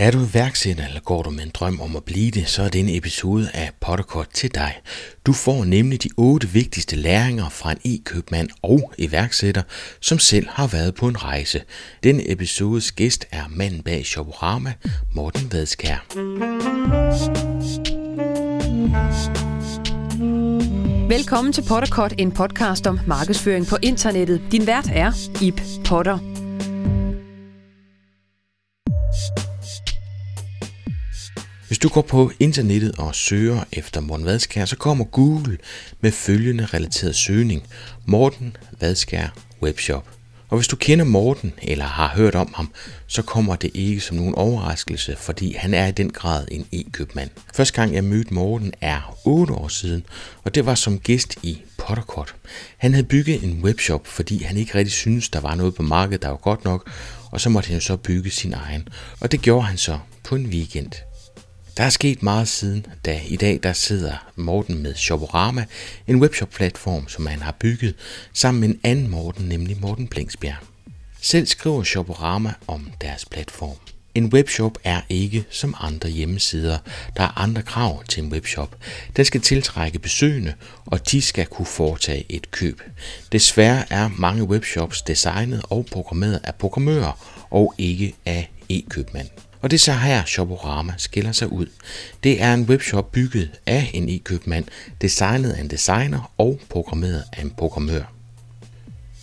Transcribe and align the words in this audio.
Er 0.00 0.10
du 0.10 0.26
iværksætter, 0.32 0.86
eller 0.86 1.00
går 1.00 1.22
du 1.22 1.30
med 1.30 1.44
en 1.44 1.50
drøm 1.54 1.80
om 1.80 1.96
at 1.96 2.04
blive 2.04 2.30
det, 2.30 2.48
så 2.48 2.62
er 2.62 2.68
denne 2.68 2.96
episode 2.96 3.50
af 3.54 3.70
Potterkort 3.80 4.28
til 4.34 4.54
dig. 4.54 4.80
Du 5.26 5.32
får 5.32 5.64
nemlig 5.64 6.02
de 6.02 6.08
otte 6.16 6.48
vigtigste 6.48 6.96
læringer 6.96 7.48
fra 7.48 7.72
en 7.72 7.78
e-købmand 7.84 8.48
og 8.62 8.92
iværksætter, 8.98 9.62
som 10.00 10.18
selv 10.18 10.46
har 10.48 10.66
været 10.66 10.94
på 10.94 11.08
en 11.08 11.24
rejse. 11.24 11.62
Denne 12.02 12.30
episodes 12.30 12.92
gæst 12.92 13.26
er 13.30 13.44
manden 13.50 13.82
bag 13.82 14.06
Shoporama, 14.06 14.72
Morten 15.14 15.52
Vadskær. 15.52 16.06
Velkommen 21.08 21.52
til 21.52 21.64
Potterkort, 21.68 22.14
en 22.18 22.32
podcast 22.32 22.86
om 22.86 23.00
markedsføring 23.06 23.66
på 23.66 23.76
internettet. 23.82 24.42
Din 24.52 24.66
vært 24.66 24.88
er 24.92 25.12
Ip 25.42 25.60
Potter. 25.84 26.18
Hvis 31.70 31.78
du 31.78 31.88
går 31.88 32.02
på 32.02 32.32
internettet 32.40 32.92
og 32.98 33.14
søger 33.14 33.64
efter 33.72 34.00
Morten 34.00 34.26
Vadskær, 34.26 34.64
så 34.64 34.76
kommer 34.76 35.04
Google 35.04 35.58
med 36.00 36.12
følgende 36.12 36.66
relateret 36.66 37.16
søgning. 37.16 37.62
Morten 38.06 38.56
Vadskær 38.80 39.34
Webshop. 39.62 40.08
Og 40.48 40.58
hvis 40.58 40.68
du 40.68 40.76
kender 40.76 41.04
Morten 41.04 41.52
eller 41.62 41.84
har 41.84 42.08
hørt 42.08 42.34
om 42.34 42.52
ham, 42.56 42.70
så 43.06 43.22
kommer 43.22 43.56
det 43.56 43.70
ikke 43.74 44.00
som 44.00 44.16
nogen 44.16 44.34
overraskelse, 44.34 45.16
fordi 45.18 45.54
han 45.54 45.74
er 45.74 45.86
i 45.86 45.90
den 45.90 46.10
grad 46.10 46.46
en 46.50 46.66
e-købmand. 46.72 47.30
Første 47.54 47.74
gang 47.74 47.94
jeg 47.94 48.04
mødte 48.04 48.34
Morten 48.34 48.72
er 48.80 49.18
8 49.24 49.54
år 49.54 49.68
siden, 49.68 50.04
og 50.44 50.54
det 50.54 50.66
var 50.66 50.74
som 50.74 50.98
gæst 50.98 51.38
i 51.42 51.60
Potterkort. 51.78 52.34
Han 52.76 52.94
havde 52.94 53.06
bygget 53.06 53.44
en 53.44 53.60
webshop, 53.62 54.06
fordi 54.06 54.42
han 54.42 54.56
ikke 54.56 54.74
rigtig 54.74 54.92
syntes, 54.92 55.28
der 55.28 55.40
var 55.40 55.54
noget 55.54 55.74
på 55.74 55.82
markedet, 55.82 56.22
der 56.22 56.28
var 56.28 56.36
godt 56.36 56.64
nok, 56.64 56.90
og 57.30 57.40
så 57.40 57.48
måtte 57.48 57.66
han 57.66 57.76
jo 57.76 57.80
så 57.80 57.96
bygge 57.96 58.30
sin 58.30 58.52
egen. 58.52 58.88
Og 59.20 59.32
det 59.32 59.40
gjorde 59.40 59.66
han 59.66 59.78
så 59.78 59.98
på 60.24 60.34
en 60.34 60.46
weekend. 60.46 60.92
Der 61.80 61.86
er 61.86 61.90
sket 61.90 62.22
meget 62.22 62.48
siden, 62.48 62.86
da 63.04 63.20
i 63.28 63.36
dag 63.36 63.60
der 63.62 63.72
sidder 63.72 64.30
Morten 64.36 64.82
med 64.82 64.94
Shoporama, 64.94 65.64
en 66.06 66.22
webshop-platform, 66.22 67.08
som 67.08 67.26
han 67.26 67.42
har 67.42 67.56
bygget 67.60 67.94
sammen 68.32 68.60
med 68.60 68.68
en 68.68 68.80
anden 68.84 69.08
Morten, 69.08 69.48
nemlig 69.48 69.80
Morten 69.80 70.08
Blingsbjerg. 70.08 70.56
Selv 71.20 71.46
skriver 71.46 71.82
Shoporama 71.82 72.52
om 72.66 72.90
deres 73.00 73.24
platform. 73.24 73.76
En 74.14 74.26
webshop 74.26 74.78
er 74.84 75.00
ikke 75.08 75.44
som 75.50 75.74
andre 75.80 76.08
hjemmesider. 76.08 76.78
Der 77.16 77.22
er 77.22 77.38
andre 77.38 77.62
krav 77.62 78.04
til 78.04 78.22
en 78.22 78.32
webshop. 78.32 78.76
Den 79.16 79.24
skal 79.24 79.40
tiltrække 79.40 79.98
besøgende, 79.98 80.54
og 80.86 81.10
de 81.10 81.22
skal 81.22 81.46
kunne 81.46 81.66
foretage 81.66 82.26
et 82.28 82.50
køb. 82.50 82.82
Desværre 83.32 83.92
er 83.92 84.10
mange 84.18 84.44
webshops 84.44 85.02
designet 85.02 85.62
og 85.70 85.86
programmeret 85.92 86.40
af 86.44 86.54
programmører 86.54 87.46
og 87.50 87.74
ikke 87.78 88.14
af 88.26 88.50
e-købmænd. 88.68 89.28
Og 89.60 89.70
det 89.70 89.76
er 89.76 89.80
så 89.80 89.92
her 89.92 90.24
Shoporama 90.24 90.92
skiller 90.96 91.32
sig 91.32 91.52
ud. 91.52 91.66
Det 92.24 92.42
er 92.42 92.54
en 92.54 92.64
webshop 92.64 93.12
bygget 93.12 93.50
af 93.66 93.90
en 93.94 94.08
e-købmand, 94.08 94.64
designet 95.00 95.50
af 95.50 95.60
en 95.60 95.70
designer 95.70 96.32
og 96.38 96.60
programmeret 96.68 97.24
af 97.32 97.42
en 97.42 97.50
programmør. 97.50 98.02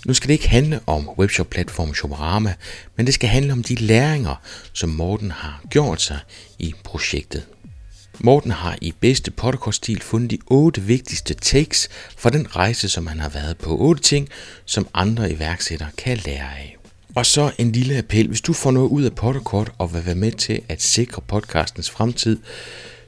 Nu 0.05 0.13
skal 0.13 0.27
det 0.27 0.33
ikke 0.33 0.49
handle 0.49 0.79
om 0.85 1.09
webshop-platformen 1.09 1.95
Shoporama, 1.95 2.53
men 2.95 3.05
det 3.05 3.13
skal 3.13 3.29
handle 3.29 3.53
om 3.53 3.63
de 3.63 3.75
læringer, 3.75 4.35
som 4.73 4.89
Morten 4.89 5.31
har 5.31 5.61
gjort 5.69 6.01
sig 6.01 6.19
i 6.59 6.73
projektet. 6.83 7.45
Morten 8.19 8.51
har 8.51 8.77
i 8.81 8.93
bedste 8.99 9.31
podcast-stil 9.31 10.01
fundet 10.01 10.31
de 10.31 10.37
otte 10.47 10.81
vigtigste 10.81 11.33
takes 11.33 11.89
fra 12.17 12.29
den 12.29 12.55
rejse, 12.55 12.89
som 12.89 13.07
han 13.07 13.19
har 13.19 13.29
været 13.29 13.57
på. 13.57 13.77
Otte 13.77 14.01
ting, 14.01 14.29
som 14.65 14.87
andre 14.93 15.31
iværksættere 15.31 15.89
kan 15.97 16.17
lære 16.17 16.57
af. 16.57 16.76
Og 17.17 17.25
så 17.25 17.51
en 17.57 17.71
lille 17.71 17.97
appel. 17.97 18.27
Hvis 18.27 18.41
du 18.41 18.53
får 18.53 18.71
noget 18.71 18.89
ud 18.89 19.03
af 19.03 19.15
Potterkort 19.15 19.71
og 19.77 19.93
vil 19.93 20.05
være 20.05 20.15
med 20.15 20.31
til 20.31 20.61
at 20.69 20.81
sikre 20.81 21.21
podcastens 21.21 21.89
fremtid, 21.89 22.39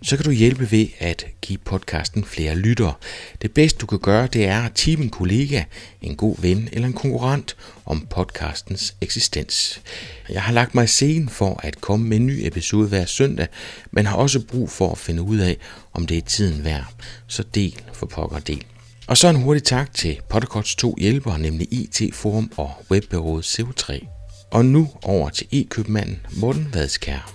så 0.01 0.15
kan 0.15 0.25
du 0.25 0.31
hjælpe 0.31 0.71
ved 0.71 0.87
at 0.99 1.25
give 1.41 1.57
podcasten 1.57 2.25
flere 2.25 2.55
lyttere. 2.55 2.93
Det 3.41 3.51
bedste 3.51 3.79
du 3.79 3.85
kan 3.85 3.99
gøre, 3.99 4.27
det 4.27 4.45
er 4.45 4.61
at 4.61 4.73
tippe 4.73 5.03
en 5.03 5.09
kollega, 5.09 5.63
en 6.01 6.15
god 6.15 6.35
ven 6.39 6.69
eller 6.71 6.87
en 6.87 6.93
konkurrent 6.93 7.55
om 7.85 8.07
podcastens 8.09 8.95
eksistens. 9.01 9.81
Jeg 10.29 10.43
har 10.43 10.53
lagt 10.53 10.75
mig 10.75 10.83
i 10.83 10.87
scenen 10.87 11.29
for 11.29 11.59
at 11.63 11.81
komme 11.81 12.07
med 12.07 12.17
en 12.17 12.25
ny 12.25 12.45
episode 12.45 12.87
hver 12.87 13.05
søndag, 13.05 13.47
men 13.91 14.05
har 14.05 14.15
også 14.15 14.39
brug 14.39 14.69
for 14.69 14.91
at 14.91 14.97
finde 14.97 15.21
ud 15.21 15.37
af, 15.37 15.57
om 15.93 16.07
det 16.07 16.17
er 16.17 16.21
tiden 16.21 16.63
værd. 16.63 16.85
Så 17.27 17.43
del 17.43 17.81
for 17.93 18.05
pokker 18.05 18.39
del. 18.39 18.65
Og 19.09 19.17
så 19.17 19.27
en 19.27 19.41
hurtig 19.43 19.63
tak 19.63 19.93
til 19.93 20.21
Podcasts 20.29 20.75
to 20.75 20.95
hjælpere, 20.97 21.39
nemlig 21.39 21.67
IT 21.73 22.15
Forum 22.15 22.51
og 22.57 22.69
webbyrået 22.91 23.43
CO3. 23.43 24.07
Og 24.51 24.65
nu 24.65 24.87
over 25.05 25.29
til 25.29 25.47
e-købmanden 25.51 26.25
Morten 26.41 26.67
Vadskær. 26.73 27.31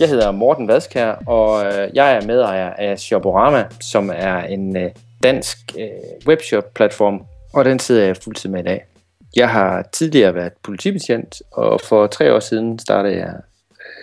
Jeg 0.00 0.08
hedder 0.08 0.30
Morten 0.30 0.68
Vadskær, 0.68 1.12
og 1.12 1.66
øh, 1.66 1.90
jeg 1.94 2.16
er 2.16 2.26
medejer 2.26 2.70
af 2.70 2.98
Shoporama, 2.98 3.66
som 3.80 4.10
er 4.14 4.42
en 4.42 4.76
øh, 4.76 4.90
dansk 5.22 5.58
øh, 5.78 5.88
webshop-platform, 6.26 7.22
og 7.52 7.64
den 7.64 7.78
sidder 7.78 8.04
jeg 8.04 8.16
fuldtid 8.16 8.50
med 8.50 8.60
i 8.60 8.64
dag. 8.64 8.84
Jeg 9.36 9.48
har 9.50 9.88
tidligere 9.92 10.34
været 10.34 10.52
politibetjent, 10.62 11.42
og 11.52 11.80
for 11.84 12.06
tre 12.06 12.34
år 12.34 12.40
siden 12.40 12.78
startede 12.78 13.16
jeg 13.16 13.34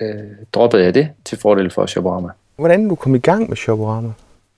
øh, 0.01 0.23
droppede 0.53 0.83
jeg 0.83 0.95
det 0.95 1.09
til 1.25 1.37
fordel 1.37 1.71
for 1.71 1.85
Shoporama. 1.85 2.29
Hvordan 2.55 2.89
du 2.89 2.95
kom 2.95 3.15
i 3.15 3.19
gang 3.19 3.49
med 3.49 3.57
Shoporama? 3.57 4.11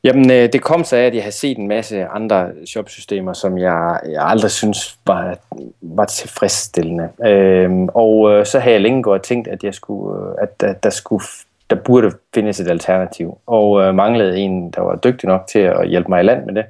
Jamen, 0.03 0.31
øh, 0.31 0.53
det 0.53 0.61
kom 0.61 0.83
så 0.83 0.95
af, 0.95 1.01
at 1.01 1.15
jeg 1.15 1.23
har 1.23 1.31
set 1.31 1.57
en 1.57 1.67
masse 1.67 2.05
andre 2.05 2.49
shopsystemer, 2.65 3.33
som 3.33 3.57
jeg, 3.57 3.99
jeg 4.09 4.23
aldrig 4.23 4.51
synes 4.51 4.97
var, 5.05 5.37
var 5.81 6.05
tilfredsstillende. 6.05 7.09
Øhm, 7.25 7.89
og 7.93 8.31
øh, 8.31 8.45
så 8.45 8.59
har 8.59 8.71
jeg 8.71 8.81
længe 8.81 9.03
gået 9.03 9.19
og 9.19 9.25
tænkt, 9.25 9.47
at, 9.47 9.63
jeg 9.63 9.73
skulle, 9.73 10.27
øh, 10.27 10.35
at 10.41 10.61
der, 10.61 10.73
der, 10.73 10.89
skulle, 10.89 11.23
der 11.69 11.75
burde 11.75 12.11
findes 12.33 12.59
et 12.59 12.67
alternativ. 12.67 13.37
Og 13.47 13.81
øh, 13.81 13.95
manglede 13.95 14.37
en, 14.37 14.71
der 14.71 14.81
var 14.81 14.95
dygtig 14.95 15.27
nok 15.27 15.47
til 15.47 15.59
at 15.59 15.87
hjælpe 15.87 16.09
mig 16.09 16.19
i 16.19 16.23
land 16.23 16.45
med 16.45 16.55
det. 16.55 16.65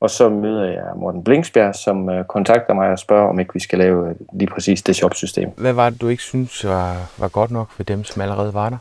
Og 0.00 0.10
så 0.10 0.28
møder 0.28 0.64
jeg 0.64 0.84
Morten 0.96 1.24
Blingsbjerg, 1.24 1.74
som 1.74 2.10
øh, 2.10 2.24
kontakter 2.24 2.74
mig 2.74 2.90
og 2.90 2.98
spørger, 2.98 3.28
om 3.28 3.40
ikke 3.40 3.54
vi 3.54 3.60
skal 3.60 3.78
lave 3.78 4.08
øh, 4.08 4.14
lige 4.32 4.50
præcis 4.50 4.82
det 4.82 4.96
shopsystem. 4.96 5.50
Hvad 5.56 5.72
var 5.72 5.90
det, 5.90 6.00
du 6.00 6.08
ikke 6.08 6.22
synes 6.22 6.64
var, 6.64 7.12
var 7.18 7.28
godt 7.28 7.50
nok 7.50 7.70
for 7.70 7.82
dem, 7.82 8.04
som 8.04 8.22
allerede 8.22 8.54
var 8.54 8.68
der? 8.68 8.78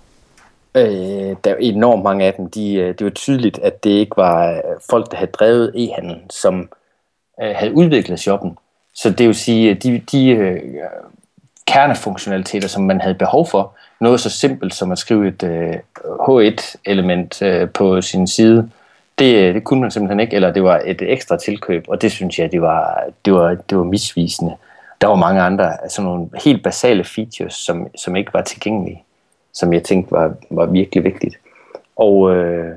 Øh, 0.75 1.35
der 1.43 1.51
er 1.51 1.55
enormt 1.59 2.03
mange 2.03 2.25
af 2.25 2.33
dem. 2.33 2.49
De, 2.49 2.73
øh, 2.73 2.87
det 2.87 3.03
var 3.05 3.11
tydeligt, 3.11 3.59
at 3.59 3.83
det 3.83 3.89
ikke 3.89 4.17
var 4.17 4.61
folk, 4.89 5.11
der 5.11 5.17
havde 5.17 5.31
drevet 5.31 5.71
e-handel, 5.75 6.21
som 6.29 6.69
øh, 7.41 7.55
havde 7.55 7.73
udviklet 7.73 8.19
shoppen. 8.19 8.57
Så 8.93 9.09
det 9.09 9.27
vil 9.27 9.35
sige, 9.35 9.71
at 9.71 9.83
de, 9.83 10.01
de 10.11 10.29
øh, 10.29 10.61
kernefunktionaliteter, 11.67 12.67
som 12.67 12.83
man 12.83 13.01
havde 13.01 13.15
behov 13.15 13.47
for, 13.47 13.75
noget 14.01 14.19
så 14.19 14.29
simpelt 14.29 14.73
som 14.73 14.91
at 14.91 14.97
skrive 14.97 15.27
et 15.27 15.43
øh, 15.43 15.75
H1-element 16.05 17.41
øh, 17.41 17.69
på 17.69 18.01
sin 18.01 18.27
side, 18.27 18.69
det, 19.19 19.35
øh, 19.35 19.53
det 19.53 19.63
kunne 19.63 19.81
man 19.81 19.91
simpelthen 19.91 20.19
ikke, 20.19 20.35
eller 20.35 20.53
det 20.53 20.63
var 20.63 20.81
et 20.85 21.01
ekstra 21.01 21.37
tilkøb, 21.37 21.85
og 21.87 22.01
det 22.01 22.11
synes 22.11 22.39
jeg, 22.39 22.51
det 22.51 22.61
var, 22.61 23.03
det 23.25 23.33
var, 23.33 23.55
det 23.69 23.77
var 23.77 23.83
misvisende. 23.83 24.55
Der 25.01 25.07
var 25.07 25.15
mange 25.15 25.41
andre, 25.41 25.83
altså 25.83 26.01
nogle 26.01 26.29
helt 26.43 26.63
basale 26.63 27.03
features, 27.03 27.53
som, 27.53 27.87
som 27.95 28.15
ikke 28.15 28.33
var 28.33 28.41
tilgængelige, 28.41 29.03
som 29.53 29.73
jeg 29.73 29.83
tænkte 29.83 30.11
var, 30.11 30.33
var 30.49 30.65
virkelig 30.65 31.03
vigtigt. 31.03 31.35
Og 31.95 32.35
øh, 32.35 32.75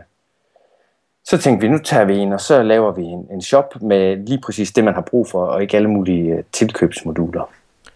så 1.24 1.38
tænkte 1.38 1.66
vi, 1.66 1.72
nu 1.72 1.78
tager 1.78 2.04
vi 2.04 2.16
en, 2.16 2.32
og 2.32 2.40
så 2.40 2.62
laver 2.62 2.92
vi 2.92 3.02
en, 3.02 3.26
en 3.32 3.42
shop 3.42 3.82
med 3.82 4.16
lige 4.16 4.40
præcis 4.40 4.72
det, 4.72 4.84
man 4.84 4.94
har 4.94 5.00
brug 5.00 5.28
for, 5.28 5.44
og 5.44 5.62
ikke 5.62 5.76
alle 5.76 5.90
mulige 5.90 6.34
øh, 6.34 6.42
tilkøbsmoduler. 6.52 7.50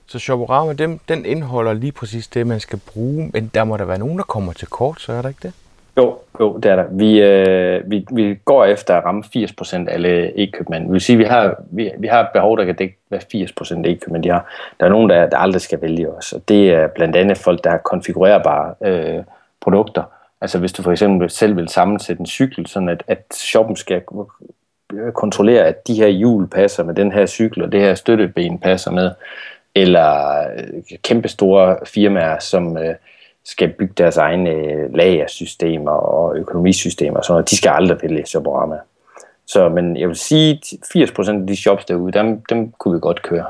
Så 0.07 0.19
Shoporama, 0.19 0.73
den, 0.73 1.01
den 1.09 1.25
indeholder 1.25 1.73
lige 1.73 1.93
præcis 1.93 2.29
det, 2.29 2.47
man 2.47 2.61
skal 2.61 2.81
bruge, 2.93 3.31
men 3.33 3.51
der 3.55 3.65
må 3.65 3.77
der 3.77 3.85
være 3.85 3.99
nogen, 3.99 4.19
der 4.19 4.25
kommer 4.25 4.53
til 4.53 4.69
kort, 4.69 5.01
så 5.01 5.13
er 5.13 5.23
der 5.23 5.29
ikke 5.29 5.41
det? 5.43 5.53
Jo, 5.97 6.19
jo, 6.41 6.57
det 6.57 6.71
er 6.71 6.77
der. 6.77 6.85
Vi, 6.91 7.21
øh, 7.21 7.91
vi, 7.91 8.07
vi 8.13 8.35
går 8.45 8.65
efter 8.65 8.97
at 8.97 9.05
ramme 9.05 9.25
80% 9.37 9.89
af 9.89 9.95
alle 9.95 10.43
e-købmænd. 10.43 10.87
Vi 10.87 10.93
vil 10.93 11.01
sige, 11.01 11.15
at 11.15 11.19
vi 11.19 11.25
har, 11.25 11.57
vi, 11.71 11.91
vi 11.99 12.07
har 12.07 12.21
et 12.21 12.29
behov, 12.35 12.59
der 12.59 12.65
kan 12.65 12.75
dække, 12.75 12.97
hvad 13.09 13.19
80% 13.35 13.85
af 13.85 13.91
e-købmænd 13.91 14.23
de 14.23 14.29
har. 14.29 14.53
Der 14.81 14.87
er 14.87 14.91
nogen, 14.91 15.11
der, 15.11 15.31
der 15.31 15.37
aldrig 15.37 15.61
skal 15.61 15.83
vælge 15.83 16.11
os, 16.11 16.33
og 16.33 16.49
det 16.49 16.71
er 16.71 16.87
blandt 16.87 17.17
andet 17.17 17.39
folk, 17.39 17.65
der 17.65 17.71
har 17.71 17.79
konfigurerbare 17.79 18.75
øh, 18.85 19.23
produkter. 19.61 20.03
Altså 20.41 20.59
hvis 20.59 20.73
du 20.73 20.83
for 20.83 20.93
eksempel 20.93 21.31
selv 21.31 21.57
vil 21.57 21.69
sammensætte 21.69 22.21
en 22.21 22.27
cykel, 22.27 22.67
sådan 22.67 22.89
at, 22.89 23.03
at 23.07 23.25
shoppen 23.35 23.77
skal 23.77 24.03
kontrollere, 25.15 25.65
at 25.65 25.87
de 25.87 25.95
her 25.95 26.09
hjul 26.09 26.49
passer 26.49 26.85
med 26.85 26.95
den 26.95 27.13
her 27.13 27.27
cykel, 27.27 27.63
og 27.63 27.73
det 27.73 27.81
her 27.81 27.95
støtteben 27.95 28.59
passer 28.59 28.91
med, 28.91 29.11
eller 29.75 30.41
øh, 30.57 30.99
kæmpe 31.03 31.29
store 31.29 31.77
firmaer, 31.87 32.39
som... 32.39 32.79
Øh, 32.79 32.95
skal 33.45 33.69
bygge 33.79 33.95
deres 33.97 34.17
egne 34.17 34.51
øh, 34.51 34.95
lagersystemer 34.95 35.91
og 35.91 36.37
økonomisystemer 36.37 37.17
og 37.17 37.25
sådan 37.25 37.35
noget. 37.35 37.51
De 37.51 37.57
skal 37.57 37.71
aldrig 37.71 37.99
vælge 38.03 38.27
Shoporama. 38.27 38.77
Så, 39.47 39.69
men 39.69 39.97
jeg 39.97 40.09
vil 40.09 40.17
sige, 40.17 40.61
80% 40.65 41.31
af 41.31 41.47
de 41.47 41.57
shops 41.57 41.85
derude, 41.85 42.13
dem, 42.13 42.43
dem 42.45 42.73
kunne 42.73 42.95
vi 42.95 43.01
godt 43.01 43.23
køre. 43.23 43.47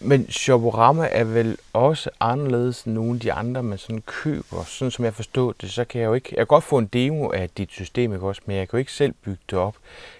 Men 0.00 0.30
Shoporama 0.30 1.08
er 1.12 1.24
vel 1.24 1.56
også 1.72 2.10
anderledes 2.20 2.82
end 2.82 2.94
nogle 2.94 3.14
af 3.14 3.20
de 3.20 3.32
andre, 3.32 3.62
man 3.62 3.78
sådan 3.78 4.02
køber. 4.06 4.64
Sådan 4.66 4.90
som 4.90 5.04
jeg 5.04 5.14
forstår 5.14 5.54
det, 5.60 5.70
så 5.70 5.84
kan 5.84 6.00
jeg 6.00 6.06
jo 6.06 6.14
ikke... 6.14 6.28
Jeg 6.30 6.38
kan 6.38 6.46
godt 6.46 6.64
få 6.64 6.78
en 6.78 6.86
demo 6.86 7.30
af 7.30 7.50
dit 7.50 7.70
system, 7.70 8.12
ikke 8.12 8.26
også, 8.26 8.42
men 8.46 8.56
jeg 8.56 8.68
kan 8.68 8.76
jo 8.76 8.78
ikke 8.78 8.92
selv 8.92 9.12
bygge 9.12 9.42
det 9.50 9.58
op. 9.58 9.76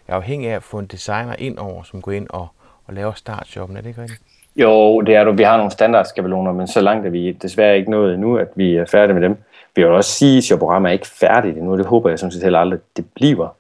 Jeg 0.08 0.12
er 0.12 0.17
afhængig 0.17 0.50
af 0.50 0.56
at 0.56 0.62
få 0.62 0.78
en 0.78 0.87
designer 0.87 1.37
ind 1.38 1.58
over, 1.58 1.82
som 1.82 2.02
går 2.02 2.12
ind 2.12 2.26
og, 2.31 2.49
og 2.87 2.94
laver 2.94 3.12
startshoppen. 3.12 3.76
Er 3.76 3.81
det 3.81 3.88
ikke 3.88 4.02
rigtigt? 4.02 4.22
Jo, 4.56 5.00
det 5.00 5.14
er 5.14 5.24
du. 5.24 5.32
Vi 5.32 5.42
har 5.42 5.56
nogle 5.56 5.72
standardskabeloner, 5.72 6.52
men 6.52 6.66
så 6.66 6.80
langt 6.80 7.06
er 7.06 7.10
vi 7.10 7.32
desværre 7.32 7.78
ikke 7.78 7.90
nået 7.90 8.14
endnu, 8.14 8.36
at 8.36 8.48
vi 8.54 8.76
er 8.76 8.84
færdige 8.84 9.14
med 9.14 9.22
dem. 9.22 9.36
Vi 9.76 9.82
vil 9.82 9.90
også 9.90 10.10
sige, 10.10 10.54
at 10.54 10.58
programmet 10.58 10.88
er 10.88 10.92
ikke 10.92 11.06
færdigt 11.06 11.56
endnu. 11.56 11.76
Det 11.76 11.86
håber 11.86 12.08
jeg 12.08 12.18
sådan 12.18 12.32
set 12.32 12.42
heller 12.42 12.58
aldrig, 12.58 12.80
det 12.96 13.04
bliver. 13.14 13.56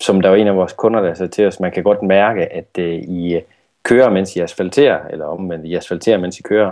Som 0.00 0.20
der 0.20 0.28
var 0.28 0.36
en 0.36 0.46
af 0.46 0.56
vores 0.56 0.72
kunder, 0.72 1.00
der 1.00 1.14
sagde 1.14 1.32
til 1.32 1.46
os, 1.46 1.60
man 1.60 1.72
kan 1.72 1.82
godt 1.82 2.02
mærke, 2.02 2.52
at 2.52 2.66
uh, 2.78 2.84
I 2.84 3.34
øh, 3.34 3.42
kører, 3.82 4.10
mens 4.10 4.36
I 4.36 4.40
asfalterer, 4.40 4.98
eller 5.10 5.26
omvendt, 5.26 5.66
I 5.66 5.74
asfalterer, 5.74 6.18
mens 6.18 6.38
I 6.38 6.42
kører. 6.42 6.70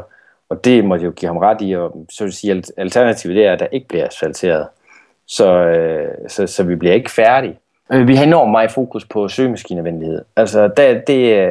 Og 0.48 0.64
det 0.64 0.84
må 0.84 0.96
jo 0.96 1.10
give 1.10 1.26
ham 1.26 1.36
ret 1.36 1.58
i, 1.60 1.76
og 1.76 2.06
så 2.10 2.24
vil 2.24 2.32
sige, 2.32 2.62
alternativet 2.76 3.36
det 3.36 3.46
er, 3.46 3.52
at 3.52 3.60
der 3.60 3.66
ikke 3.72 3.88
bliver 3.88 4.06
asfalteret. 4.06 4.66
Så, 5.26 5.54
øh, 5.54 6.08
så, 6.28 6.46
så 6.46 6.62
vi 6.62 6.74
bliver 6.76 6.94
ikke 6.94 7.10
færdige. 7.10 7.58
Vi 7.90 8.14
har 8.14 8.24
enormt 8.24 8.50
meget 8.50 8.70
fokus 8.70 9.04
på 9.04 9.28
søgemaskinevenlighed. 9.28 10.24
Altså, 10.36 10.68
der, 10.76 11.00
det, 11.00 11.46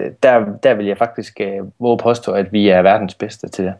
Øh, 0.00 0.12
der, 0.22 0.44
der 0.62 0.74
vil 0.74 0.86
jeg 0.86 0.98
faktisk 0.98 1.40
øh, 1.40 1.58
våge 1.78 1.98
påstå, 1.98 2.32
at 2.32 2.52
vi 2.52 2.68
er 2.68 2.82
verdens 2.82 3.14
bedste 3.14 3.48
til 3.48 3.64
det. 3.64 3.74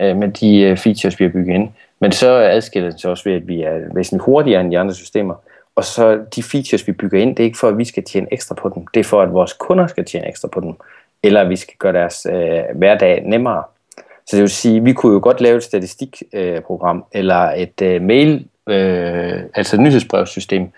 øh, 0.00 0.16
med 0.16 0.28
de 0.28 0.60
øh, 0.60 0.76
features, 0.76 1.20
vi 1.20 1.24
har 1.24 1.32
bygget 1.32 1.54
ind. 1.54 1.68
Men 2.00 2.12
så 2.12 2.28
adskiller 2.28 2.90
det 2.90 3.00
sig 3.00 3.10
også 3.10 3.24
ved, 3.24 3.36
at 3.36 3.48
vi 3.48 3.62
er 3.62 3.80
væsentligt 3.94 4.24
hurtigere 4.24 4.60
end 4.60 4.70
de 4.70 4.78
andre 4.78 4.94
systemer. 4.94 5.34
Og 5.76 5.84
så 5.84 6.24
de 6.36 6.42
features, 6.42 6.86
vi 6.86 6.92
bygger 6.92 7.20
ind, 7.20 7.36
det 7.36 7.42
er 7.42 7.44
ikke 7.44 7.58
for, 7.58 7.68
at 7.68 7.78
vi 7.78 7.84
skal 7.84 8.04
tjene 8.04 8.26
ekstra 8.32 8.54
på 8.54 8.72
dem. 8.74 8.86
Det 8.94 9.00
er 9.00 9.04
for, 9.04 9.22
at 9.22 9.32
vores 9.32 9.52
kunder 9.52 9.86
skal 9.86 10.04
tjene 10.04 10.28
ekstra 10.28 10.48
på 10.48 10.60
dem. 10.60 10.74
Eller 11.22 11.40
at 11.40 11.48
vi 11.48 11.56
skal 11.56 11.74
gøre 11.78 11.92
deres 11.92 12.26
øh, 12.30 12.62
hverdag 12.74 13.22
nemmere. 13.26 13.62
Så 14.26 14.36
det 14.36 14.40
vil 14.40 14.50
sige, 14.50 14.76
at 14.76 14.84
vi 14.84 14.92
kunne 14.92 15.12
jo 15.12 15.20
godt 15.22 15.40
lave 15.40 15.56
et 15.56 15.62
statistikprogram, 15.62 16.96
øh, 16.96 17.18
eller 17.20 17.50
et 17.50 17.82
øh, 17.82 18.02
mail, 18.02 18.46
øh, 18.68 19.42
altså 19.54 19.76
et 19.76 19.80
nyhedsbrevssystem, 19.80 20.72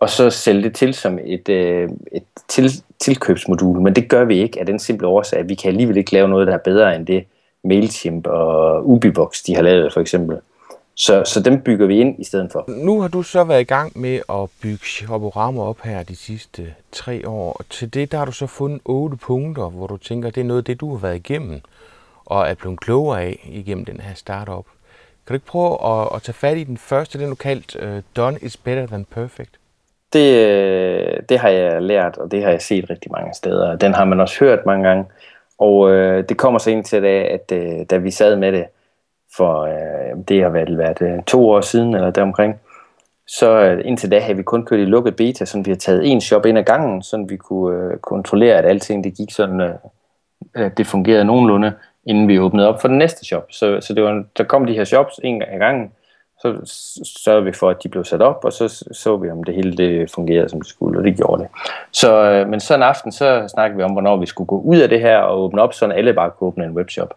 og 0.00 0.10
så 0.10 0.30
sælge 0.30 0.62
det 0.62 0.74
til 0.74 0.94
som 0.94 1.18
et, 1.24 1.48
øh, 1.48 1.88
et 2.12 2.22
til, 2.48 2.70
tilkøbsmodul. 2.98 3.80
Men 3.80 3.96
det 3.96 4.08
gør 4.08 4.24
vi 4.24 4.42
ikke 4.42 4.60
af 4.60 4.66
den 4.66 4.78
simple 4.78 5.06
årsag, 5.06 5.38
at 5.38 5.48
vi 5.48 5.54
kan 5.54 5.68
alligevel 5.68 5.96
ikke 5.96 6.12
lave 6.12 6.28
noget, 6.28 6.46
der 6.46 6.54
er 6.54 6.58
bedre 6.58 6.96
end 6.96 7.06
det 7.06 7.24
MailChimp 7.64 8.26
og 8.26 8.88
Ubibox, 8.88 9.42
de 9.46 9.54
har 9.54 9.62
lavet 9.62 9.92
for 9.92 10.00
eksempel. 10.00 10.38
Så, 10.94 11.22
så 11.24 11.40
dem 11.40 11.60
bygger 11.60 11.86
vi 11.86 11.98
ind 11.98 12.20
i 12.20 12.24
stedet 12.24 12.52
for. 12.52 12.64
Nu 12.68 13.00
har 13.00 13.08
du 13.08 13.22
så 13.22 13.44
været 13.44 13.60
i 13.60 13.64
gang 13.64 14.00
med 14.00 14.20
at 14.28 14.48
bygge 14.62 14.84
Shoporama 14.86 15.62
op 15.62 15.80
her 15.80 16.02
de 16.02 16.16
sidste 16.16 16.74
tre 16.92 17.28
år. 17.28 17.52
Og 17.52 17.68
til 17.70 17.94
det 17.94 18.12
der 18.12 18.18
har 18.18 18.24
du 18.24 18.32
så 18.32 18.46
fundet 18.46 18.80
otte 18.84 19.16
punkter, 19.16 19.68
hvor 19.68 19.86
du 19.86 19.96
tænker, 19.96 20.30
det 20.30 20.40
er 20.40 20.44
noget 20.44 20.60
af 20.60 20.64
det, 20.64 20.80
du 20.80 20.90
har 20.90 20.98
været 20.98 21.16
igennem 21.16 21.60
og 22.26 22.48
er 22.48 22.54
blevet 22.54 22.80
klogere 22.80 23.22
af 23.22 23.48
igennem 23.52 23.84
den 23.84 24.00
her 24.00 24.14
startup. 24.14 24.64
Kan 25.26 25.28
du 25.28 25.34
ikke 25.34 25.46
prøve 25.46 26.02
at, 26.02 26.08
at 26.14 26.22
tage 26.22 26.34
fat 26.34 26.58
i 26.58 26.64
den 26.64 26.78
første, 26.78 27.18
den 27.18 27.28
du 27.28 27.34
kaldt 27.34 27.76
uh, 27.82 27.88
øh, 27.88 28.02
Done 28.16 28.38
is 28.42 28.56
better 28.56 28.86
than 28.86 29.04
perfect? 29.04 29.50
Det, 30.16 31.28
det 31.28 31.38
har 31.38 31.48
jeg 31.48 31.82
lært, 31.82 32.18
og 32.18 32.30
det 32.30 32.42
har 32.42 32.50
jeg 32.50 32.62
set 32.62 32.90
rigtig 32.90 33.12
mange 33.12 33.34
steder. 33.34 33.76
Den 33.76 33.94
har 33.94 34.04
man 34.04 34.20
også 34.20 34.44
hørt 34.44 34.66
mange 34.66 34.88
gange. 34.88 35.04
Og 35.58 35.90
øh, 35.90 36.24
det 36.28 36.36
kommer 36.36 36.58
så 36.58 36.70
ind 36.70 36.84
til 36.84 37.02
det, 37.02 37.22
at 37.22 37.52
øh, 37.52 37.86
da 37.90 37.96
vi 37.96 38.10
sad 38.10 38.36
med 38.36 38.52
det, 38.52 38.64
for 39.36 39.62
øh, 39.62 40.24
det 40.28 40.42
har 40.42 40.48
været, 40.48 40.78
været 40.78 41.02
øh, 41.02 41.22
to 41.22 41.50
år 41.50 41.60
siden 41.60 41.94
eller 41.94 42.10
deromkring, 42.10 42.60
så 43.26 43.60
øh, 43.60 43.82
indtil 43.84 44.10
da 44.10 44.18
havde 44.18 44.36
vi 44.36 44.42
kun 44.42 44.64
kørt 44.64 44.80
i 44.80 44.84
lukket 44.84 45.16
beta, 45.16 45.44
så 45.44 45.62
vi 45.64 45.70
har 45.70 45.76
taget 45.76 46.12
en 46.12 46.20
shop 46.20 46.46
ind 46.46 46.58
ad 46.58 46.64
gangen, 46.64 47.02
så 47.02 47.26
vi 47.28 47.36
kunne 47.36 47.92
øh, 47.92 47.98
kontrollere, 47.98 48.56
at 48.56 48.64
alting 48.64 49.04
det 49.04 49.16
gik 49.16 49.30
sådan, 49.30 49.60
øh, 49.60 49.74
at 50.54 50.78
det 50.78 50.86
fungerede 50.86 51.24
nogenlunde, 51.24 51.72
inden 52.06 52.28
vi 52.28 52.38
åbnede 52.38 52.68
op 52.68 52.80
for 52.80 52.88
den 52.88 52.98
næste 52.98 53.24
shop. 53.24 53.46
Så, 53.50 53.80
så 53.80 53.94
det 53.94 54.02
var, 54.02 54.24
der 54.38 54.44
kom 54.44 54.66
de 54.66 54.74
her 54.74 54.84
shops 54.84 55.20
en 55.24 55.38
gang 55.40 55.52
ad 55.52 55.58
gangen, 55.58 55.92
så 56.64 57.20
sørgede 57.24 57.44
vi 57.44 57.52
for, 57.52 57.70
at 57.70 57.82
de 57.82 57.88
blev 57.88 58.04
sat 58.04 58.22
op, 58.22 58.44
og 58.44 58.52
så 58.52 58.86
så 58.92 59.16
vi, 59.16 59.30
om 59.30 59.44
det 59.44 59.54
hele 59.54 59.76
det 59.76 60.10
fungerede, 60.10 60.48
som 60.48 60.60
det 60.60 60.68
skulle, 60.68 60.98
og 60.98 61.04
det 61.04 61.16
gjorde 61.16 61.42
det. 61.42 61.50
Så, 61.92 62.30
øh, 62.30 62.48
men 62.48 62.60
så 62.60 62.74
en 62.74 62.82
aften, 62.82 63.12
så 63.12 63.48
snakkede 63.48 63.76
vi 63.76 63.82
om, 63.82 63.92
hvornår 63.92 64.16
vi 64.16 64.26
skulle 64.26 64.46
gå 64.46 64.60
ud 64.60 64.76
af 64.76 64.88
det 64.88 65.00
her 65.00 65.18
og 65.18 65.42
åbne 65.42 65.62
op, 65.62 65.74
så 65.74 65.86
alle 65.86 66.14
bare 66.14 66.30
kunne 66.30 66.48
åbne 66.48 66.64
en 66.64 66.76
webshop. 66.76 67.14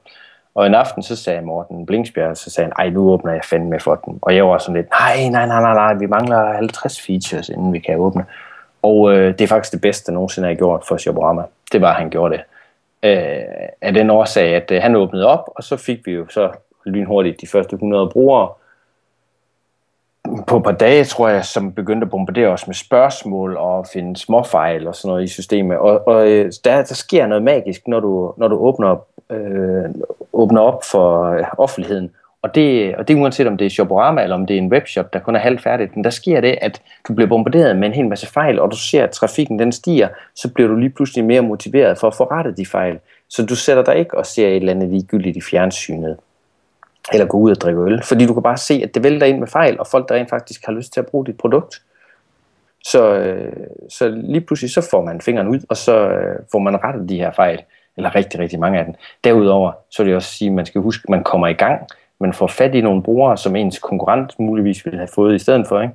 Og 0.55 0.67
en 0.67 0.75
aften, 0.75 1.03
så 1.03 1.15
sagde 1.15 1.41
Morten 1.41 1.85
Blingsbjerg, 1.85 2.37
så 2.37 2.49
sagde 2.49 2.65
han, 2.65 2.85
ej, 2.85 2.89
nu 2.89 3.11
åbner 3.11 3.33
jeg 3.33 3.43
fandme 3.43 3.79
for 3.79 3.95
den. 3.95 4.19
Og 4.21 4.35
jeg 4.35 4.45
var 4.47 4.57
sådan 4.57 4.75
lidt, 4.75 4.89
nej, 4.99 5.29
nej, 5.29 5.47
nej, 5.47 5.61
nej, 5.61 5.73
nej, 5.73 5.93
vi 5.93 6.05
mangler 6.05 6.53
50 6.53 7.01
features, 7.01 7.49
inden 7.49 7.73
vi 7.73 7.79
kan 7.79 7.97
åbne. 7.97 8.25
Og 8.81 9.11
øh, 9.13 9.33
det 9.33 9.41
er 9.41 9.47
faktisk 9.47 9.73
det 9.73 9.81
bedste, 9.81 10.05
der 10.05 10.11
nogensinde 10.11 10.47
har 10.47 10.55
gjort 10.55 10.83
for 10.87 10.97
Shoporama. 10.97 11.43
Det 11.71 11.81
var, 11.81 11.89
at 11.89 11.95
han 11.95 12.09
gjorde 12.09 12.33
det. 12.33 12.43
Øh, 13.03 13.43
af 13.81 13.93
den 13.93 14.09
årsag, 14.09 14.55
at 14.55 14.71
øh, 14.71 14.81
han 14.81 14.95
åbnede 14.95 15.25
op, 15.27 15.49
og 15.55 15.63
så 15.63 15.77
fik 15.77 16.05
vi 16.05 16.11
jo 16.11 16.27
så 16.29 16.51
lynhurtigt 16.85 17.41
de 17.41 17.47
første 17.47 17.73
100 17.73 18.09
brugere, 18.09 18.49
på 20.47 20.57
et 20.57 20.63
par 20.63 20.71
dage, 20.71 21.03
tror 21.03 21.29
jeg, 21.29 21.45
som 21.45 21.73
begyndte 21.73 22.05
at 22.05 22.11
bombardere 22.11 22.47
os 22.47 22.67
med 22.67 22.75
spørgsmål 22.75 23.57
og 23.57 23.87
finde 23.93 24.17
småfejl 24.17 24.87
og 24.87 24.95
sådan 24.95 25.09
noget 25.09 25.23
i 25.23 25.27
systemet. 25.27 25.77
Og, 25.77 26.07
og 26.07 26.29
øh, 26.29 26.51
der, 26.63 26.75
der 26.75 26.95
sker 26.95 27.27
noget 27.27 27.43
magisk, 27.43 27.87
når 27.87 27.99
du, 27.99 28.33
når 28.37 28.47
du 28.47 28.55
åbner, 28.55 28.95
øh, 29.31 29.85
åbner 30.33 30.61
op 30.61 30.83
for 30.91 31.23
øh, 31.23 31.43
offentligheden. 31.57 32.11
Og 32.41 32.55
det, 32.55 32.95
og 32.95 33.07
det 33.07 33.15
uanset 33.15 33.47
om 33.47 33.57
det 33.57 33.65
er 33.65 33.69
Shoporama 33.69 34.23
eller 34.23 34.35
om 34.35 34.45
det 34.45 34.53
er 34.53 34.57
en 34.57 34.71
webshop, 34.71 35.13
der 35.13 35.19
kun 35.19 35.35
er 35.35 35.39
halvfærdigt. 35.39 35.95
Men 35.95 36.03
der 36.03 36.09
sker 36.09 36.41
det, 36.41 36.57
at 36.61 36.81
du 37.07 37.13
bliver 37.13 37.27
bombarderet 37.27 37.77
med 37.77 37.87
en 37.87 37.93
hel 37.93 38.07
masse 38.07 38.27
fejl, 38.27 38.59
og 38.59 38.71
du 38.71 38.77
ser, 38.77 39.03
at 39.03 39.11
trafikken 39.11 39.59
den 39.59 39.71
stiger, 39.71 40.07
så 40.35 40.53
bliver 40.53 40.69
du 40.69 40.75
lige 40.75 40.89
pludselig 40.89 41.25
mere 41.25 41.41
motiveret 41.41 41.97
for 41.97 42.07
at 42.07 42.15
forrette 42.15 42.51
de 42.51 42.65
fejl. 42.65 42.99
Så 43.29 43.45
du 43.45 43.55
sætter 43.55 43.83
dig 43.83 43.97
ikke 43.97 44.17
og 44.17 44.25
ser 44.25 44.47
et 44.47 44.55
eller 44.55 44.73
andet 44.73 44.89
ligegyldigt 44.89 45.37
i 45.37 45.41
fjernsynet 45.41 46.17
eller 47.13 47.25
gå 47.25 47.37
ud 47.37 47.51
og 47.51 47.61
drikke 47.61 47.81
øl. 47.81 48.03
Fordi 48.03 48.25
du 48.25 48.33
kan 48.33 48.43
bare 48.43 48.57
se, 48.57 48.81
at 48.83 48.95
det 48.95 49.03
vælter 49.03 49.27
ind 49.27 49.39
med 49.39 49.47
fejl, 49.47 49.79
og 49.79 49.87
folk, 49.87 50.09
der 50.09 50.15
rent 50.15 50.29
faktisk 50.29 50.65
har 50.65 50.73
lyst 50.73 50.93
til 50.93 50.99
at 50.99 51.07
bruge 51.07 51.25
dit 51.25 51.37
produkt. 51.37 51.81
Så, 52.85 53.13
øh, 53.13 53.53
så 53.89 54.09
lige 54.09 54.41
pludselig 54.41 54.71
så 54.71 54.87
får 54.91 55.05
man 55.05 55.21
fingeren 55.21 55.47
ud, 55.47 55.59
og 55.69 55.77
så 55.77 56.09
øh, 56.09 56.39
får 56.51 56.59
man 56.59 56.83
rettet 56.83 57.09
de 57.09 57.17
her 57.17 57.31
fejl, 57.31 57.61
eller 57.97 58.15
rigtig, 58.15 58.39
rigtig 58.39 58.59
mange 58.59 58.79
af 58.79 58.85
dem. 58.85 58.93
Derudover, 59.23 59.71
så 59.89 60.03
vil 60.03 60.09
det 60.09 60.15
også 60.15 60.33
sige, 60.33 60.49
at 60.49 60.55
man 60.55 60.65
skal 60.65 60.81
huske, 60.81 61.01
at 61.05 61.09
man 61.09 61.23
kommer 61.23 61.47
i 61.47 61.53
gang, 61.53 61.87
man 62.19 62.33
får 62.33 62.47
fat 62.47 62.75
i 62.75 62.81
nogle 62.81 63.03
brugere, 63.03 63.37
som 63.37 63.55
ens 63.55 63.79
konkurrent 63.79 64.39
muligvis 64.39 64.85
ville 64.85 64.99
have 64.99 65.09
fået 65.15 65.35
i 65.35 65.39
stedet 65.39 65.67
for, 65.67 65.81
ikke? 65.81 65.93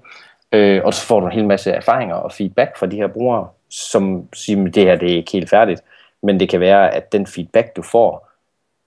Øh, 0.53 0.85
og 0.85 0.95
så 0.95 1.07
får 1.07 1.21
du 1.21 1.27
en 1.27 1.33
hel 1.33 1.47
masse 1.47 1.71
erfaringer 1.71 2.15
og 2.15 2.33
feedback 2.33 2.79
fra 2.79 2.87
de 2.87 2.97
her 2.97 3.07
brugere, 3.07 3.49
som 3.71 4.29
siger, 4.33 4.67
at 4.67 4.75
det 4.75 4.85
her 4.85 4.97
det 4.97 5.13
er 5.13 5.17
ikke 5.17 5.33
helt 5.33 5.51
færdigt, 5.51 5.81
men 6.23 6.41
det 6.41 6.49
kan 6.49 6.61
være, 6.61 6.95
at 6.95 7.13
den 7.13 7.27
feedback, 7.27 7.77
du 7.77 7.83
får, 7.83 8.31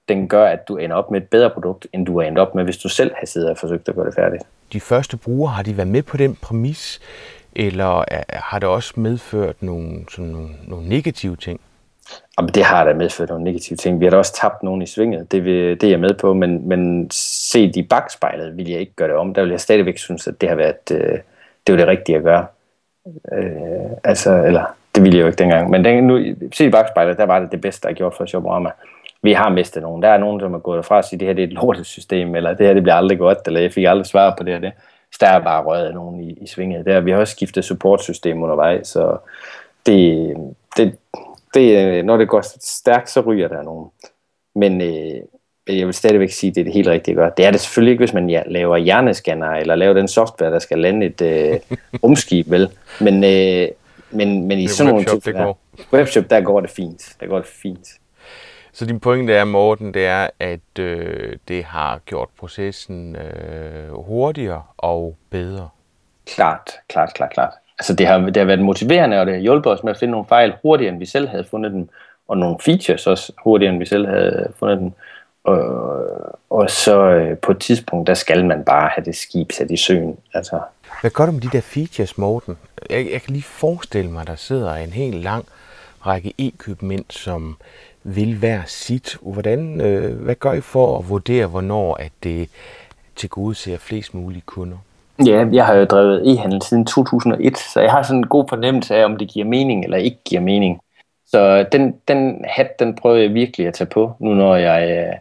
den 0.10 0.28
gør, 0.28 0.46
at 0.46 0.68
du 0.68 0.78
ender 0.78 0.96
op 0.96 1.12
med 1.12 1.22
et 1.22 1.28
bedre 1.28 1.50
produkt, 1.50 1.88
end 1.94 2.06
du 2.06 2.18
er 2.18 2.24
endt 2.24 2.40
op 2.40 2.56
med, 2.56 2.64
hvis 2.64 2.78
du 2.78 2.90
selv 2.90 3.12
har 3.20 3.26
siddet 3.26 3.50
og 3.50 3.58
forsøgt 3.58 3.90
at 3.90 3.96
gøre 3.96 4.06
det 4.06 4.16
færdigt. 4.16 4.44
De 4.74 4.80
første 4.80 5.18
brugere, 5.18 5.52
har 5.52 5.64
de 5.64 5.78
været 5.78 5.88
med 5.88 6.04
på 6.04 6.18
den 6.18 6.36
præmis, 6.42 7.02
eller 7.56 8.04
har 8.30 8.60
det 8.60 8.70
også 8.70 8.94
medført 8.96 9.64
nogle, 9.64 10.06
sådan 10.12 10.32
nogle, 10.32 10.50
nogle 10.68 10.90
negative 10.90 11.36
ting? 11.36 11.60
Jamen, 12.40 12.52
det 12.54 12.64
har 12.64 12.84
da 12.84 12.94
medført 12.94 13.30
nogle 13.30 13.44
negative 13.44 13.78
ting. 13.78 14.00
Vi 14.00 14.06
har 14.06 14.10
da 14.10 14.18
også 14.18 14.34
tabt 14.34 14.64
nogen 14.64 14.82
i 14.82 14.86
svinget, 14.86 15.32
det, 15.32 15.46
vil, 15.46 15.82
det 15.82 15.84
er 15.84 15.90
jeg 15.90 16.00
med 16.00 16.14
på, 16.14 16.34
men, 16.34 16.68
men 16.70 17.12
set 17.12 17.76
i 17.76 17.84
bagspejlet 17.84 18.58
vil 18.58 18.70
jeg 18.70 18.80
ikke 18.80 18.94
gøre 18.96 19.08
det 19.08 19.16
om. 19.16 19.34
Der 19.34 19.42
vil 19.42 19.52
jeg 19.52 19.60
stadigvæk 19.60 19.98
synes, 19.98 20.28
at 20.28 20.42
det 20.42 20.50
har 20.50 20.56
været 20.56 20.92
øh, 20.92 21.20
det 21.68 21.74
var 21.74 21.78
det 21.78 21.88
rigtige 21.88 22.18
at 22.18 22.24
gøre. 22.24 22.46
Øh, 23.34 23.92
altså, 24.04 24.44
eller 24.44 24.64
det 24.96 25.04
ville 25.04 25.18
jeg 25.18 25.22
jo 25.22 25.28
ikke 25.28 25.38
dengang. 25.38 25.70
Men 25.70 25.86
den, 25.86 26.04
nu, 26.04 26.20
set 26.54 26.66
i 26.66 26.70
bagspejlet, 26.70 27.18
der 27.18 27.26
var 27.26 27.40
det 27.40 27.52
det 27.52 27.62
bedste, 27.62 27.84
der 27.84 27.90
er 27.90 27.94
gjort 27.94 28.14
for 28.18 28.26
Shoporama 28.26 28.70
vi 29.24 29.34
har 29.34 29.50
mistet 29.50 29.82
nogen. 29.82 30.04
Der 30.04 30.10
er 30.10 30.18
nogen, 30.18 30.40
som 30.40 30.54
er 30.54 30.60
gået 30.60 30.86
fra 30.86 30.98
at 31.00 31.06
sige, 31.06 31.18
at 31.18 31.20
det 31.20 31.28
her 31.28 31.34
det 31.34 31.44
er 31.44 31.48
et 31.48 31.54
lortesystem, 31.54 32.36
eller 32.36 32.54
det 32.54 32.66
her 32.66 32.74
det 32.74 32.84
bliver 32.84 32.96
aldrig 32.96 33.18
godt, 33.18 33.38
eller 33.46 33.60
jeg 33.60 33.72
fik 33.72 33.86
aldrig 33.86 34.06
svar 34.06 34.36
på 34.38 34.44
det 34.44 34.54
her. 34.54 34.60
Det. 34.60 34.72
Så 35.12 35.18
der 35.22 35.28
er 35.28 35.44
bare 35.44 35.64
røget 35.64 35.94
nogen 35.94 36.20
i, 36.20 36.38
i 36.42 36.48
svinget. 36.48 36.86
Der, 36.86 37.00
vi 37.00 37.12
har 37.12 37.18
også 37.18 37.32
skiftet 37.32 37.66
supportsystem 37.66 38.44
undervejs, 38.44 38.88
så 38.88 39.18
det, 39.86 40.36
det, 40.78 40.98
det, 41.54 42.06
når 42.06 42.18
det 42.18 42.30
går 42.30 42.44
stærkt, 42.60 43.10
så 43.10 43.22
ryger 43.22 43.48
der 43.48 43.64
nogen. 43.64 43.90
Men 44.56 44.82
øh, 44.82 45.22
jeg 45.78 45.86
vil 45.86 45.94
stadigvæk 45.94 46.32
sige, 46.32 46.50
at 46.50 46.56
det 46.56 46.62
er 46.62 46.66
det 46.66 46.74
helt 46.74 46.88
rigtige 46.88 47.14
at 47.14 47.18
gøre. 47.18 47.32
Det 47.38 47.46
er 47.46 47.52
det 47.52 47.60
selvfølgelig 47.60 47.92
ikke, 47.92 48.02
hvis 48.02 48.14
man 48.14 48.30
ja, 48.30 48.42
laver 48.46 48.78
hjernescanner, 48.78 49.52
eller 49.52 49.76
laver 49.76 49.94
den 49.94 50.08
software, 50.08 50.52
der 50.52 50.60
skal 50.60 50.80
lande 50.80 51.06
et 51.06 51.22
øh, 51.22 51.60
rumskib, 52.04 52.52
vel? 52.52 52.70
Men, 53.02 53.24
øh, 53.24 53.68
men, 54.12 54.48
men 54.48 54.60
i 54.60 54.68
sådan 54.68 54.94
nogle 54.94 55.06
tilfælde, 55.06 55.54
webshop, 55.94 56.30
der 56.30 56.42
går 56.42 56.62
det 56.62 56.70
fint. 56.70 57.16
Der 57.20 57.28
går 57.28 57.38
det 57.38 57.48
fint. 57.48 57.88
Så 58.78 58.86
din 58.86 59.00
pointe 59.00 59.34
er, 59.34 59.46
Morten, 59.46 59.94
det 59.94 60.06
er, 60.06 60.30
at 60.40 60.80
øh, 60.80 61.36
det 61.48 61.64
har 61.64 62.00
gjort 62.06 62.30
processen 62.40 63.16
øh, 63.16 63.94
hurtigere 63.94 64.64
og 64.78 65.16
bedre. 65.30 65.70
Klart, 66.26 66.72
klart, 66.90 67.14
klart, 67.14 67.34
klart. 67.34 67.54
Altså 67.80 67.94
det 67.94 68.08
har, 68.08 68.18
det 68.18 68.38
har 68.38 68.44
været 68.44 68.60
motiverende, 68.60 69.20
og 69.20 69.26
det 69.26 69.34
har 69.34 69.42
hjulpet 69.42 69.72
os 69.72 69.84
med 69.84 69.92
at 69.92 70.00
finde 70.00 70.12
nogle 70.12 70.28
fejl 70.28 70.54
hurtigere, 70.62 70.92
end 70.92 71.00
vi 71.00 71.06
selv 71.06 71.28
havde 71.28 71.44
fundet 71.44 71.72
dem, 71.72 71.90
og 72.28 72.38
nogle 72.38 72.58
features 72.62 73.08
også 73.08 73.34
hurtigere, 73.44 73.72
end 73.72 73.80
vi 73.80 73.86
selv 73.86 74.08
havde 74.08 74.54
fundet 74.60 74.78
dem. 74.80 74.92
Og, 75.44 75.58
og 76.50 76.70
så 76.70 77.04
øh, 77.04 77.38
på 77.38 77.52
et 77.52 77.60
tidspunkt, 77.60 78.08
der 78.08 78.14
skal 78.14 78.46
man 78.46 78.64
bare 78.64 78.90
have 78.96 79.06
det 79.06 79.16
skib 79.16 79.52
sat 79.52 79.72
i 79.72 79.78
søen. 79.78 80.18
Altså. 80.34 80.60
Hvad 81.02 81.12
gør 81.12 81.26
du 81.26 81.32
med 81.32 81.42
de 81.42 81.50
der 81.52 81.62
features, 81.62 82.18
Morten? 82.18 82.58
Jeg, 82.90 83.10
jeg 83.12 83.22
kan 83.22 83.34
lige 83.34 83.44
forestille 83.44 84.12
mig, 84.12 84.22
at 84.22 84.28
der 84.28 84.36
sidder 84.36 84.74
en 84.74 84.90
helt 84.90 85.24
lang 85.24 85.46
række 86.06 86.34
e-købmænd, 86.38 87.06
som 87.10 87.58
vil 88.16 88.42
være 88.42 88.62
sit. 88.66 89.18
Hvordan, 89.22 89.82
øh, 89.82 90.22
hvad 90.24 90.36
gør 90.36 90.54
I 90.54 90.62
for 90.62 90.98
at 90.98 91.10
vurdere, 91.10 91.48
hvornår 91.48 91.96
at 91.96 92.12
det 92.24 92.50
til 93.16 93.30
gode 93.30 93.56
ser 93.56 93.78
flest 93.78 94.14
mulige 94.14 94.44
kunder? 94.46 94.78
Ja, 95.26 95.46
jeg 95.52 95.66
har 95.66 95.74
jo 95.74 95.86
drevet 95.86 96.22
e-handel 96.26 96.62
siden 96.62 96.86
2001, 96.86 97.58
så 97.58 97.80
jeg 97.82 97.92
har 97.92 98.04
sådan 98.04 98.18
en 98.18 98.28
god 98.28 98.46
fornemmelse 98.50 98.96
af, 98.96 99.06
om 99.06 99.18
det 99.18 99.30
giver 99.30 99.46
mening 99.46 99.84
eller 99.84 99.98
ikke 99.98 100.18
giver 100.26 100.42
mening. 100.42 100.80
Så 101.26 101.66
den, 101.72 101.96
den 102.08 102.46
hat, 102.48 102.80
den 102.80 102.96
prøver 102.96 103.18
jeg 103.18 103.34
virkelig 103.34 103.68
at 103.68 103.74
tage 103.74 103.90
på, 103.90 104.12
nu 104.20 104.34
når 104.34 104.56
jeg 104.56 104.90
øh, 104.92 105.16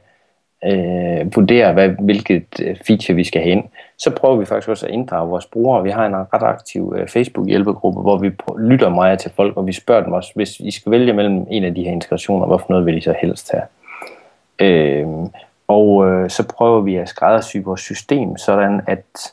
øh, 0.64 1.36
vurdere, 1.36 1.72
hvad, 1.72 1.88
hvilket 1.88 2.46
øh, 2.62 2.76
feature 2.86 3.16
vi 3.16 3.24
skal 3.24 3.42
have 3.42 3.52
ind. 3.52 3.64
Så 3.98 4.10
prøver 4.10 4.36
vi 4.36 4.44
faktisk 4.44 4.68
også 4.68 4.86
at 4.86 4.92
inddrage 4.92 5.28
vores 5.28 5.46
brugere. 5.46 5.82
Vi 5.82 5.90
har 5.90 6.06
en 6.06 6.14
ret 6.14 6.42
aktiv 6.42 6.94
øh, 6.96 7.08
Facebook-hjælpegruppe, 7.08 8.00
hvor 8.00 8.18
vi 8.18 8.30
lytter 8.58 8.88
meget 8.88 9.18
til 9.18 9.30
folk, 9.36 9.56
og 9.56 9.66
vi 9.66 9.72
spørger 9.72 10.04
dem 10.04 10.12
også, 10.12 10.32
hvis 10.34 10.60
I 10.60 10.70
skal 10.70 10.92
vælge 10.92 11.12
mellem 11.12 11.46
en 11.50 11.64
af 11.64 11.74
de 11.74 11.84
her 11.84 11.90
integrationer, 11.90 12.46
hvorfor 12.46 12.66
noget 12.68 12.86
vil 12.86 12.96
I 12.96 13.00
så 13.00 13.14
helst 13.20 13.52
have? 13.52 13.64
Øh, 14.58 15.06
og 15.68 16.08
øh, 16.08 16.30
så 16.30 16.48
prøver 16.48 16.80
vi 16.80 16.96
at 16.96 17.08
skræddersy 17.08 17.56
vores 17.64 17.80
system, 17.80 18.36
sådan 18.36 18.80
at 18.86 19.32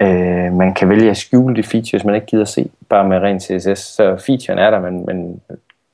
øh, 0.00 0.52
man 0.52 0.74
kan 0.74 0.88
vælge 0.88 1.10
at 1.10 1.16
skjule 1.16 1.56
de 1.56 1.62
features, 1.62 2.04
man 2.04 2.14
ikke 2.14 2.26
gider 2.26 2.44
se, 2.44 2.70
bare 2.88 3.08
med 3.08 3.18
ren 3.18 3.40
CSS. 3.40 3.80
Så 3.80 4.16
featuren 4.26 4.58
er 4.58 4.70
der, 4.70 4.80
men, 4.80 5.06
men 5.06 5.40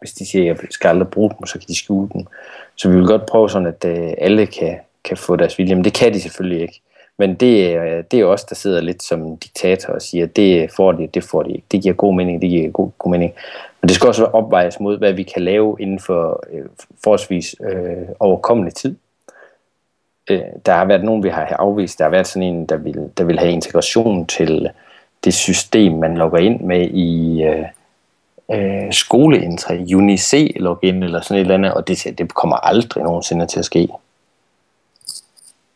hvis 0.06 0.12
de 0.12 0.26
siger, 0.26 0.52
at 0.52 0.62
jeg 0.62 0.68
skal 0.70 0.88
aldrig 0.88 1.08
bruge 1.08 1.30
dem, 1.30 1.46
så 1.46 1.58
kan 1.58 1.68
de 1.68 1.78
skjule 1.78 2.08
dem. 2.12 2.26
Så 2.76 2.88
vi 2.88 2.96
vil 2.96 3.06
godt 3.06 3.26
prøve 3.26 3.50
sådan, 3.50 3.68
at 3.68 3.84
øh, 3.84 4.12
alle 4.18 4.46
kan, 4.46 4.76
kan 5.04 5.16
få 5.16 5.36
deres 5.36 5.58
vilje, 5.58 5.75
men 5.75 5.84
det 5.84 5.94
kan 5.94 6.12
de 6.12 6.20
selvfølgelig 6.20 6.62
ikke. 6.62 6.80
Men 7.18 7.34
det, 7.34 7.76
øh, 7.76 8.04
det 8.10 8.20
er 8.20 8.25
os, 8.25 8.44
der 8.44 8.54
sidder 8.54 8.80
lidt 8.80 9.02
som 9.02 9.36
diktator 9.36 9.92
og 9.92 10.02
siger, 10.02 10.25
at 10.25 10.36
det 10.36 10.70
får 10.76 10.92
de, 10.92 11.06
det 11.06 11.25
får 11.25 11.42
de 11.42 11.52
ikke. 11.52 11.66
Det 11.72 11.82
giver 11.82 11.94
god 11.94 12.14
mening, 12.14 12.42
det 12.42 12.50
giver 12.50 12.70
god, 12.70 12.90
god 12.98 13.10
mening. 13.10 13.32
Men 13.80 13.88
det 13.88 13.96
skal 13.96 14.08
også 14.08 14.25
opvejes 14.25 14.80
mod, 14.80 14.98
hvad 14.98 15.12
vi 15.12 15.22
kan 15.22 15.42
lave 15.42 15.76
inden 15.80 16.00
for 16.00 16.44
øh, 16.52 16.64
forholdsvis 17.04 17.54
øh, 17.60 18.08
overkommelig 18.20 18.75
tid. 18.75 18.96
Øh, 20.30 20.40
der 20.66 20.72
har 20.72 20.84
været 20.84 21.04
nogen, 21.04 21.22
vi 21.22 21.28
har 21.28 21.56
afvist. 21.58 21.98
Der 21.98 22.04
har 22.04 22.10
været 22.10 22.26
sådan 22.26 22.48
en, 22.48 22.66
der 22.66 22.76
vil, 22.76 23.10
der 23.18 23.25
vil 23.25 23.38
have 23.38 23.52
integration 23.52 24.26
til 24.26 24.70
det 25.25 25.34
system, 25.34 25.92
man 25.92 26.16
logger 26.16 26.38
ind 26.38 26.60
med 26.60 26.90
i 26.90 27.42
øh, 27.42 27.64
øh, 28.52 28.92
skoleindtræ, 28.92 29.84
UNIC-login 29.94 31.02
eller 31.02 31.20
sådan 31.20 31.36
et 31.36 31.40
eller 31.40 31.54
andet, 31.54 31.74
og 31.74 31.88
det, 31.88 32.14
det 32.18 32.34
kommer 32.34 32.56
aldrig 32.56 33.04
nogensinde 33.04 33.46
til 33.46 33.58
at 33.58 33.64
ske. 33.64 33.88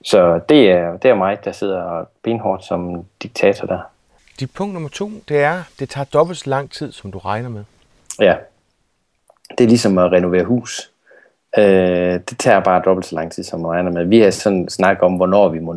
Så 0.04 0.40
det 0.48 0.70
er, 0.70 0.96
det 0.96 1.10
er 1.10 1.14
mig, 1.14 1.44
der 1.44 1.52
sidder 1.52 2.04
benhårdt 2.22 2.64
som 2.64 3.04
diktator 3.22 3.66
der. 3.66 3.78
Dit 4.40 4.50
punkt 4.54 4.72
nummer 4.72 4.88
to, 4.88 5.10
det 5.28 5.42
er, 5.42 5.62
det 5.78 5.88
tager 5.88 6.04
dobbelt 6.04 6.38
så 6.38 6.50
lang 6.50 6.70
tid, 6.70 6.92
som 6.92 7.12
du 7.12 7.18
regner 7.18 7.48
med. 7.48 7.64
Ja. 8.20 8.36
Det 9.58 9.64
er 9.64 9.68
ligesom 9.68 9.98
at 9.98 10.12
renovere 10.12 10.44
hus. 10.44 10.90
Øh, 11.58 12.20
det 12.30 12.38
tager 12.38 12.60
bare 12.60 12.82
dobbelt 12.84 13.06
så 13.06 13.14
lang 13.14 13.32
tid, 13.32 13.44
som 13.44 13.60
man 13.60 13.70
regner 13.70 13.90
med. 13.90 14.04
Vi 14.04 14.20
har 14.20 14.30
sådan 14.30 14.68
snakket 14.68 15.02
om, 15.02 15.14
hvornår 15.14 15.48
vi 15.48 15.58
må 15.58 15.74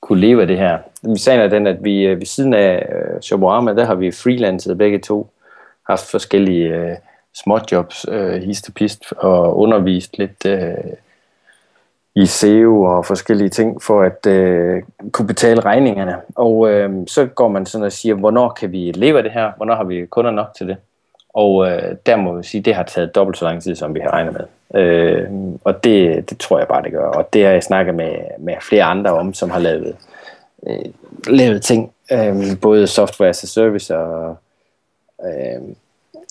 kunne 0.00 0.20
leve 0.20 0.40
af 0.40 0.46
det 0.46 0.58
her. 0.58 0.78
Sagen 1.16 1.40
er 1.40 1.48
den, 1.48 1.66
at 1.66 1.84
vi 1.84 2.02
øh, 2.02 2.18
ved 2.18 2.26
siden 2.26 2.54
af 2.54 2.88
øh, 2.92 3.20
Shoborama, 3.20 3.74
der 3.74 3.84
har 3.84 3.94
vi 3.94 4.12
freelancet 4.12 4.78
begge 4.78 4.98
to. 4.98 5.30
Haft 5.90 6.10
forskellige 6.10 6.68
øh, 6.74 6.96
småjobs, 7.34 8.06
øh, 8.08 8.54
pist 8.74 9.12
og 9.16 9.58
undervist 9.58 10.18
lidt 10.18 10.46
øh, 10.46 10.74
i 12.14 12.26
SEO 12.26 12.82
og 12.82 13.06
forskellige 13.06 13.48
ting 13.48 13.82
for 13.82 14.02
at 14.02 14.26
øh, 14.26 14.82
kunne 15.12 15.26
betale 15.26 15.60
regningerne. 15.60 16.16
Og 16.34 16.70
øh, 16.70 16.90
så 17.06 17.26
går 17.26 17.48
man 17.48 17.66
sådan 17.66 17.84
og 17.84 17.92
siger, 17.92 18.14
hvornår 18.14 18.48
kan 18.48 18.72
vi 18.72 18.92
leve 18.94 19.16
af 19.16 19.22
det 19.22 19.32
her? 19.32 19.52
Hvornår 19.56 19.74
har 19.74 19.84
vi 19.84 20.06
kunder 20.06 20.30
nok 20.30 20.48
til 20.58 20.68
det? 20.68 20.76
Og 21.34 21.70
øh, 21.70 21.96
der 22.06 22.16
må 22.16 22.36
vi 22.36 22.42
sige, 22.42 22.58
at 22.58 22.64
det 22.64 22.74
har 22.74 22.82
taget 22.82 23.14
dobbelt 23.14 23.38
så 23.38 23.44
lang 23.44 23.62
tid, 23.62 23.74
som 23.74 23.94
vi 23.94 24.00
har 24.00 24.10
regnet 24.10 24.32
med. 24.32 24.80
Øh, 24.82 25.28
og 25.64 25.84
det, 25.84 26.30
det 26.30 26.38
tror 26.38 26.58
jeg 26.58 26.68
bare, 26.68 26.82
det 26.82 26.92
gør. 26.92 27.06
Og 27.06 27.32
det 27.32 27.44
har 27.44 27.52
jeg 27.52 27.62
snakket 27.62 27.94
med, 27.94 28.16
med 28.38 28.54
flere 28.60 28.84
andre 28.84 29.10
om, 29.10 29.34
som 29.34 29.50
har 29.50 29.58
lavet, 29.58 29.96
øh, 30.66 30.84
lavet 31.26 31.62
ting. 31.62 31.92
Øh, 32.12 32.60
både 32.60 32.86
software 32.86 33.28
as 33.28 33.44
a 33.44 33.46
service 33.46 33.96
og 33.96 34.36
øh, 35.24 35.74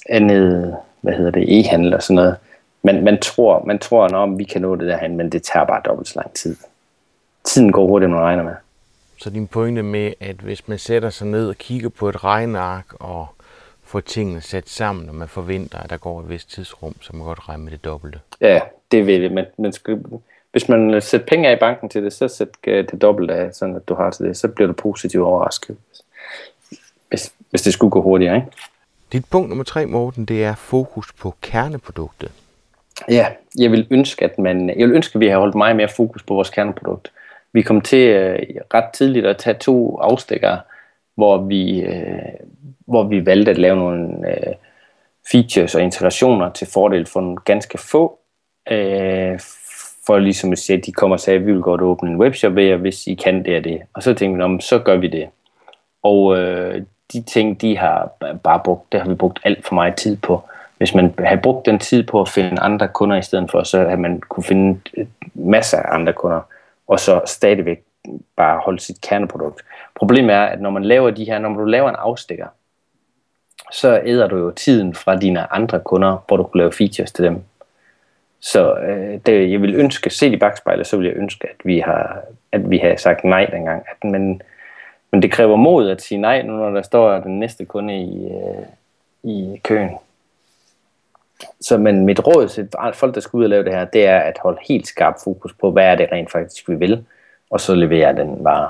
andet, 0.09 0.77
hvad 1.01 1.13
hedder 1.13 1.31
det, 1.31 1.59
e-handel 1.59 1.93
og 1.93 2.03
sådan 2.03 2.15
noget. 2.15 2.35
Man, 2.83 3.03
man 3.03 3.21
tror, 3.21 3.63
man 3.65 3.79
tror 3.79 4.05
at 4.05 4.37
vi 4.37 4.43
kan 4.43 4.61
nå 4.61 4.75
det 4.75 4.87
derhen, 4.87 5.17
men 5.17 5.29
det 5.29 5.43
tager 5.43 5.65
bare 5.65 5.81
dobbelt 5.85 6.07
så 6.07 6.19
lang 6.19 6.33
tid. 6.33 6.55
Tiden 7.43 7.71
går 7.71 7.87
hurtigt, 7.87 8.11
man 8.11 8.19
regner 8.19 8.43
med. 8.43 8.53
Så 9.17 9.29
din 9.29 9.47
pointe 9.47 9.83
med, 9.83 10.13
at 10.19 10.35
hvis 10.35 10.67
man 10.67 10.77
sætter 10.77 11.09
sig 11.09 11.27
ned 11.27 11.49
og 11.49 11.55
kigger 11.55 11.89
på 11.89 12.09
et 12.09 12.23
regneark 12.23 12.85
og 12.93 13.27
få 13.83 13.99
tingene 13.99 14.41
sat 14.41 14.69
sammen, 14.69 15.09
og 15.09 15.15
man 15.15 15.27
forventer, 15.27 15.77
at 15.77 15.89
der 15.89 15.97
går 15.97 16.19
et 16.19 16.29
vist 16.29 16.51
tidsrum, 16.51 16.95
så 17.01 17.15
man 17.15 17.25
godt 17.25 17.49
regne 17.49 17.63
med 17.63 17.71
det 17.71 17.83
dobbelte. 17.83 18.19
Ja, 18.41 18.61
det 18.91 19.07
vil 19.07 19.21
det. 19.21 19.31
Men 19.31 19.45
man 19.57 19.73
skal, 19.73 20.03
hvis 20.51 20.69
man 20.69 21.01
sætter 21.01 21.27
penge 21.27 21.49
af 21.49 21.55
i 21.55 21.59
banken 21.59 21.89
til 21.89 22.03
det, 22.03 22.13
så 22.13 22.27
sæt 22.27 22.47
det 22.65 23.01
dobbelte 23.01 23.33
af, 23.33 23.53
sådan 23.53 23.75
at 23.75 23.89
du 23.89 23.93
har 23.93 24.09
til 24.09 24.25
det. 24.25 24.37
Så 24.37 24.47
bliver 24.47 24.67
du 24.67 24.73
positivt 24.73 25.23
overrasket, 25.23 25.77
hvis, 27.09 27.33
hvis 27.49 27.61
det 27.61 27.73
skulle 27.73 27.91
gå 27.91 28.01
hurtigere. 28.01 28.35
Ikke? 28.35 28.47
Dit 29.11 29.25
punkt 29.31 29.49
nummer 29.49 29.63
tre, 29.63 29.85
Morten, 29.85 30.25
det 30.25 30.43
er 30.43 30.55
fokus 30.55 31.13
på 31.13 31.33
kerneproduktet. 31.41 32.31
Ja, 33.09 33.27
jeg 33.59 33.71
vil 33.71 33.87
ønske, 33.91 34.25
at 34.25 34.39
man, 34.39 34.69
jeg 34.69 34.87
vil 34.87 34.95
ønske, 34.95 35.15
at 35.15 35.19
vi 35.19 35.27
har 35.27 35.39
holdt 35.39 35.55
meget 35.55 35.75
mere 35.75 35.89
fokus 35.95 36.23
på 36.23 36.33
vores 36.33 36.49
kerneprodukt. 36.49 37.11
Vi 37.53 37.61
kom 37.61 37.81
til 37.81 38.07
øh, 38.07 38.39
ret 38.73 38.93
tidligt 38.93 39.25
at 39.25 39.37
tage 39.37 39.57
to 39.59 39.97
afstikker, 39.97 40.57
hvor 41.15 41.37
vi, 41.37 41.81
øh, 41.81 42.19
hvor 42.87 43.03
vi 43.03 43.25
valgte 43.25 43.51
at 43.51 43.57
lave 43.57 43.75
nogle 43.75 44.29
øh, 44.29 44.53
features 45.31 45.75
og 45.75 45.81
integrationer 45.81 46.51
til 46.51 46.67
fordel 46.67 47.05
for 47.05 47.19
en 47.19 47.37
ganske 47.45 47.77
få, 47.77 48.19
Øh, 48.71 49.39
for 50.05 50.19
ligesom 50.19 50.51
at 50.51 50.57
sige, 50.57 50.77
at 50.77 50.85
de 50.85 50.91
kommer 50.91 51.15
og 51.15 51.19
sagde, 51.19 51.39
at 51.39 51.45
vi 51.45 51.51
vil 51.51 51.61
godt 51.61 51.81
åbne 51.81 52.09
en 52.09 52.17
webshop 52.17 52.55
ved 52.55 52.63
jer, 52.63 52.77
hvis 52.77 53.07
I 53.07 53.13
kan 53.13 53.45
det 53.45 53.57
og 53.57 53.63
det. 53.63 53.81
Og 53.93 54.03
så 54.03 54.13
tænkte 54.13 54.37
vi, 54.37 54.43
om 54.43 54.59
så 54.59 54.79
gør 54.79 54.97
vi 54.97 55.07
det. 55.07 55.29
Og 56.03 56.37
øh, 56.37 56.83
de 57.13 57.21
ting, 57.21 57.61
de 57.61 57.77
har 57.77 58.11
bare 58.43 58.61
brugt, 58.63 58.91
det 58.91 59.01
har 59.01 59.09
vi 59.09 59.15
brugt 59.15 59.39
alt 59.43 59.67
for 59.67 59.75
meget 59.75 59.95
tid 59.95 60.17
på 60.17 60.43
hvis 60.79 60.95
man 60.95 61.13
havde 61.19 61.41
brugt 61.41 61.65
den 61.65 61.79
tid 61.79 62.03
på 62.03 62.21
at 62.21 62.29
finde 62.29 62.61
andre 62.61 62.87
kunder 62.87 63.17
i 63.17 63.21
stedet 63.21 63.51
for, 63.51 63.63
så 63.63 63.83
havde 63.83 64.01
man 64.01 64.19
kunne 64.19 64.43
finde 64.43 64.79
øh, 64.97 65.05
masser 65.33 65.77
af 65.77 65.95
andre 65.95 66.13
kunder, 66.13 66.41
og 66.87 66.99
så 66.99 67.21
stadigvæk 67.25 67.83
bare 68.35 68.61
holde 68.65 68.79
sit 68.79 69.01
kerneprodukt. 69.01 69.61
Problemet 69.95 70.35
er, 70.35 70.43
at 70.43 70.61
når 70.61 70.69
man 70.69 70.85
laver 70.85 71.09
de 71.09 71.25
her, 71.25 71.39
når 71.39 71.49
du 71.49 71.65
laver 71.65 71.89
en 71.89 71.95
afstikker, 71.95 72.47
så 73.71 74.01
æder 74.05 74.27
du 74.27 74.37
jo 74.37 74.51
tiden 74.51 74.95
fra 74.95 75.15
dine 75.15 75.53
andre 75.53 75.79
kunder, 75.79 76.23
hvor 76.27 76.37
du 76.37 76.43
kunne 76.43 76.59
lave 76.59 76.71
features 76.71 77.11
til 77.11 77.25
dem. 77.25 77.43
Så 78.39 78.75
øh, 78.75 79.19
det, 79.25 79.51
jeg 79.51 79.61
vil 79.61 79.75
ønske, 79.75 80.09
set 80.09 80.33
i 80.33 80.37
bagspejlet, 80.37 80.87
så 80.87 80.97
vil 80.97 81.05
jeg 81.05 81.15
ønske, 81.15 81.47
at 81.47 81.65
vi 81.65 81.79
har, 81.79 82.19
at 82.51 82.69
vi 82.69 82.77
har 82.77 82.95
sagt 82.95 83.23
nej 83.23 83.45
dengang. 83.45 83.83
At, 83.87 84.09
men, 84.09 84.41
men 85.11 85.21
det 85.21 85.31
kræver 85.31 85.55
mod 85.55 85.89
at 85.89 86.01
sige 86.01 86.21
nej, 86.21 86.41
nu 86.41 86.53
når 86.53 86.69
der 86.69 86.81
står 86.81 87.19
den 87.19 87.39
næste 87.39 87.65
kunde 87.65 88.01
i, 88.01 88.25
øh, 88.25 88.65
i 89.23 89.61
køen. 89.63 89.89
Så 91.61 91.77
men 91.77 92.05
mit 92.05 92.27
råd 92.27 92.47
til 92.47 92.69
folk, 92.93 93.15
der 93.15 93.21
skal 93.21 93.37
ud 93.37 93.43
og 93.43 93.49
lave 93.49 93.63
det 93.63 93.73
her, 93.73 93.85
det 93.85 94.05
er 94.05 94.19
at 94.19 94.37
holde 94.43 94.59
helt 94.67 94.87
skarp 94.87 95.15
fokus 95.23 95.53
på, 95.53 95.71
hvad 95.71 95.85
er 95.85 95.95
det 95.95 96.07
rent 96.11 96.31
faktisk, 96.31 96.69
vi 96.69 96.75
vil, 96.75 97.05
og 97.49 97.59
så 97.59 97.75
levere 97.75 98.15
den 98.15 98.43
vare. 98.43 98.69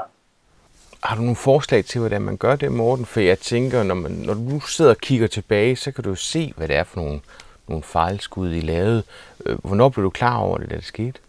Har 1.03 1.15
du 1.15 1.22
nogle 1.22 1.36
forslag 1.36 1.86
til, 1.86 2.00
hvordan 2.00 2.22
man 2.22 2.38
gør 2.38 2.55
det, 2.55 2.72
Morten? 2.72 3.05
For 3.05 3.19
jeg 3.19 3.39
tænker, 3.39 3.84
når, 3.84 3.96
man, 3.96 4.12
når 4.12 4.34
du 4.34 4.60
sidder 4.60 4.91
og 4.91 4.98
kigger 4.98 5.27
tilbage, 5.27 5.75
så 5.75 5.91
kan 5.91 6.03
du 6.03 6.15
se, 6.15 6.53
hvad 6.58 6.67
det 6.67 6.75
er 6.75 6.84
for 6.84 7.01
nogle, 7.01 7.19
nogle 7.67 7.84
fejlskud, 7.84 8.53
I 8.53 8.60
lavede. 8.60 9.03
Øh, 9.46 9.58
hvornår 9.63 9.89
blev 9.89 10.03
du 10.03 10.10
klar 10.10 10.38
over 10.38 10.58
det, 10.58 10.69
da 10.69 10.75
det 10.75 10.86
skete? 10.86 11.19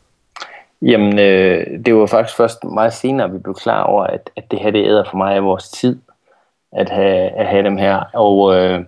Jamen, 0.83 1.19
øh, 1.19 1.85
det 1.85 1.95
var 1.95 2.07
faktisk 2.07 2.37
først 2.37 2.65
meget 2.65 2.93
senere, 2.93 3.33
vi 3.33 3.39
blev 3.39 3.55
klar 3.55 3.83
over, 3.83 4.05
at, 4.05 4.31
at 4.37 4.51
det 4.51 4.59
her 4.59 4.71
det 4.71 4.87
æder 4.87 5.05
for 5.11 5.17
mig 5.17 5.35
af 5.35 5.45
vores 5.45 5.69
tid, 5.69 6.01
at 6.73 6.89
have, 6.91 7.31
at 7.31 7.47
have 7.47 7.65
dem 7.65 7.77
her. 7.77 8.05
Og 8.15 8.57
øh, 8.57 8.85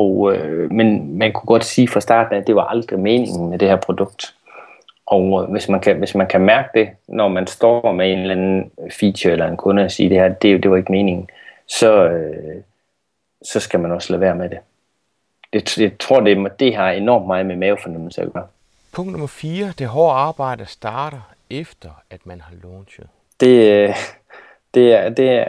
og, 0.00 0.32
øh, 0.34 0.72
men 0.72 1.18
man 1.18 1.32
kunne 1.32 1.46
godt 1.46 1.64
sige 1.64 1.88
fra 1.88 2.00
starten, 2.00 2.36
at 2.36 2.46
det 2.46 2.56
var 2.56 2.64
aldrig 2.64 2.98
meningen 2.98 3.50
med 3.50 3.58
det 3.58 3.68
her 3.68 3.76
produkt. 3.76 4.34
Og 5.06 5.42
øh, 5.42 5.50
hvis 5.50 5.68
man, 5.68 5.80
kan, 5.80 5.98
hvis 5.98 6.14
man 6.14 6.26
kan 6.26 6.40
mærke 6.40 6.68
det, 6.74 6.88
når 7.08 7.28
man 7.28 7.46
står 7.46 7.92
med 7.92 8.12
en 8.12 8.18
eller 8.18 8.34
anden 8.34 8.70
feature 9.00 9.32
eller 9.32 9.46
en 9.46 9.56
kunde 9.56 9.84
og 9.84 9.90
siger, 9.90 10.08
det 10.08 10.18
her, 10.18 10.28
det, 10.28 10.62
det 10.62 10.70
var 10.70 10.76
ikke 10.76 10.92
meningen, 10.92 11.28
så, 11.68 12.08
øh, 12.08 12.62
så 13.42 13.60
skal 13.60 13.80
man 13.80 13.92
også 13.92 14.12
lade 14.12 14.20
være 14.20 14.34
med 14.34 14.48
det. 14.48 14.58
det 15.52 15.78
jeg 15.78 15.98
tror, 15.98 16.20
det, 16.20 16.60
det 16.60 16.76
har 16.76 16.90
enormt 16.90 17.26
meget 17.26 17.46
med 17.46 17.56
mavefornemmelse 17.56 18.22
at 18.22 18.32
gøre. 18.32 18.46
Punkt 18.92 19.12
nummer 19.12 19.26
4. 19.26 19.72
Det 19.78 19.86
hårde 19.86 20.14
arbejde 20.14 20.66
starter 20.66 21.34
efter, 21.50 21.90
at 22.10 22.20
man 22.24 22.40
har 22.40 22.52
launchet. 22.62 23.06
Det, 23.40 23.90
det, 24.74 24.94
er, 24.94 25.08
det, 25.08 25.48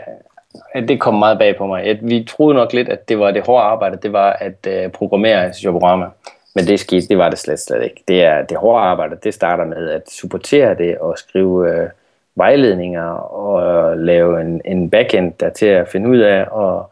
det 0.88 1.00
kom 1.00 1.14
meget 1.14 1.38
bag 1.38 1.56
på 1.56 1.66
mig. 1.66 1.98
Vi 2.02 2.24
troede 2.24 2.54
nok 2.54 2.72
lidt, 2.72 2.88
at 2.88 3.08
det 3.08 3.18
var 3.18 3.30
det 3.30 3.46
hårde 3.46 3.64
arbejde, 3.64 3.96
det 3.96 4.12
var 4.12 4.32
at 4.32 4.66
øh, 4.68 4.90
programmere 4.90 5.52
Joborama. 5.64 6.06
Men 6.54 6.66
det 6.66 6.80
skete, 6.80 7.08
det 7.08 7.18
var 7.18 7.30
det 7.30 7.38
slet, 7.38 7.60
slet 7.60 7.84
ikke. 7.84 8.04
Det, 8.08 8.24
er, 8.24 8.42
det 8.42 8.56
hårde 8.56 8.84
arbejde, 8.84 9.16
det 9.24 9.34
starter 9.34 9.64
med 9.64 9.90
at 9.90 10.10
supportere 10.10 10.74
det 10.74 10.98
og 10.98 11.18
skrive 11.18 11.70
øh, 11.70 11.88
vejledninger 12.34 13.08
og 13.12 13.96
lave 13.96 14.40
en, 14.40 14.60
en 14.64 14.90
backend, 14.90 15.32
der 15.40 15.50
til 15.50 15.66
at 15.66 15.88
finde 15.88 16.08
ud 16.08 16.18
af 16.18 16.46
og 16.50 16.90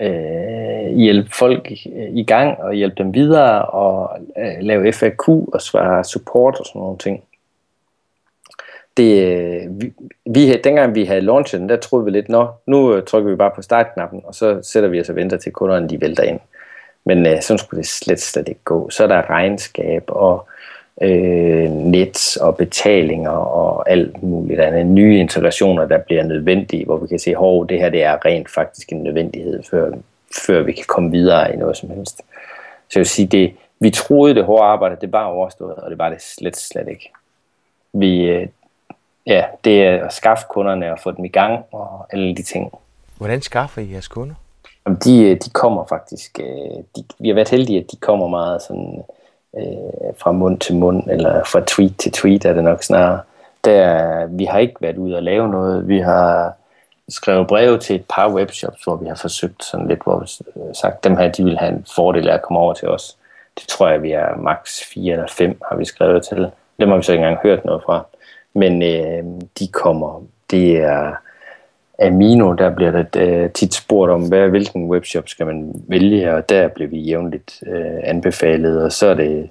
øh, 0.00 0.96
hjælpe 0.96 1.30
folk 1.32 1.70
i 2.12 2.24
gang 2.26 2.58
og 2.58 2.74
hjælpe 2.74 2.96
dem 2.98 3.14
videre 3.14 3.64
og 3.64 4.18
øh, 4.38 4.60
lave 4.60 4.92
FAQ 4.92 5.28
og 5.28 5.60
svare 5.60 6.04
support 6.04 6.60
og 6.60 6.66
sådan 6.66 6.80
nogle 6.80 6.98
ting 6.98 7.22
det, 8.96 9.36
øh, 9.36 9.80
vi, 9.80 9.92
vi, 10.26 10.56
dengang 10.64 10.94
vi 10.94 11.04
havde 11.04 11.20
launchet 11.20 11.60
den, 11.60 11.68
der 11.68 11.76
troede 11.76 12.04
vi 12.04 12.10
lidt, 12.10 12.28
nå, 12.28 12.48
nu 12.66 12.94
øh, 12.94 13.04
trykker 13.04 13.30
vi 13.30 13.36
bare 13.36 13.50
på 13.54 13.62
startknappen, 13.62 14.20
og 14.24 14.34
så 14.34 14.60
sætter 14.62 14.88
vi 14.88 15.00
os 15.00 15.08
og 15.08 15.16
venter 15.16 15.36
til 15.36 15.52
kunderne, 15.52 15.88
de 15.88 16.00
vælter 16.00 16.22
ind. 16.22 16.40
Men 17.04 17.26
øh, 17.26 17.42
sådan 17.42 17.58
skulle 17.58 17.78
det 17.78 17.88
slet, 17.88 18.20
slet 18.20 18.48
ikke 18.48 18.60
gå. 18.64 18.90
Så 18.90 19.02
er 19.02 19.08
der 19.08 19.30
regnskab 19.30 20.04
og 20.08 20.46
øh, 20.48 20.79
net 21.00 22.36
og 22.40 22.56
betalinger 22.56 23.30
og 23.30 23.90
alt 23.90 24.22
muligt 24.22 24.60
andet. 24.60 24.86
Nye 24.86 25.18
integrationer, 25.18 25.84
der 25.84 25.98
bliver 25.98 26.22
nødvendige, 26.22 26.84
hvor 26.84 26.96
vi 26.96 27.06
kan 27.06 27.18
se, 27.18 27.30
at 27.30 27.68
det 27.68 27.80
her 27.80 27.88
det 27.88 28.02
er 28.02 28.24
rent 28.24 28.50
faktisk 28.50 28.92
en 28.92 29.02
nødvendighed, 29.02 29.62
før, 29.70 29.92
før 30.46 30.62
vi 30.62 30.72
kan 30.72 30.84
komme 30.88 31.10
videre 31.10 31.54
i 31.54 31.56
noget 31.56 31.76
som 31.76 31.90
helst. 31.90 32.16
Så 32.88 32.98
jeg 32.98 33.00
vil 33.00 33.06
sige, 33.06 33.26
det, 33.26 33.52
vi 33.80 33.90
troede, 33.90 34.34
det 34.34 34.44
hårde 34.44 34.64
arbejde, 34.64 34.96
det 35.00 35.12
var 35.12 35.24
overstået, 35.24 35.74
og 35.74 35.90
det 35.90 35.98
var 35.98 36.08
det 36.08 36.22
slet, 36.22 36.56
slet 36.56 36.88
ikke. 36.88 37.12
Vi, 37.92 38.22
øh, 38.22 38.48
ja, 39.26 39.44
det 39.64 39.82
er 39.82 40.06
at 40.06 40.12
skaffe 40.12 40.44
kunderne 40.50 40.92
og 40.92 40.98
få 40.98 41.10
dem 41.10 41.24
i 41.24 41.28
gang 41.28 41.64
og 41.72 42.06
alle 42.12 42.36
de 42.36 42.42
ting. 42.42 42.72
Hvordan 43.18 43.42
skaffer 43.42 43.82
I 43.82 43.92
jeres 43.92 44.08
kunder? 44.08 44.34
Jamen, 44.86 44.98
de, 45.04 45.24
øh, 45.24 45.36
de 45.44 45.50
kommer 45.50 45.86
faktisk, 45.86 46.40
øh, 46.40 46.84
de, 46.96 47.04
vi 47.18 47.28
har 47.28 47.34
været 47.34 47.48
heldige, 47.48 47.78
at 47.78 47.86
de 47.92 47.96
kommer 47.96 48.28
meget 48.28 48.62
sådan, 48.62 49.02
øh, 49.56 50.14
fra 50.18 50.32
mund 50.32 50.58
til 50.58 50.76
mund, 50.76 51.10
eller 51.10 51.44
fra 51.44 51.62
tweet 51.66 51.96
til 51.98 52.12
tweet 52.12 52.44
er 52.44 52.52
det 52.52 52.64
nok 52.64 52.82
snarere. 52.82 53.20
Der, 53.64 54.26
vi 54.26 54.44
har 54.44 54.58
ikke 54.58 54.74
været 54.80 54.96
ude 54.96 55.16
og 55.16 55.22
lave 55.22 55.48
noget. 55.48 55.88
Vi 55.88 55.98
har 55.98 56.52
skrevet 57.08 57.46
breve 57.46 57.78
til 57.78 57.96
et 57.96 58.04
par 58.08 58.32
webshops, 58.32 58.84
hvor 58.84 58.96
vi 58.96 59.08
har 59.08 59.14
forsøgt 59.14 59.64
sådan 59.64 59.88
lidt, 59.88 60.02
hvor 60.02 60.18
vi 60.18 60.60
øh, 60.60 60.74
sagt, 60.74 61.04
dem 61.04 61.16
her, 61.16 61.28
de 61.32 61.44
vil 61.44 61.58
have 61.58 61.72
en 61.72 61.86
fordel 61.94 62.28
af 62.28 62.34
at 62.34 62.42
komme 62.42 62.60
over 62.60 62.74
til 62.74 62.88
os. 62.88 63.16
Det 63.60 63.68
tror 63.68 63.88
jeg, 63.88 64.02
vi 64.02 64.12
er 64.12 64.36
maks 64.36 64.84
4 64.94 65.12
eller 65.12 65.26
5, 65.28 65.60
har 65.68 65.76
vi 65.76 65.84
skrevet 65.84 66.22
til. 66.22 66.50
Dem 66.80 66.88
har 66.88 66.96
vi 66.96 67.02
så 67.02 67.12
ikke 67.12 67.24
engang 67.24 67.42
hørt 67.42 67.64
noget 67.64 67.82
fra. 67.82 68.06
Men 68.54 68.82
øh, 68.82 69.24
de 69.58 69.68
kommer, 69.68 70.22
det 70.50 70.76
er 70.76 71.14
Amino, 72.00 72.52
der 72.52 72.70
bliver 72.70 72.90
der 72.90 73.04
øh, 73.16 73.50
tit 73.50 73.74
spurgt 73.74 74.12
om, 74.12 74.28
hvad, 74.28 74.48
hvilken 74.48 74.90
webshop 74.90 75.28
skal 75.28 75.46
man 75.46 75.72
vælge, 75.88 76.34
og 76.34 76.48
der 76.48 76.68
bliver 76.68 76.90
vi 76.90 76.98
jævnligt 76.98 77.62
øh, 77.66 78.00
anbefalet, 78.02 78.82
og 78.82 78.92
så 78.92 79.06
er 79.06 79.14
det 79.14 79.50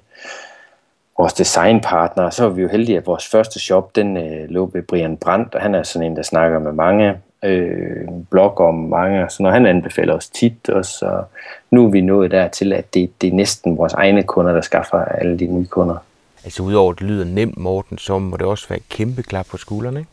vores 1.18 1.32
designpartner, 1.32 2.30
så 2.30 2.44
er 2.44 2.48
vi 2.48 2.62
jo 2.62 2.68
heldige, 2.68 2.98
at 2.98 3.06
vores 3.06 3.26
første 3.26 3.60
shop, 3.60 3.96
den 3.96 4.16
øh, 4.16 4.48
lå 4.48 4.70
ved 4.72 4.82
Brian 4.82 5.16
Brandt, 5.16 5.54
og 5.54 5.60
han 5.60 5.74
er 5.74 5.82
sådan 5.82 6.10
en, 6.10 6.16
der 6.16 6.22
snakker 6.22 6.58
med 6.58 6.72
mange 6.72 7.14
øh, 7.44 8.08
blog 8.30 8.60
om 8.60 8.74
mange, 8.74 9.30
så 9.30 9.42
når 9.42 9.50
han 9.50 9.66
anbefaler 9.66 10.14
os 10.14 10.28
tit, 10.28 10.68
og 10.68 10.84
så 10.84 11.22
nu 11.70 11.86
er 11.86 11.90
vi 11.90 12.00
nået 12.00 12.30
dertil, 12.30 12.72
at 12.72 12.94
det, 12.94 13.10
det 13.20 13.28
er 13.28 13.34
næsten 13.34 13.78
vores 13.78 13.92
egne 13.92 14.22
kunder, 14.22 14.52
der 14.52 14.60
skaffer 14.60 14.98
alle 14.98 15.38
de 15.38 15.46
nye 15.46 15.66
kunder. 15.66 15.96
Altså 16.44 16.62
udover 16.62 16.92
at 16.92 16.98
det 16.98 17.06
lyder 17.06 17.24
nemt, 17.24 17.58
Morten, 17.58 17.98
så 17.98 18.18
må 18.18 18.36
det 18.36 18.46
også 18.46 18.68
være 18.68 18.78
et 18.78 18.88
kæmpe 18.88 19.22
klap 19.22 19.46
på 19.50 19.56
skuldrene, 19.56 20.00
ikke? 20.00 20.10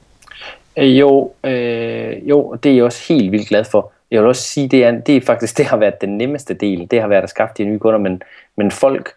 Øh, 0.78 1.00
jo, 1.00 1.32
øh, 1.44 2.30
jo, 2.30 2.56
det 2.64 2.72
er 2.72 2.76
jeg 2.76 2.84
også 2.84 3.14
helt 3.14 3.32
vildt 3.32 3.48
glad 3.48 3.64
for. 3.64 3.92
Jeg 4.12 4.22
vil 4.22 4.28
også 4.28 4.42
sige, 4.42 4.68
det 4.68 4.84
er, 4.84 4.92
det 4.92 5.18
er 5.18 5.22
faktisk 5.22 5.58
det 5.58 5.66
har 5.66 5.78
været 5.78 6.02
den 6.02 6.18
nemmeste 6.18 6.54
del. 6.54 6.92
Det 6.92 7.02
har 7.02 7.08
været 7.08 7.24
at 7.24 7.30
skaffe 7.30 7.56
de 7.58 7.66
nye 7.66 7.80
kunder, 7.80 8.00
men, 8.00 8.22
men 8.56 8.72
folk, 8.72 9.14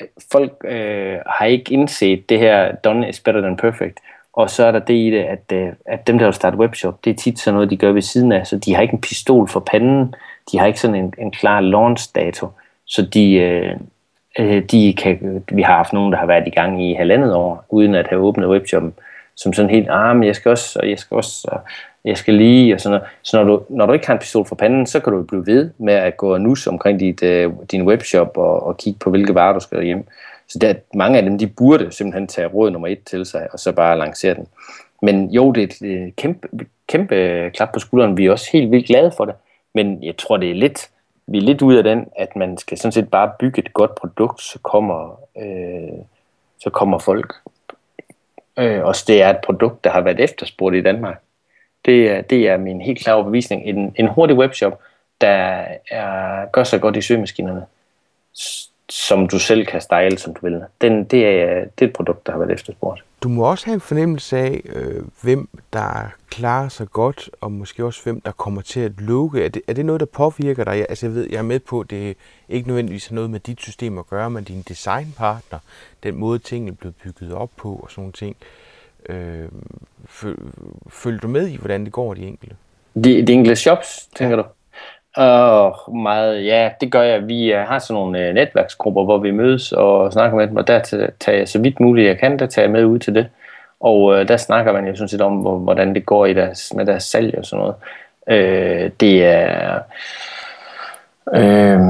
øh, 0.00 0.06
folk 0.32 0.52
øh, 0.64 1.18
har 1.26 1.46
ikke 1.46 1.72
indset 1.72 2.28
det 2.28 2.38
her, 2.38 2.74
done 2.74 3.08
is 3.08 3.20
better 3.20 3.40
than 3.40 3.56
perfect. 3.56 3.98
Og 4.32 4.50
så 4.50 4.64
er 4.64 4.72
der 4.72 4.78
det 4.78 4.94
i 4.94 5.10
det, 5.10 5.22
at, 5.22 5.52
øh, 5.52 5.68
at 5.86 6.06
dem, 6.06 6.18
der 6.18 6.26
vil 6.26 6.34
starte 6.34 6.56
webshop, 6.56 7.04
det 7.04 7.10
er 7.10 7.14
tit 7.14 7.38
sådan 7.38 7.54
noget, 7.54 7.70
de 7.70 7.76
gør 7.76 7.92
ved 7.92 8.02
siden 8.02 8.32
af, 8.32 8.46
så 8.46 8.58
de 8.58 8.74
har 8.74 8.82
ikke 8.82 8.94
en 8.94 9.00
pistol 9.00 9.48
for 9.48 9.60
panden, 9.60 10.14
de 10.52 10.58
har 10.58 10.66
ikke 10.66 10.80
sådan 10.80 10.96
en, 10.96 11.14
en 11.18 11.30
klar 11.30 11.60
launch 11.60 12.14
dato, 12.14 12.48
så 12.84 13.02
de, 13.02 13.34
øh, 13.34 13.76
øh, 14.38 14.62
de 14.62 14.94
kan, 14.98 15.44
vi 15.52 15.62
har 15.62 15.76
haft 15.76 15.92
nogen, 15.92 16.12
der 16.12 16.18
har 16.18 16.26
været 16.26 16.46
i 16.46 16.50
gang 16.50 16.84
i 16.84 16.94
halvandet 16.94 17.34
år, 17.34 17.64
uden 17.68 17.94
at 17.94 18.06
have 18.08 18.22
åbnet 18.22 18.48
webshoppen, 18.48 18.94
som 19.36 19.52
sådan 19.52 19.70
helt, 19.70 19.88
ah, 19.90 20.16
men 20.16 20.24
jeg 20.24 20.36
skal 20.36 20.50
også, 20.50 20.78
og 20.82 20.90
jeg 20.90 20.98
skal 20.98 21.14
også, 21.14 21.48
og 21.52 21.60
jeg 22.04 22.16
skal 22.16 22.34
lige, 22.34 22.74
og 22.74 22.80
sådan 22.80 22.98
noget. 22.98 23.08
Så 23.22 23.36
når 23.36 23.56
du, 23.56 23.64
når 23.68 23.86
du 23.86 23.92
ikke 23.92 24.06
har 24.06 24.14
en 24.14 24.20
pistol 24.20 24.46
for 24.46 24.54
panden, 24.54 24.86
så 24.86 25.00
kan 25.00 25.12
du 25.12 25.22
blive 25.22 25.46
ved 25.46 25.70
med 25.78 25.94
at 25.94 26.16
gå 26.16 26.32
og 26.32 26.40
nus 26.40 26.66
omkring 26.66 27.00
dit, 27.00 27.22
øh, 27.22 27.52
din 27.70 27.82
webshop 27.82 28.36
og, 28.36 28.66
og 28.66 28.76
kigge 28.76 28.98
på, 28.98 29.10
hvilke 29.10 29.34
varer 29.34 29.52
du 29.52 29.60
skal 29.60 29.84
hjem. 29.84 30.06
Så 30.48 30.58
der, 30.58 30.74
mange 30.94 31.18
af 31.18 31.22
dem, 31.22 31.38
de 31.38 31.46
burde 31.46 31.92
simpelthen 31.92 32.26
tage 32.26 32.46
råd 32.46 32.70
nummer 32.70 32.88
et 32.88 33.04
til 33.04 33.26
sig, 33.26 33.48
og 33.52 33.58
så 33.58 33.72
bare 33.72 33.98
lancere 33.98 34.34
den. 34.34 34.46
Men 35.02 35.30
jo, 35.30 35.52
det 35.52 35.62
er 35.62 35.66
et 35.66 35.82
øh, 35.82 36.12
kæmpe, 36.16 36.48
kæmpe 36.88 37.14
øh, 37.14 37.52
klap 37.52 37.72
på 37.72 37.78
skulderen. 37.78 38.16
Vi 38.16 38.26
er 38.26 38.30
også 38.30 38.48
helt 38.52 38.70
vildt 38.70 38.86
glade 38.86 39.12
for 39.16 39.24
det. 39.24 39.34
Men 39.74 40.04
jeg 40.04 40.16
tror, 40.16 40.36
det 40.36 40.50
er 40.50 40.54
lidt, 40.54 40.90
vi 41.26 41.38
er 41.38 41.42
lidt 41.42 41.62
ud 41.62 41.74
af 41.74 41.84
den, 41.84 42.06
at 42.16 42.36
man 42.36 42.58
skal 42.58 42.78
sådan 42.78 42.92
set 42.92 43.10
bare 43.10 43.32
bygge 43.38 43.58
et 43.58 43.72
godt 43.72 43.94
produkt, 43.94 44.42
så 44.42 44.58
kommer, 44.62 45.20
øh, 45.38 45.98
så 46.58 46.70
kommer 46.70 46.98
folk. 46.98 47.34
Øh, 48.58 48.84
og 48.84 48.94
det 49.06 49.22
er 49.22 49.30
et 49.30 49.40
produkt, 49.44 49.84
der 49.84 49.90
har 49.90 50.00
været 50.00 50.20
efterspurgt 50.20 50.76
i 50.76 50.82
Danmark. 50.82 51.22
Det 51.84 52.10
er, 52.10 52.20
det 52.20 52.48
er 52.48 52.56
min 52.56 52.80
helt 52.80 52.98
klare 52.98 53.16
overbevisning. 53.16 53.64
En, 53.64 53.94
en 53.96 54.08
hurtig 54.08 54.36
webshop, 54.36 54.80
der 55.20 55.64
er, 55.90 56.46
gør 56.46 56.64
sig 56.64 56.80
godt 56.80 56.96
i 56.96 57.00
søgemaskinerne, 57.00 57.66
som 58.88 59.28
du 59.28 59.38
selv 59.38 59.66
kan 59.66 59.80
style, 59.80 60.18
som 60.18 60.34
du 60.34 60.40
vil. 60.42 60.60
Den, 60.80 61.04
det, 61.04 61.26
er, 61.26 61.60
det 61.60 61.84
er 61.84 61.86
et 61.86 61.92
produkt, 61.92 62.26
der 62.26 62.32
har 62.32 62.38
været 62.38 62.52
efterspurgt. 62.52 63.04
Du 63.22 63.28
må 63.28 63.50
også 63.50 63.66
have 63.66 63.74
en 63.74 63.80
fornemmelse 63.80 64.38
af, 64.38 64.60
øh, 64.64 65.04
hvem 65.22 65.48
der 65.72 66.12
klarer 66.30 66.68
sig 66.68 66.88
godt, 66.90 67.30
og 67.40 67.52
måske 67.52 67.84
også 67.84 68.02
hvem 68.04 68.20
der 68.20 68.32
kommer 68.32 68.62
til 68.62 68.80
at 68.80 68.92
lukke. 68.98 69.44
Er 69.44 69.48
det, 69.48 69.62
er 69.68 69.72
det 69.72 69.86
noget, 69.86 70.00
der 70.00 70.06
påvirker 70.06 70.64
dig? 70.64 70.86
Altså 70.88 71.06
jeg 71.06 71.14
ved, 71.14 71.26
jeg 71.30 71.38
er 71.38 71.42
med 71.42 71.60
på, 71.60 71.80
at 71.80 71.90
det 71.90 72.16
ikke 72.48 72.68
nødvendigvis 72.68 73.06
har 73.06 73.14
noget 73.14 73.30
med 73.30 73.40
dit 73.40 73.60
system 73.60 73.98
at 73.98 74.06
gøre, 74.06 74.30
men 74.30 74.44
din 74.44 74.62
designpartner, 74.68 75.58
den 76.02 76.16
måde 76.16 76.38
tingene 76.38 76.70
er 76.72 76.74
blevet 76.74 76.94
bygget 76.96 77.32
op 77.32 77.50
på 77.56 77.80
og 77.82 77.90
sådan 77.90 78.00
nogle 78.02 78.12
ting. 78.12 78.36
Øh, 79.08 79.48
følger 80.88 81.20
du 81.20 81.28
med 81.28 81.48
i, 81.48 81.56
hvordan 81.56 81.84
det 81.84 81.92
går 81.92 82.14
de 82.14 82.26
enkelte? 82.26 82.56
De, 82.94 83.26
de 83.26 83.32
enkelte 83.32 83.56
shops, 83.56 84.08
tænker 84.16 84.36
ja. 84.36 84.42
du? 84.42 84.48
Uh, 85.18 85.96
meget, 85.96 86.44
ja, 86.44 86.70
det 86.80 86.92
gør 86.92 87.02
jeg. 87.02 87.28
Vi 87.28 87.54
uh, 87.54 87.58
har 87.58 87.78
sådan 87.78 87.94
nogle 87.94 88.28
uh, 88.28 88.34
netværksgrupper, 88.34 89.04
hvor 89.04 89.18
vi 89.18 89.30
mødes 89.30 89.72
og 89.72 90.12
snakker 90.12 90.36
med 90.36 90.46
dem, 90.46 90.56
og 90.56 90.66
der 90.66 90.78
tager 91.20 91.38
jeg 91.38 91.48
så 91.48 91.58
vidt 91.58 91.80
muligt 91.80 92.08
jeg 92.08 92.18
kan, 92.18 92.38
der 92.38 92.46
tager 92.46 92.66
jeg 92.66 92.72
med 92.72 92.84
ud 92.84 92.98
til 92.98 93.14
det. 93.14 93.28
Og 93.80 94.02
uh, 94.02 94.28
der 94.28 94.36
snakker 94.36 94.72
man 94.72 94.86
jo 94.86 94.96
sådan 94.96 95.08
set 95.08 95.20
om, 95.20 95.36
hvordan 95.36 95.94
det 95.94 96.06
går 96.06 96.26
i 96.26 96.34
deres, 96.34 96.74
med 96.74 96.86
deres 96.86 97.02
salg 97.02 97.38
og 97.38 97.44
sådan 97.44 97.60
noget. 97.60 97.74
Uh, 98.26 98.90
det 99.00 99.24
er... 99.24 99.78
Øh, 101.34 101.80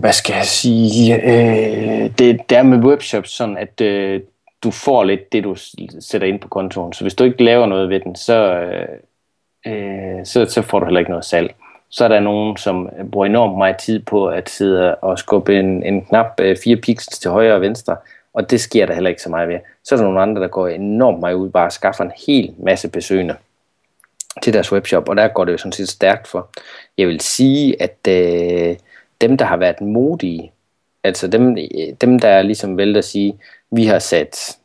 hvad 0.00 0.12
skal 0.12 0.34
jeg 0.34 0.44
sige? 0.44 1.14
Øh, 1.14 2.10
det, 2.18 2.50
det 2.50 2.58
er 2.58 2.62
med 2.62 2.78
webshops 2.78 3.30
sådan, 3.30 3.56
at 3.56 3.80
øh, 3.80 4.20
du 4.62 4.70
får 4.70 5.04
lidt 5.04 5.32
det, 5.32 5.44
du 5.44 5.56
sætter 6.00 6.28
ind 6.28 6.40
på 6.40 6.48
kontoen. 6.48 6.92
Så 6.92 7.04
hvis 7.04 7.14
du 7.14 7.24
ikke 7.24 7.44
laver 7.44 7.66
noget 7.66 7.88
ved 7.88 8.00
den, 8.00 8.16
så, 8.16 8.64
øh, 9.66 10.24
så, 10.24 10.46
så 10.48 10.62
får 10.62 10.78
du 10.78 10.84
heller 10.84 11.00
ikke 11.00 11.10
noget 11.10 11.24
salg 11.24 11.54
så 11.92 12.04
er 12.04 12.08
der 12.08 12.20
nogen, 12.20 12.56
som 12.56 12.88
bruger 13.12 13.26
enormt 13.26 13.58
meget 13.58 13.76
tid 13.76 14.00
på 14.00 14.26
at 14.26 14.50
sidde 14.50 14.94
og 14.94 15.18
skubbe 15.18 15.58
en, 15.58 15.82
en 15.82 16.04
knap 16.04 16.40
øh, 16.40 16.56
fire 16.64 16.76
pixels 16.76 17.18
til 17.18 17.30
højre 17.30 17.54
og 17.54 17.60
venstre, 17.60 17.96
og 18.34 18.50
det 18.50 18.60
sker 18.60 18.86
der 18.86 18.94
heller 18.94 19.10
ikke 19.10 19.22
så 19.22 19.30
meget 19.30 19.48
ved. 19.48 19.58
Så 19.84 19.94
er 19.94 19.96
der 19.96 20.04
nogle 20.04 20.20
andre, 20.20 20.42
der 20.42 20.48
går 20.48 20.68
enormt 20.68 21.20
meget 21.20 21.34
ud, 21.34 21.50
bare 21.50 21.70
skaffer 21.70 22.04
en 22.04 22.12
hel 22.26 22.54
masse 22.58 22.88
besøgende 22.88 23.36
til 24.42 24.52
deres 24.52 24.72
webshop, 24.72 25.08
og 25.08 25.16
der 25.16 25.28
går 25.28 25.44
det 25.44 25.52
jo 25.52 25.58
sådan 25.58 25.72
set 25.72 25.88
stærkt 25.88 26.28
for. 26.28 26.48
Jeg 26.98 27.08
vil 27.08 27.20
sige, 27.20 27.82
at 27.82 27.98
øh, 28.08 28.76
dem, 29.20 29.36
der 29.36 29.44
har 29.44 29.56
været 29.56 29.80
modige, 29.80 30.52
altså 31.04 31.28
dem, 31.28 31.58
øh, 31.58 31.94
dem 32.00 32.18
der 32.18 32.28
er 32.28 32.42
ligesom 32.42 32.76
vel 32.76 32.96
at 32.96 33.04
sige, 33.04 33.38
vi 33.70 33.86
har 33.86 33.98
sat 33.98 34.56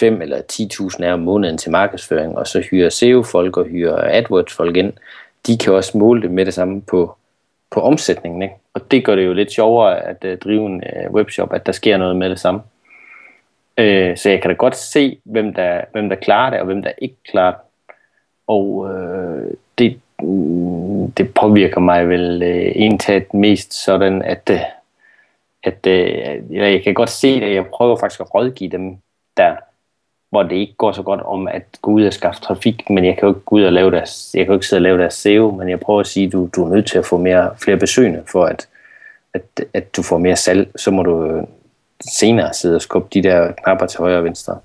5 0.00 0.22
eller 0.22 0.40
10.000 0.52 1.04
af 1.04 1.12
om 1.12 1.20
måneden 1.20 1.58
til 1.58 1.70
markedsføring, 1.70 2.38
og 2.38 2.46
så 2.46 2.60
hyrer 2.70 2.90
SEO-folk 2.90 3.56
og 3.56 3.64
hyrer 3.64 4.18
AdWords-folk 4.18 4.76
ind, 4.76 4.92
de 5.46 5.58
kan 5.58 5.72
også 5.72 5.98
måle 5.98 6.22
det 6.22 6.30
med 6.30 6.46
det 6.46 6.54
samme 6.54 6.82
på, 6.82 7.16
på 7.70 7.80
omsætningen. 7.80 8.42
Ikke? 8.42 8.54
Og 8.74 8.90
det 8.90 9.04
gør 9.04 9.14
det 9.14 9.26
jo 9.26 9.32
lidt 9.32 9.52
sjovere 9.52 10.00
at 10.00 10.24
uh, 10.24 10.38
drive 10.38 10.66
en 10.66 10.82
uh, 11.06 11.14
webshop, 11.14 11.52
at 11.52 11.66
der 11.66 11.72
sker 11.72 11.96
noget 11.96 12.16
med 12.16 12.30
det 12.30 12.40
samme. 12.40 12.60
Uh, 13.80 14.16
så 14.16 14.30
jeg 14.30 14.42
kan 14.42 14.50
da 14.50 14.54
godt 14.54 14.76
se, 14.76 15.18
hvem 15.24 15.54
der, 15.54 15.80
hvem 15.92 16.08
der 16.08 16.16
klarer 16.16 16.50
det, 16.50 16.60
og 16.60 16.66
hvem 16.66 16.82
der 16.82 16.92
ikke 16.98 17.16
klarer 17.30 17.52
det. 17.52 17.60
Og 18.46 18.66
uh, 18.76 19.50
det, 19.78 20.00
mm, 20.22 21.12
det 21.12 21.34
påvirker 21.34 21.80
mig 21.80 22.08
vel 22.08 22.42
uh, 22.42 22.82
indtaget 22.82 23.34
mest 23.34 23.84
sådan, 23.84 24.22
at, 24.22 24.50
uh, 24.52 24.60
at 25.62 25.86
uh, 25.86 26.56
jeg 26.56 26.82
kan 26.82 26.94
godt 26.94 27.10
se 27.10 27.40
det, 27.40 27.54
jeg 27.54 27.66
prøver 27.66 27.96
faktisk 27.96 28.20
at 28.20 28.34
rådgive 28.34 28.70
dem, 28.70 28.96
der 29.36 29.56
hvor 30.34 30.42
det 30.42 30.56
ikke 30.56 30.74
går 30.76 30.92
så 30.92 31.02
godt 31.02 31.20
om 31.20 31.48
at 31.48 31.62
gå 31.82 31.90
ud 31.90 32.04
og 32.04 32.12
skaffe 32.12 32.40
trafik, 32.40 32.90
men 32.90 33.04
jeg 33.04 33.14
kan 33.14 33.22
jo 33.22 33.28
ikke 33.28 33.40
gå 33.40 33.56
ud 33.56 33.62
og 33.62 33.72
lave 33.72 33.90
deres, 33.90 34.30
jeg 34.34 34.44
kan 34.44 34.52
jo 34.52 34.54
ikke 34.54 34.66
sidde 34.66 34.78
og 34.78 34.82
lave 34.82 34.98
deres 34.98 35.14
SEO, 35.14 35.50
men 35.50 35.68
jeg 35.68 35.80
prøver 35.80 36.00
at 36.00 36.06
sige, 36.06 36.26
at 36.26 36.32
du, 36.32 36.48
du 36.56 36.64
er 36.64 36.74
nødt 36.74 36.86
til 36.86 36.98
at 36.98 37.06
få 37.06 37.16
mere, 37.16 37.50
flere 37.58 37.76
besøgende, 37.76 38.22
for 38.26 38.44
at, 38.44 38.68
at, 39.34 39.42
at 39.74 39.96
du 39.96 40.02
får 40.02 40.18
mere 40.18 40.36
salg, 40.36 40.70
så 40.76 40.90
må 40.90 41.02
du 41.02 41.26
øh, 41.26 41.42
senere 42.10 42.54
sidde 42.54 42.76
og 42.76 42.82
skubbe 42.82 43.08
de 43.14 43.22
der 43.22 43.52
knapper 43.52 43.86
til 43.86 43.98
højre 43.98 44.18
og 44.18 44.24
venstre. 44.24 44.58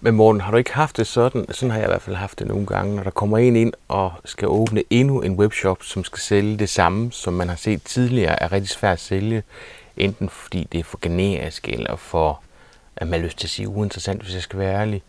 Men 0.00 0.14
Morten, 0.14 0.40
har 0.40 0.50
du 0.50 0.56
ikke 0.56 0.74
haft 0.74 0.96
det 0.96 1.06
sådan, 1.06 1.46
sådan 1.50 1.70
har 1.70 1.78
jeg 1.78 1.88
i 1.88 1.90
hvert 1.90 2.02
fald 2.02 2.16
haft 2.16 2.38
det 2.38 2.46
nogle 2.46 2.66
gange, 2.66 2.96
når 2.96 3.02
der 3.02 3.10
kommer 3.10 3.38
en 3.38 3.56
ind 3.56 3.72
og 3.88 4.12
skal 4.24 4.48
åbne 4.48 4.82
endnu 4.90 5.20
en 5.20 5.32
webshop, 5.32 5.82
som 5.82 6.04
skal 6.04 6.20
sælge 6.20 6.56
det 6.56 6.68
samme, 6.68 7.12
som 7.12 7.32
man 7.32 7.48
har 7.48 7.56
set 7.56 7.82
tidligere, 7.82 8.42
er 8.42 8.52
rigtig 8.52 8.68
svært 8.68 8.92
at 8.92 9.00
sælge, 9.00 9.42
enten 9.96 10.28
fordi 10.28 10.68
det 10.72 10.80
er 10.80 10.84
for 10.84 10.98
generisk 11.02 11.68
eller 11.68 11.96
for 11.96 12.40
at 12.96 13.08
man 13.08 13.20
har 13.20 13.26
lyst 13.26 13.38
til 13.38 13.46
at 13.46 13.50
sige 13.50 13.68
uh, 13.68 13.78
uinteressant, 13.78 14.22
hvis 14.22 14.34
jeg 14.34 14.42
skal 14.42 14.58
være 14.58 14.80
ærlig. 14.80 15.02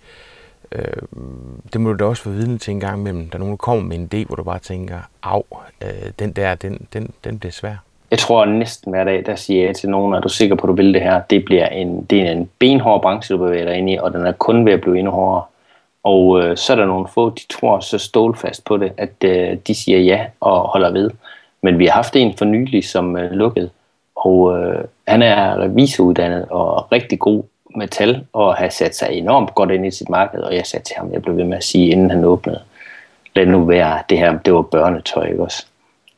Øh, 0.72 0.84
det 1.74 1.82
må 1.82 1.92
du 1.92 1.98
da 1.98 2.04
også 2.04 2.24
få 2.24 2.30
vidne 2.30 2.58
til 2.58 2.72
en 2.72 2.80
gang 2.80 3.00
imellem. 3.00 3.30
Der 3.30 3.36
er 3.36 3.40
nogen, 3.40 3.52
der 3.52 3.58
kommer 3.58 3.84
med 3.84 3.96
en 3.98 4.10
idé, 4.14 4.28
hvor 4.28 4.36
du 4.36 4.44
bare 4.44 4.60
tænker, 4.60 4.98
af, 5.24 5.42
øh, 5.84 6.12
den 6.20 6.32
der, 6.32 6.56
den, 6.56 6.88
den, 6.94 7.14
den 7.24 7.40
bliver 7.40 7.52
svær. 7.52 7.76
jeg 8.12 8.20
tror 8.20 8.46
næsten 8.46 8.92
hver 8.92 9.04
dag, 9.04 9.26
der 9.26 9.36
siger 9.36 9.66
jeg 9.66 9.76
til 9.76 9.90
nogen, 9.90 10.14
er 10.14 10.20
du 10.20 10.30
sikker 10.30 10.56
på, 10.56 10.64
at 10.64 10.68
du 10.68 10.74
vil 10.74 10.94
det 10.94 11.02
her? 11.02 11.22
Det 11.30 11.46
bliver 11.46 11.68
en, 11.68 12.04
det 12.04 12.22
er 12.22 12.32
en 12.32 12.50
benhård 12.60 13.02
branche, 13.02 13.36
du 13.36 13.38
bevæger 13.38 13.66
dig 13.66 13.78
ind 13.78 13.90
i, 13.90 13.98
og 13.98 14.14
den 14.14 14.26
er 14.26 14.32
kun 14.32 14.66
ved 14.66 14.74
at 14.74 14.82
blive 14.82 14.98
endnu 14.98 15.12
hårdere. 15.12 15.44
Og 16.04 16.44
øh, 16.44 16.58
så 16.58 16.74
er 16.74 16.78
der 16.78 16.86
nogle 16.86 17.08
få, 17.14 17.30
de 17.30 17.42
tror 17.50 17.80
så 17.80 17.98
stålfast 17.98 18.66
på 18.66 18.78
det, 18.78 18.92
at 18.98 19.24
øh, 19.26 19.58
de 19.68 19.76
siger 19.76 20.00
ja 20.00 20.26
og 20.40 20.60
holder 20.60 20.92
ved. 20.92 21.12
Men 21.62 21.80
vi 21.80 21.86
har 21.86 21.94
haft 21.94 22.16
en 22.16 22.38
for 22.38 22.46
nylig, 22.46 22.86
som 22.86 23.18
øh, 23.18 23.32
lukkede, 23.32 23.70
og 24.16 24.60
øh, 24.60 24.84
han 25.08 25.22
er 25.22 25.62
revisoruddannet 25.62 26.46
og 26.50 26.92
rigtig 26.92 27.20
god 27.20 27.44
med 27.78 27.88
tal, 27.88 28.26
og 28.34 28.56
har 28.56 28.70
sat 28.70 28.96
sig 28.96 29.10
enormt 29.12 29.56
godt 29.56 29.72
ind 29.72 29.86
i 29.86 29.92
sit 29.92 30.10
marked, 30.10 30.40
og 30.40 30.56
jeg 30.56 30.66
sagde 30.66 30.86
til 30.86 30.96
ham, 30.98 31.14
jeg 31.14 31.22
blev 31.22 31.38
ved 31.38 31.44
med 31.44 31.58
at 31.58 31.64
sige, 31.64 31.90
inden 31.90 32.10
han 32.10 32.24
åbnede, 32.24 32.62
lad 33.36 33.46
nu 33.46 33.66
være, 33.66 34.00
det 34.10 34.18
her, 34.18 34.38
det 34.38 34.54
var 34.54 34.62
børnetøj, 34.62 35.28
ikke 35.28 35.44
også? 35.44 35.66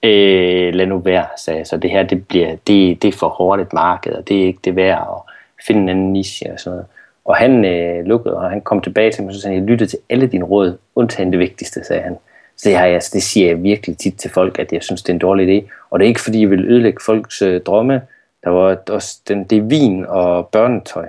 Øh, 0.04 0.74
lad 0.74 0.86
nu 0.86 0.98
være, 0.98 1.26
sagde 1.38 1.58
jeg, 1.58 1.67
så 1.67 1.78
det 1.78 1.91
her, 1.91 2.04
det, 2.04 2.28
bliver, 2.28 2.56
det, 2.67 3.02
det 3.02 3.08
er 3.08 3.17
for 3.17 3.30
hårdt 3.30 3.62
et 3.62 3.74
marked, 3.74 4.13
og 4.13 4.28
det 4.28 4.41
er 4.41 4.45
ikke 4.45 4.60
det 4.63 4.76
værd 4.76 4.98
at 4.98 5.34
finde 5.67 5.82
en 5.82 5.89
anden 5.89 6.13
niche 6.13 6.54
og 6.54 6.60
sådan 6.60 6.76
noget. 6.76 6.86
Og 7.26 7.36
han 7.36 7.65
øh, 7.65 8.06
lukkede, 8.06 8.38
og 8.38 8.50
han 8.50 8.62
kom 8.62 8.82
tilbage 8.82 9.12
til 9.12 9.24
mig, 9.24 9.30
og 9.30 9.36
så 9.36 9.41
sagde 9.41 9.58
jeg 9.58 9.65
lyttede 9.65 9.89
til 9.89 10.00
alle 10.10 10.28
dine 10.28 10.45
råd, 10.45 10.78
undtagen 10.95 11.32
det 11.32 11.39
vigtigste, 11.39 11.84
sagde 11.84 12.02
han. 12.02 12.17
Så 12.58 12.69
det, 12.69 12.78
har 12.78 12.86
jeg, 12.86 13.02
det 13.13 13.24
siger 13.24 13.48
jeg 13.48 13.63
virkelig 13.63 13.98
tit 13.98 14.15
til 14.15 14.32
folk, 14.32 14.60
at 14.60 14.74
jeg 14.74 14.84
synes, 14.84 15.02
det 15.02 15.10
er 15.10 15.13
en 15.13 15.19
dårlig 15.19 15.48
idé. 15.50 15.69
Og 15.89 16.00
det 16.00 16.06
er 16.06 16.08
ikke, 16.08 16.22
fordi 16.22 16.41
jeg 16.41 16.50
vil 16.50 16.65
ødelægge 16.65 17.00
folks 17.06 17.41
øh, 17.41 17.62
drømme. 17.62 18.02
Der 18.43 18.50
var 18.50 18.78
også 18.89 19.19
den, 19.28 19.43
det 19.43 19.58
er 19.58 19.62
vin 19.62 20.06
og 20.06 20.48
børnetøj. 20.48 21.06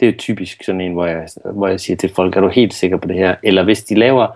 Det 0.00 0.08
er 0.08 0.12
typisk 0.12 0.64
sådan 0.64 0.80
en, 0.80 0.92
hvor 0.92 1.06
jeg, 1.06 1.28
hvor 1.44 1.68
jeg 1.68 1.80
siger 1.80 1.96
til 1.96 2.14
folk, 2.14 2.36
er 2.36 2.40
du 2.40 2.48
helt 2.48 2.74
sikker 2.74 2.96
på 2.96 3.08
det 3.08 3.16
her? 3.16 3.34
Eller 3.42 3.64
hvis 3.64 3.84
de 3.84 3.94
laver, 3.94 4.26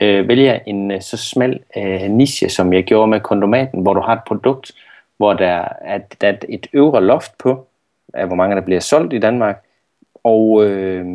øh, 0.00 0.28
vælger 0.28 0.58
en 0.66 0.90
øh, 0.90 1.00
så 1.00 1.16
smal 1.16 1.60
øh, 1.76 2.02
niche, 2.02 2.48
som 2.48 2.72
jeg 2.72 2.84
gjorde 2.84 3.08
med 3.08 3.20
kondomaten, 3.20 3.82
hvor 3.82 3.94
du 3.94 4.00
har 4.00 4.12
et 4.12 4.24
produkt, 4.26 4.72
hvor 5.16 5.32
der 5.32 5.68
er, 5.80 5.98
der 6.20 6.28
er 6.28 6.36
et 6.48 6.66
øvre 6.72 7.04
loft 7.04 7.38
på, 7.38 7.66
af 8.14 8.26
hvor 8.26 8.36
mange 8.36 8.56
der 8.56 8.62
bliver 8.62 8.80
solgt 8.80 9.12
i 9.12 9.18
Danmark, 9.18 9.64
og, 10.24 10.64
øh, 10.64 11.06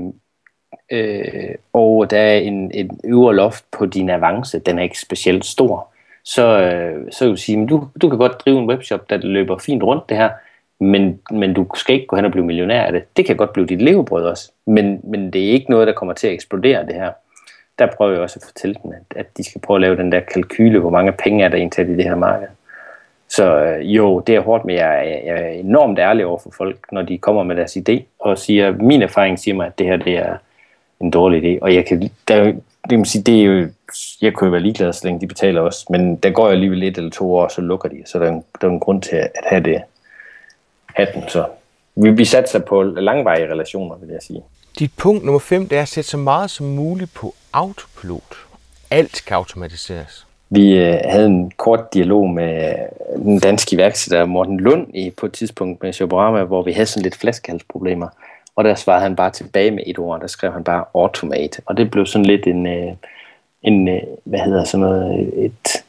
øh, 0.92 1.56
og 1.74 2.12
der 2.12 2.20
er 2.20 2.38
en, 2.38 2.72
en 2.74 3.00
øvre 3.04 3.36
loft 3.36 3.66
på 3.72 3.86
din 3.86 4.10
avance, 4.10 4.60
den 4.60 4.80
er 4.80 4.84
ikke 4.84 5.00
specielt 5.00 5.46
stor, 5.46 5.88
så, 6.24 6.62
øh, 6.62 7.12
så 7.12 7.26
vil 7.26 7.32
jeg 7.32 7.40
sige, 7.40 7.62
at 7.62 7.70
du, 7.70 7.88
du 8.02 8.10
kan 8.10 8.18
godt 8.18 8.46
drive 8.46 8.60
en 8.60 8.70
webshop, 8.70 9.10
der 9.10 9.18
løber 9.18 9.58
fint 9.58 9.84
rundt 9.84 10.10
det 10.10 10.18
her, 10.18 10.30
men, 10.80 11.20
men 11.32 11.54
du 11.54 11.68
skal 11.76 11.96
ikke 11.96 12.08
gå 12.08 12.16
hen 12.16 12.26
og 12.26 12.32
blive 12.32 12.46
millionær 12.46 12.84
af 12.84 12.92
det. 12.92 13.18
Det 13.18 13.26
kan 13.26 13.36
godt 13.36 13.54
blive 13.54 13.68
dit 13.68 13.82
levebrød 13.82 14.24
også, 14.24 14.52
men, 14.66 15.00
men 15.04 15.34
det 15.34 15.48
er 15.48 15.52
ikke 15.52 15.70
noget, 15.70 15.88
der 15.88 15.94
kommer 15.94 16.14
til 16.14 16.28
at 16.28 16.34
eksplodere 16.34 16.86
det 16.86 16.96
her. 16.96 17.12
Der 17.80 17.88
prøver 17.98 18.12
jeg 18.12 18.22
også 18.22 18.40
at 18.40 18.46
fortælle 18.46 18.76
dem, 18.84 18.92
at, 18.92 19.18
at 19.18 19.38
de 19.38 19.44
skal 19.44 19.62
prøve 19.62 19.78
at 19.78 19.82
lave 19.82 19.98
den 19.98 20.12
der 20.12 20.20
kalkyle, 20.20 20.80
hvor 20.80 20.90
mange 20.90 21.12
penge 21.12 21.44
er 21.46 21.50
der 21.50 21.58
egentlig 21.58 21.90
i 21.90 21.98
det 21.98 22.04
her 22.04 22.16
marked. 22.16 22.48
Så 23.30 23.64
øh, 23.64 23.96
jo, 23.96 24.20
det 24.20 24.36
er 24.36 24.40
hårdt, 24.40 24.66
men 24.66 24.76
jeg, 24.76 25.22
jeg 25.26 25.40
er 25.40 25.50
enormt 25.50 26.00
ærlig 26.00 26.26
over 26.26 26.40
for 26.40 26.54
folk, 26.58 26.78
når 26.92 27.02
de 27.02 27.18
kommer 27.18 27.44
med 27.44 27.56
deres 27.56 27.78
idé, 27.78 28.02
og 28.20 28.38
siger, 28.38 28.72
min 28.72 29.02
erfaring 29.02 29.40
siger 29.40 29.56
mig, 29.56 29.68
at 29.68 29.80
det 29.80 29.86
her 29.86 29.98
det 29.98 30.18
er 30.18 30.38
en 31.00 31.12
dårlig 31.12 31.44
idé. 31.44 31.60
Og 31.62 31.76
jeg 31.76 31.86
kan, 31.86 32.10
der, 32.28 32.44
det, 32.44 32.90
kan 32.90 33.06
sige, 33.06 33.24
det 33.24 33.42
er 33.42 33.46
jo, 33.46 33.68
jeg 34.22 34.34
kunne 34.34 34.46
jo 34.46 34.52
være 34.52 34.62
ligeglad, 34.62 34.94
så 34.94 35.02
længe 35.04 35.22
de 35.22 35.28
betaler 35.28 35.62
os, 35.62 35.90
men 35.90 36.16
der 36.16 36.30
går 36.30 36.46
jo 36.46 36.52
alligevel 36.52 36.84
et 36.84 36.98
eller 36.98 37.10
to 37.10 37.36
år, 37.36 37.48
så 37.48 37.62
lukker 37.62 37.90
de, 37.90 38.04
så 38.06 38.20
der 38.20 38.26
er 38.26 38.32
en, 38.32 38.44
der 38.62 38.68
er 38.68 38.72
en 38.72 38.80
grund 38.80 39.02
til 39.02 39.16
at 39.16 39.32
have 39.44 39.64
det, 39.64 39.82
have 40.98 41.08
den. 41.14 41.30
Så 41.30 41.46
vi, 41.96 42.12
vi 42.12 42.26
satser 42.26 42.60
på 42.60 42.84
langvarige 42.84 43.52
relationer, 43.52 43.96
vil 43.96 44.10
jeg 44.10 44.22
sige. 44.22 44.44
Dit 44.80 44.92
punkt 44.98 45.26
nummer 45.26 45.40
5, 45.40 45.68
det 45.68 45.78
er 45.78 45.82
at 45.82 45.88
sætte 45.88 46.10
så 46.10 46.18
meget 46.18 46.50
som 46.50 46.66
muligt 46.66 47.14
på 47.14 47.34
autopilot. 47.54 48.38
Alt 48.92 49.24
kan 49.28 49.38
automatiseres. 49.38 50.28
Vi 50.50 50.78
øh, 50.78 51.00
havde 51.06 51.26
en 51.26 51.52
kort 51.58 51.94
dialog 51.94 52.30
med 52.30 52.76
den 53.16 53.40
danske 53.40 53.74
iværksætter 53.74 54.26
Morten 54.26 54.60
Lund 54.60 54.88
i, 54.96 55.10
på 55.10 55.26
et 55.26 55.34
tidspunkt 55.34 55.84
med 55.84 55.94
Shoborama, 55.94 56.44
hvor 56.44 56.62
vi 56.64 56.72
havde 56.72 56.86
sådan 56.86 57.04
lidt 57.04 57.16
flaskehalsproblemer. 57.16 58.08
Og 58.56 58.64
der 58.64 58.76
svarede 58.76 59.02
han 59.02 59.16
bare 59.16 59.32
tilbage 59.32 59.72
med 59.72 59.84
et 59.86 60.00
ord, 60.00 60.22
der 60.22 60.28
skrev 60.28 60.54
han 60.54 60.64
bare 60.64 60.86
automate. 60.96 61.62
Og 61.66 61.78
det 61.78 61.92
blev 61.92 62.06
sådan 62.06 62.26
lidt 62.26 62.48
en, 62.48 62.68
øh, 62.68 62.94
en 63.64 63.88
øh, 63.88 64.02
hvad 64.24 64.40
hedder 64.40 64.64
sådan 64.64 64.86
noget, 64.86 65.32
et, 65.46 65.84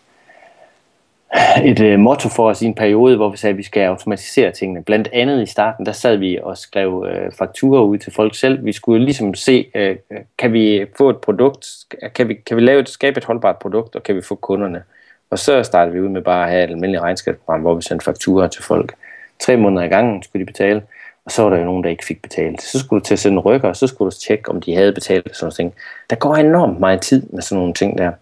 et 1.65 1.81
øh, 1.81 1.99
motto 1.99 2.29
for 2.29 2.49
os 2.49 2.63
i 2.63 2.67
en 2.67 2.75
periode, 2.75 3.17
hvor 3.17 3.29
vi 3.29 3.37
sagde, 3.37 3.53
at 3.53 3.59
vi 3.59 3.63
skal 3.63 3.83
automatisere 3.83 4.51
tingene. 4.51 4.83
Blandt 4.83 5.09
andet 5.13 5.43
i 5.43 5.47
starten, 5.47 5.87
der 5.87 5.93
sad 5.93 6.17
vi 6.17 6.39
og 6.43 6.59
skrev 6.59 7.07
øh, 7.11 7.33
fakturer 7.33 7.83
ud 7.83 7.99
til 7.99 8.13
folk 8.13 8.35
selv. 8.35 8.65
Vi 8.65 8.73
skulle 8.73 9.05
ligesom 9.05 9.35
se, 9.35 9.71
øh, 9.75 9.97
kan 10.39 10.53
vi 10.53 10.87
få 10.99 11.11
et 11.11 11.17
produkt, 11.17 11.67
kan 12.15 12.29
vi, 12.29 12.35
kan 12.35 12.57
vi 12.57 12.63
lave 12.63 12.81
et, 12.81 12.89
skabe 12.89 13.19
et 13.19 13.25
holdbart 13.25 13.59
produkt, 13.59 13.97
og 13.97 14.03
kan 14.03 14.17
vi 14.17 14.23
få 14.23 14.35
kunderne. 14.35 14.83
Og 15.31 15.39
så 15.39 15.63
startede 15.63 15.95
vi 15.95 16.01
ud 16.01 16.09
med 16.09 16.23
bare 16.23 16.45
at 16.45 16.51
have 16.51 16.65
et 16.65 16.71
almindeligt 16.71 17.03
regnskabsprogram, 17.03 17.61
hvor 17.61 17.75
vi 17.75 17.83
sendte 17.83 18.05
fakturer 18.05 18.49
til 18.49 18.63
folk. 18.63 18.95
Tre 19.41 19.57
måneder 19.57 19.83
i 19.83 19.89
gangen 19.89 20.23
skulle 20.23 20.47
de 20.47 20.53
betale, 20.53 20.83
og 21.25 21.33
så 21.33 21.43
var 21.43 21.51
der 21.51 21.59
jo 21.59 21.65
nogen, 21.65 21.85
der 21.85 21.91
ikke 21.91 22.05
fik 22.05 22.23
betalt. 22.23 22.63
Så 22.63 22.79
skulle 22.79 23.01
du 23.01 23.05
til 23.05 23.15
at 23.15 23.19
sende 23.19 23.39
rykker, 23.39 23.69
og 23.69 23.77
så 23.77 23.87
skulle 23.87 24.11
du 24.11 24.17
tjekke, 24.17 24.51
om 24.51 24.61
de 24.61 24.75
havde 24.75 24.93
betalt 24.93 25.37
sådan 25.37 25.53
noget. 25.59 25.73
Der 26.11 26.17
går 26.17 26.35
enormt 26.35 26.81
meget 26.81 27.01
tid 27.01 27.23
med 27.31 27.43
sådan 27.43 27.59
nogle 27.59 27.75
ting 27.75 27.99
der. 27.99 28.13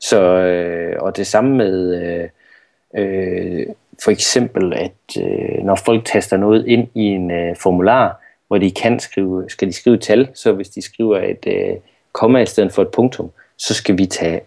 Så, 0.00 0.20
øh, 0.20 0.96
og 1.00 1.16
det 1.16 1.26
samme 1.26 1.56
med... 1.56 2.02
Øh, 2.02 2.28
Øh, 2.96 3.66
for 4.04 4.10
eksempel, 4.10 4.72
at 4.72 5.22
øh, 5.22 5.64
når 5.64 5.74
folk 5.74 6.04
taster 6.04 6.36
noget 6.36 6.66
ind 6.66 6.88
i 6.94 7.02
en 7.02 7.30
øh, 7.30 7.56
formular, 7.56 8.20
hvor 8.48 8.58
de 8.58 8.70
kan 8.70 9.00
skrive, 9.00 9.44
skal 9.48 9.68
de 9.68 9.72
skrive 9.72 9.98
tal, 9.98 10.28
så 10.34 10.52
hvis 10.52 10.68
de 10.68 10.82
skriver 10.82 11.18
et 11.18 11.46
øh, 11.46 11.76
komma 12.12 12.42
i 12.42 12.46
stedet 12.46 12.72
for 12.72 12.82
et 12.82 12.88
punktum, 12.88 13.30
så 13.56 13.74
skal 13.74 13.98
vi 13.98 14.06
tage, 14.06 14.40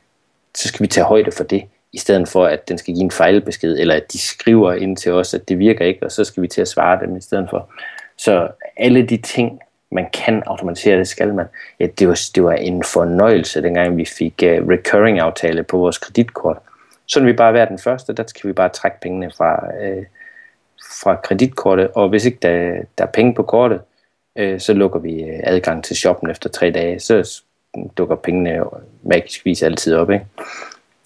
så 0.55 0.67
skal 0.67 0.83
vi 0.83 0.87
tage 0.87 1.05
højde 1.05 1.31
for 1.31 1.43
det, 1.43 1.63
i 1.93 1.97
stedet 1.97 2.27
for 2.27 2.45
at 2.45 2.69
den 2.69 2.77
skal 2.77 2.93
give 2.93 3.03
en 3.03 3.11
fejlbesked, 3.11 3.79
eller 3.79 3.95
at 3.95 4.13
de 4.13 4.19
skriver 4.19 4.73
ind 4.73 4.97
til 4.97 5.11
os, 5.11 5.33
at 5.33 5.49
det 5.49 5.59
virker 5.59 5.85
ikke, 5.85 6.05
og 6.05 6.11
så 6.11 6.23
skal 6.23 6.43
vi 6.43 6.47
til 6.47 6.61
at 6.61 6.67
svare 6.67 6.99
dem 7.05 7.17
i 7.17 7.21
stedet 7.21 7.47
for. 7.49 7.69
Så 8.17 8.47
alle 8.77 9.01
de 9.01 9.17
ting, 9.17 9.59
man 9.91 10.05
kan 10.13 10.43
automatisere, 10.45 10.97
det 10.97 11.07
skal 11.07 11.33
man. 11.33 11.45
Ja, 11.79 11.87
det, 11.87 12.07
var, 12.07 12.19
det 12.35 12.43
var 12.43 12.53
en 12.53 12.83
fornøjelse, 12.83 13.61
dengang 13.61 13.97
vi 13.97 14.05
fik 14.05 14.43
uh, 14.43 14.67
recurring 14.69 15.19
aftale 15.19 15.63
på 15.63 15.77
vores 15.77 15.97
kreditkort 15.97 16.57
så 17.05 17.19
vil 17.19 17.27
vi 17.27 17.33
bare 17.33 17.53
være 17.53 17.69
den 17.69 17.79
første, 17.79 18.13
der 18.13 18.23
skal 18.27 18.47
vi 18.47 18.53
bare 18.53 18.69
trække 18.69 18.97
pengene 19.01 19.31
fra, 19.37 19.73
øh, 19.81 20.05
fra 21.01 21.15
kreditkortet, 21.15 21.91
og 21.95 22.09
hvis 22.09 22.25
ikke 22.25 22.37
der, 22.41 22.81
der 22.97 23.03
er 23.03 23.11
penge 23.11 23.35
på 23.35 23.43
kortet, 23.43 23.81
øh, 24.35 24.59
så 24.59 24.73
lukker 24.73 24.99
vi 24.99 25.23
øh, 25.23 25.39
adgang 25.43 25.83
til 25.83 25.95
shoppen 25.95 26.29
efter 26.29 26.49
tre 26.49 26.71
dage, 26.71 26.99
så 26.99 27.41
dukker 27.97 28.15
pengene 28.15 28.63
magisk 29.03 29.45
vis 29.45 29.63
altid 29.63 29.95
op. 29.95 30.11
Ikke? 30.11 30.25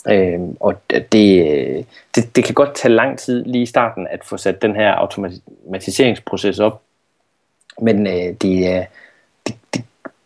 Øh, 0.08 0.40
og 0.60 0.82
det, 0.90 1.86
det, 2.16 2.36
det 2.36 2.44
kan 2.44 2.54
godt 2.54 2.76
tage 2.76 2.94
lang 2.94 3.20
tid 3.20 3.46
lige 3.46 3.62
i 3.62 3.66
starten 3.66 4.08
at 4.08 4.24
få 4.24 4.38
sat 4.38 4.62
den 4.62 4.76
her 4.76 4.92
automatiseringsproces 4.92 6.60
op, 6.60 6.82
men 7.82 8.08
øh, 8.08 8.34
det, 8.42 8.78
øh, 8.78 8.86
det, 9.48 9.56
det 9.74 9.84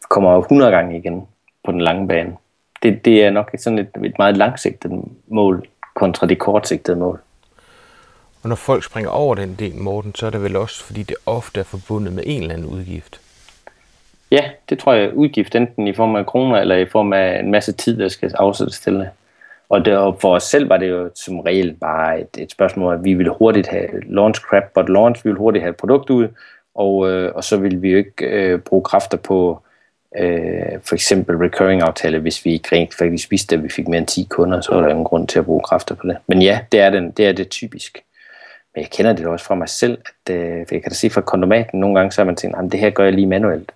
kommer 0.10 0.38
100 0.38 0.71
gange 0.71 0.97
igen 0.97 1.27
på 1.63 1.71
den 1.71 1.82
lange 1.82 2.08
bane 2.08 2.38
det, 2.83 3.05
det 3.05 3.23
er 3.23 3.29
nok 3.29 3.51
sådan 3.57 3.79
et, 3.79 3.89
et 4.05 4.13
meget 4.17 4.37
langsigtet 4.37 4.91
mål 5.27 5.67
kontra 5.95 6.27
det 6.27 6.39
kortsigtede 6.39 6.97
mål. 6.97 7.19
Og 8.43 8.49
når 8.49 8.55
folk 8.55 8.83
springer 8.83 9.09
over 9.09 9.35
den 9.35 9.55
del, 9.59 9.75
Morten, 9.75 10.15
så 10.15 10.25
er 10.25 10.29
det 10.29 10.43
vel 10.43 10.55
også, 10.55 10.83
fordi 10.83 11.03
det 11.03 11.15
ofte 11.25 11.59
er 11.59 11.63
forbundet 11.63 12.13
med 12.13 12.23
en 12.25 12.41
eller 12.41 12.53
anden 12.53 12.67
udgift? 12.67 13.21
Ja, 14.31 14.49
det 14.69 14.79
tror 14.79 14.93
jeg 14.93 15.13
udgift, 15.13 15.55
enten 15.55 15.87
i 15.87 15.93
form 15.93 16.15
af 16.15 16.25
kroner 16.25 16.57
eller 16.57 16.75
i 16.75 16.85
form 16.85 17.13
af 17.13 17.39
en 17.39 17.51
masse 17.51 17.71
tid, 17.71 17.97
der 17.97 18.07
skal 18.07 18.31
afsættes 18.35 18.79
til 18.79 18.93
det. 18.93 19.09
Og, 19.69 19.85
det, 19.85 19.97
og 19.97 20.17
for 20.21 20.35
os 20.35 20.43
selv 20.43 20.69
var 20.69 20.77
det 20.77 20.89
jo 20.89 21.09
som 21.15 21.39
regel 21.39 21.73
bare 21.73 22.21
et, 22.21 22.37
et 22.37 22.51
spørgsmål, 22.51 22.93
at 22.93 23.03
vi 23.03 23.13
ville 23.13 23.31
hurtigt 23.39 23.67
have 23.67 23.87
launch 24.03 24.41
crap, 24.41 24.63
but 24.73 24.89
launch, 24.89 25.25
vi 25.25 25.29
ville 25.29 25.39
hurtigt 25.39 25.63
have 25.63 25.69
et 25.69 25.77
produkt 25.77 26.09
ud, 26.09 26.27
og, 26.75 27.09
øh, 27.09 27.35
og 27.35 27.43
så 27.43 27.57
ville 27.57 27.79
vi 27.79 27.91
jo 27.91 27.97
ikke 27.97 28.25
øh, 28.25 28.59
bruge 28.59 28.83
kræfter 28.83 29.17
på 29.17 29.61
øh, 30.17 30.80
for 30.84 30.95
eksempel 30.95 31.36
recurring 31.36 31.82
aftale, 31.82 32.19
hvis 32.19 32.45
vi 32.45 32.54
ikke 32.54 32.76
rent 32.76 32.93
faktisk 32.93 33.32
vidste, 33.32 33.56
at 33.56 33.63
vi 33.63 33.69
fik 33.69 33.88
mere 33.88 33.98
end 33.98 34.08
10 34.08 34.28
kunder, 34.30 34.62
så 34.62 34.72
er 34.72 34.82
der 34.82 34.89
ingen 34.89 35.04
grund 35.04 35.28
til 35.28 35.39
at 35.39 35.45
bruge 35.45 35.62
kræfter 35.62 35.95
på 35.95 36.08
det. 36.08 36.17
Men 36.28 36.41
ja, 36.41 36.60
det 36.72 36.80
er, 36.80 36.89
den, 36.89 37.12
det, 37.12 37.28
er 37.28 37.32
det 37.32 37.50
typisk. 37.50 38.00
Men 38.76 38.82
jeg 38.82 38.89
kender 38.89 39.13
det 39.13 39.26
også 39.26 39.45
fra 39.45 39.56
mig 39.56 39.69
selv, 39.69 39.98
at 40.06 40.34
øh, 40.36 40.67
for 40.67 40.76
jeg 40.76 40.82
kan 40.84 40.89
da 40.89 40.95
sige 40.95 41.12
fra 41.12 41.22
kondomaten, 41.22 41.80
nogle 41.80 42.00
gange 42.00 42.12
så 42.12 42.22
har 42.22 42.26
man 42.26 42.36
tænkt, 42.36 42.58
at 42.58 42.72
det 42.72 42.80
her 42.80 42.89
gør 42.89 43.04
jeg 43.04 43.13
lige 43.13 43.28
manuelt, 43.28 43.72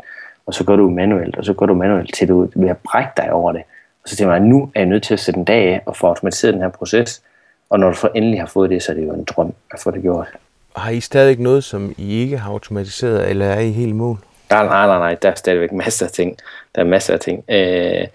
og 0.45 0.53
så 0.53 0.63
gør 0.63 0.75
du 0.75 0.89
manuelt, 0.89 1.37
og 1.37 1.45
så 1.45 1.53
gør 1.53 1.65
du 1.65 1.73
manuelt, 1.73 2.13
til 2.13 2.27
du 2.27 2.49
vil 2.55 2.75
brække 2.83 3.11
dig 3.17 3.31
over 3.31 3.51
det. 3.51 3.61
Og 4.03 4.09
så 4.09 4.15
tænker 4.15 4.33
man, 4.33 4.43
at 4.43 4.49
nu 4.49 4.71
er 4.75 4.79
jeg 4.79 4.85
nødt 4.85 5.03
til 5.03 5.13
at 5.13 5.19
sætte 5.19 5.37
en 5.37 5.45
dag 5.45 5.73
af 5.73 5.81
og 5.85 5.97
få 5.97 6.07
automatiseret 6.07 6.53
den 6.53 6.61
her 6.61 6.69
proces. 6.69 7.21
Og 7.69 7.79
når 7.79 7.89
du 7.89 7.95
så 7.95 8.09
endelig 8.15 8.39
har 8.39 8.47
fået 8.47 8.69
det, 8.69 8.83
så 8.83 8.91
er 8.91 8.95
det 8.95 9.03
jo 9.03 9.13
en 9.13 9.23
drøm 9.23 9.53
at 9.71 9.79
få 9.79 9.91
det 9.91 10.01
gjort. 10.01 10.27
Har 10.75 10.91
I 10.91 10.99
stadig 10.99 11.39
noget, 11.39 11.63
som 11.63 11.95
I 11.97 12.21
ikke 12.21 12.37
har 12.37 12.51
automatiseret, 12.51 13.29
eller 13.29 13.45
er 13.45 13.59
I 13.59 13.71
helt 13.71 13.95
mål? 13.95 14.17
Nej, 14.53 14.65
nej, 14.65 14.87
nej, 14.87 14.97
nej, 14.97 15.15
der 15.21 15.29
er 15.29 15.35
stadigvæk 15.35 15.71
masser 15.71 16.05
af 16.05 16.11
ting. 16.11 16.37
Der 16.75 16.81
er 16.81 16.85
masser 16.85 17.13
af 17.13 17.19
ting. 17.19 17.43
Øh, 17.49 18.07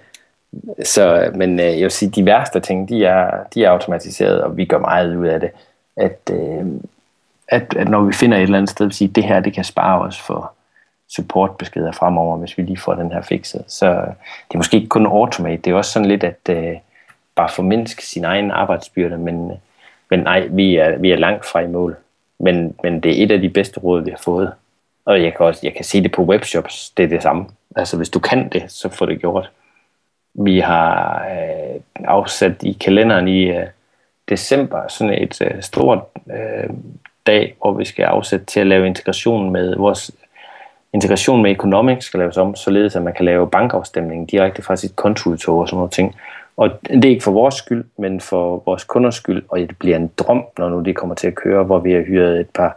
så, 0.85 1.31
men 1.35 1.61
øh, 1.61 1.66
jeg 1.66 1.83
vil 1.83 1.90
sige, 1.90 2.11
de 2.11 2.27
værste 2.27 2.61
ting, 2.61 2.88
de 2.88 3.05
er, 3.05 3.31
de 3.55 3.64
er 3.64 3.70
automatiseret, 3.70 4.42
og 4.42 4.57
vi 4.57 4.64
gør 4.64 4.79
meget 4.79 5.16
ud 5.16 5.27
af 5.27 5.40
det. 5.40 5.51
At, 5.96 6.31
øh, 6.33 6.66
at, 7.48 7.77
at 7.77 7.88
når 7.88 8.01
vi 8.01 8.12
finder 8.12 8.38
et 8.38 8.42
eller 8.42 8.59
andet 8.59 8.70
sted, 8.70 8.87
at 8.87 8.94
sige, 8.94 9.09
det 9.09 9.24
her, 9.24 9.40
det 9.40 9.53
kan 9.53 9.64
spare 9.64 10.01
os 10.01 10.20
for 10.20 10.53
supportbeskeder 11.09 11.92
fremover, 11.92 12.37
hvis 12.37 12.59
vi 12.59 12.62
lige 12.62 12.77
får 12.77 12.94
den 12.94 13.12
her 13.12 13.22
fikset. 13.22 13.64
Så 13.66 13.87
det 14.48 14.55
er 14.55 14.59
måske 14.59 14.77
ikke 14.77 14.88
kun 14.88 15.07
automate, 15.07 15.62
det 15.62 15.70
er 15.70 15.74
også 15.74 15.92
sådan 15.92 16.09
lidt 16.09 16.24
at 16.24 16.38
øh, 16.51 16.77
bare 17.35 17.48
formindske 17.48 18.07
sin 18.07 18.24
egen 18.24 18.51
arbejdsbyrde, 18.51 19.18
men 19.18 19.53
men 20.11 20.20
nej, 20.20 20.46
vi 20.51 20.77
er, 20.77 20.98
vi 20.98 21.11
er 21.11 21.16
langt 21.16 21.46
fra 21.46 21.61
i 21.61 21.66
mål. 21.66 21.96
Men, 22.38 22.74
men 22.83 23.01
det 23.01 23.18
er 23.18 23.24
et 23.24 23.31
af 23.31 23.40
de 23.40 23.48
bedste 23.48 23.81
råd, 23.81 24.03
vi 24.03 24.11
har 24.11 24.18
fået. 24.18 24.53
Og 25.09 25.23
jeg 25.23 25.35
kan 25.35 25.47
også 25.47 25.61
jeg 25.62 25.75
kan 25.75 25.85
se 25.85 26.03
det 26.03 26.12
på 26.12 26.23
webshops, 26.23 26.90
det 26.90 27.05
er 27.05 27.09
det 27.09 27.23
samme. 27.23 27.47
Altså 27.77 27.97
hvis 27.97 28.09
du 28.09 28.18
kan 28.18 28.49
det, 28.49 28.64
så 28.68 28.88
får 28.88 29.07
det 29.07 29.21
gjort. 29.21 29.51
Vi 30.35 30.61
har 30.61 31.25
øh, 31.31 31.81
afsat 32.05 32.62
i 32.62 32.73
kalenderen 32.73 33.29
i 33.29 33.42
øh, 33.44 33.66
december 34.29 34.88
sådan 34.88 35.23
et 35.23 35.42
øh, 35.42 35.62
stort 35.62 35.99
øh, 36.31 36.71
dag, 37.27 37.55
hvor 37.59 37.73
vi 37.73 37.85
skal 37.85 38.03
afsætte 38.03 38.47
til 38.47 38.61
at 38.61 38.66
lave 38.66 38.87
integration 38.87 39.51
med 39.51 39.77
vores 39.77 40.11
integration 40.92 41.42
med 41.42 41.51
Economics 41.51 42.07
skal 42.07 42.21
laves 42.21 42.37
om, 42.37 42.57
således 42.57 42.97
at 42.97 43.03
man 43.03 43.14
kan 43.14 43.25
lave 43.25 43.51
bankafstemning 43.51 44.31
direkte 44.31 44.62
fra 44.62 44.77
sit 44.77 44.97
kontoudtog 44.97 45.59
og 45.59 45.68
sådan 45.68 45.77
noget 45.77 45.92
ting. 45.92 46.16
Og 46.57 46.71
det 46.83 47.05
er 47.05 47.09
ikke 47.09 47.25
for 47.25 47.33
vores 47.33 47.55
skyld, 47.55 47.85
men 47.99 48.21
for 48.21 48.62
vores 48.66 48.85
kunders 48.85 49.14
skyld, 49.14 49.42
og 49.49 49.59
det 49.59 49.79
bliver 49.79 49.97
en 49.97 50.11
drøm, 50.18 50.44
når 50.59 50.68
nu 50.68 50.81
det 50.81 50.97
kommer 50.97 51.14
til 51.14 51.27
at 51.27 51.35
køre, 51.35 51.64
hvor 51.64 51.79
vi 51.79 51.92
har 51.92 52.03
hyret 52.03 52.40
et 52.40 52.51
par, 52.51 52.77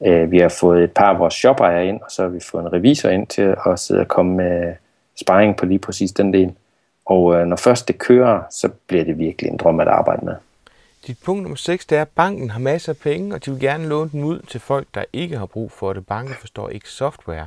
vi 0.00 0.38
har 0.38 0.48
fået 0.60 0.84
et 0.84 0.92
par 0.92 1.12
af 1.12 1.18
vores 1.18 1.34
shopejere 1.34 1.86
ind, 1.86 2.00
og 2.00 2.10
så 2.10 2.22
har 2.22 2.28
vi 2.28 2.40
fået 2.40 2.62
en 2.62 2.72
revisor 2.72 3.08
ind 3.08 3.26
til 3.26 3.56
at 3.66 3.78
sidde 3.78 4.00
og 4.00 4.08
komme 4.08 4.36
med 4.36 4.74
sparring 5.20 5.56
på 5.56 5.66
lige 5.66 5.78
præcis 5.78 6.12
den 6.12 6.32
del. 6.32 6.54
Og 7.06 7.34
øh, 7.34 7.46
når 7.46 7.56
først 7.56 7.88
det 7.88 7.98
kører, 7.98 8.42
så 8.50 8.68
bliver 8.86 9.04
det 9.04 9.18
virkelig 9.18 9.50
en 9.50 9.56
drøm 9.56 9.80
at 9.80 9.88
arbejde 9.88 10.24
med. 10.24 10.34
Dit 11.06 11.18
punkt 11.24 11.42
nummer 11.42 11.56
6, 11.56 11.86
det 11.86 11.98
er, 11.98 12.02
at 12.02 12.08
banken 12.08 12.50
har 12.50 12.60
masser 12.60 12.92
af 12.92 12.96
penge, 12.96 13.34
og 13.34 13.44
de 13.44 13.50
vil 13.50 13.60
gerne 13.60 13.88
låne 13.88 14.10
dem 14.12 14.24
ud 14.24 14.38
til 14.38 14.60
folk, 14.60 14.86
der 14.94 15.04
ikke 15.12 15.36
har 15.36 15.46
brug 15.46 15.70
for 15.70 15.92
det. 15.92 16.06
Banken 16.06 16.34
forstår 16.34 16.68
ikke 16.68 16.88
software. 16.88 17.46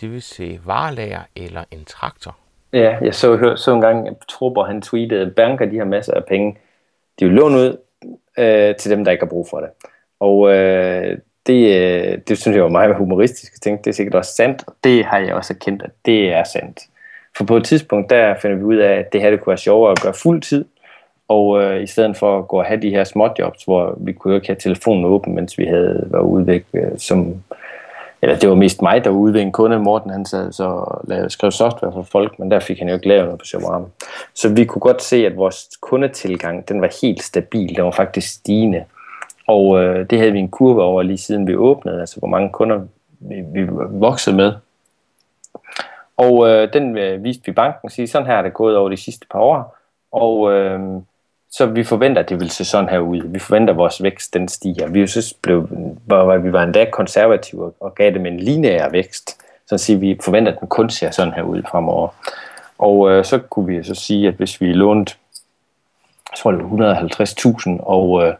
Det 0.00 0.12
vil 0.12 0.22
sige 0.22 0.60
varelager 0.64 1.20
eller 1.36 1.64
en 1.70 1.84
traktor. 1.84 2.36
Ja, 2.72 2.96
jeg 3.00 3.14
så, 3.14 3.36
hør, 3.36 3.56
så 3.56 3.74
en 3.74 3.80
gang, 3.80 4.08
at 4.08 4.14
Trupper 4.28 4.64
han 4.64 4.82
tweetede, 4.82 5.26
at 5.26 5.34
banker 5.34 5.66
de 5.66 5.78
har 5.78 5.84
masser 5.84 6.14
af 6.14 6.24
penge. 6.24 6.58
De 7.20 7.24
vil 7.24 7.34
låne 7.34 7.56
ud 7.56 7.76
øh, 8.38 8.76
til 8.76 8.90
dem, 8.90 9.04
der 9.04 9.12
ikke 9.12 9.24
har 9.24 9.30
brug 9.30 9.46
for 9.50 9.60
det. 9.60 9.68
Og 10.20 10.54
øh, 10.54 11.18
det, 11.48 11.76
øh, 11.76 12.18
det 12.28 12.38
synes 12.38 12.54
jeg 12.54 12.64
var 12.64 12.70
meget 12.70 12.96
humoristisk. 12.96 13.52
Jeg 13.52 13.60
tænkte, 13.60 13.84
det 13.84 13.90
er 13.90 13.94
sikkert 13.94 14.14
også 14.14 14.34
sandt, 14.34 14.64
og 14.66 14.74
det 14.84 15.04
har 15.04 15.18
jeg 15.18 15.34
også 15.34 15.52
erkendt, 15.52 15.82
at 15.82 15.90
det 16.06 16.32
er 16.32 16.44
sandt. 16.44 16.80
For 17.36 17.44
på 17.44 17.56
et 17.56 17.64
tidspunkt, 17.64 18.10
der 18.10 18.34
finder 18.42 18.56
vi 18.56 18.62
ud 18.62 18.76
af, 18.76 18.92
at 18.92 19.12
det 19.12 19.20
her 19.20 19.30
det 19.30 19.40
kunne 19.40 19.50
være 19.50 19.58
sjovere 19.58 19.90
at 19.92 20.02
gøre 20.02 20.14
fuld 20.14 20.42
tid, 20.42 20.64
og 21.28 21.62
øh, 21.62 21.82
i 21.82 21.86
stedet 21.86 22.16
for 22.16 22.38
at 22.38 22.48
gå 22.48 22.58
og 22.58 22.64
have 22.64 22.80
de 22.80 22.90
her 22.90 23.04
småjobs, 23.04 23.64
hvor 23.64 23.98
vi 24.00 24.12
kunne 24.12 24.34
ikke 24.34 24.46
have 24.46 24.56
telefonen 24.56 25.04
åben, 25.04 25.34
mens 25.34 25.58
vi 25.58 25.64
havde 25.64 26.06
været 26.10 26.22
ude 26.22 26.46
væk, 26.46 26.64
øh, 26.74 26.90
som, 26.96 27.34
eller 28.22 28.36
det 28.38 28.48
var 28.48 28.54
mest 28.54 28.82
mig, 28.82 29.04
der 29.04 29.10
var 29.10 29.16
ude 29.16 29.34
ved 29.34 29.40
en 29.40 29.52
kunde. 29.52 29.78
Morten 29.78 30.10
han 30.10 30.26
sad 30.26 30.52
så 30.52 30.64
og 30.64 31.00
lavede, 31.08 31.30
skrev 31.30 31.50
software 31.50 31.92
for 31.92 32.02
folk, 32.02 32.38
men 32.38 32.50
der 32.50 32.60
fik 32.60 32.78
han 32.78 32.88
jo 32.88 32.94
ikke 32.94 33.08
lavet 33.08 33.24
noget 33.24 33.38
på 33.38 33.44
Shopram. 33.44 33.86
Så 34.34 34.48
vi 34.48 34.64
kunne 34.64 34.80
godt 34.80 35.02
se, 35.02 35.26
at 35.26 35.36
vores 35.36 35.68
kundetilgang, 35.80 36.68
den 36.68 36.80
var 36.80 36.98
helt 37.02 37.22
stabil. 37.22 37.76
Den 37.76 37.84
var 37.84 37.90
faktisk 37.90 38.34
stigende. 38.34 38.84
Og 39.48 39.82
øh, 39.82 40.10
det 40.10 40.18
havde 40.18 40.32
vi 40.32 40.38
en 40.38 40.50
kurve 40.50 40.82
over 40.82 41.02
lige 41.02 41.18
siden 41.18 41.46
vi 41.46 41.56
åbnede, 41.56 42.00
altså 42.00 42.18
hvor 42.18 42.28
mange 42.28 42.50
kunder 42.50 42.80
vi, 43.18 43.40
vi 43.40 43.66
voksede 43.90 44.36
med. 44.36 44.52
Og 46.16 46.48
øh, 46.48 46.72
den 46.72 46.98
øh, 46.98 47.24
viste 47.24 47.46
vi 47.46 47.52
banken 47.52 47.90
siger, 47.90 48.06
sige, 48.06 48.12
sådan 48.12 48.26
her 48.26 48.34
er 48.34 48.42
det 48.42 48.54
gået 48.54 48.76
over 48.76 48.88
de 48.88 48.96
sidste 48.96 49.26
par 49.30 49.38
år. 49.38 49.76
Og 50.12 50.52
øh, 50.52 50.80
så 51.50 51.66
vi 51.66 51.84
forventer, 51.84 52.22
at 52.22 52.28
det 52.28 52.40
vil 52.40 52.50
se 52.50 52.64
sådan 52.64 52.88
her 52.88 52.98
ud. 52.98 53.22
Vi 53.24 53.38
forventer, 53.38 53.74
at 53.74 53.78
vores 53.78 54.02
vækst 54.02 54.34
den 54.34 54.48
stiger. 54.48 54.88
Vi, 54.88 55.06
synes, 55.06 55.34
blev, 55.34 55.68
var, 56.06 56.36
vi 56.36 56.52
var 56.52 56.62
endda 56.62 56.90
konservative 56.92 57.72
og 57.80 57.94
gav 57.94 58.14
dem 58.14 58.26
en 58.26 58.40
lineær 58.40 58.88
vækst. 58.88 59.38
Så 59.66 59.78
siger 59.78 59.98
vi 59.98 60.18
forventer, 60.24 60.52
at 60.52 60.60
den 60.60 60.68
kun 60.68 60.90
ser 60.90 61.10
sådan 61.10 61.32
her 61.32 61.42
ud 61.42 61.62
fremover. 61.70 62.08
Og 62.78 63.10
øh, 63.10 63.24
så 63.24 63.38
kunne 63.38 63.66
vi 63.66 63.82
så 63.82 63.94
sige, 63.94 64.28
at 64.28 64.34
hvis 64.34 64.60
vi 64.60 64.72
lånte, 64.72 65.14
jeg 66.30 66.38
tror 66.38 66.50
det 66.50 66.60
var 66.64 66.94
150.000, 66.94 67.82
og, 67.82 68.26
øh, 68.26 68.34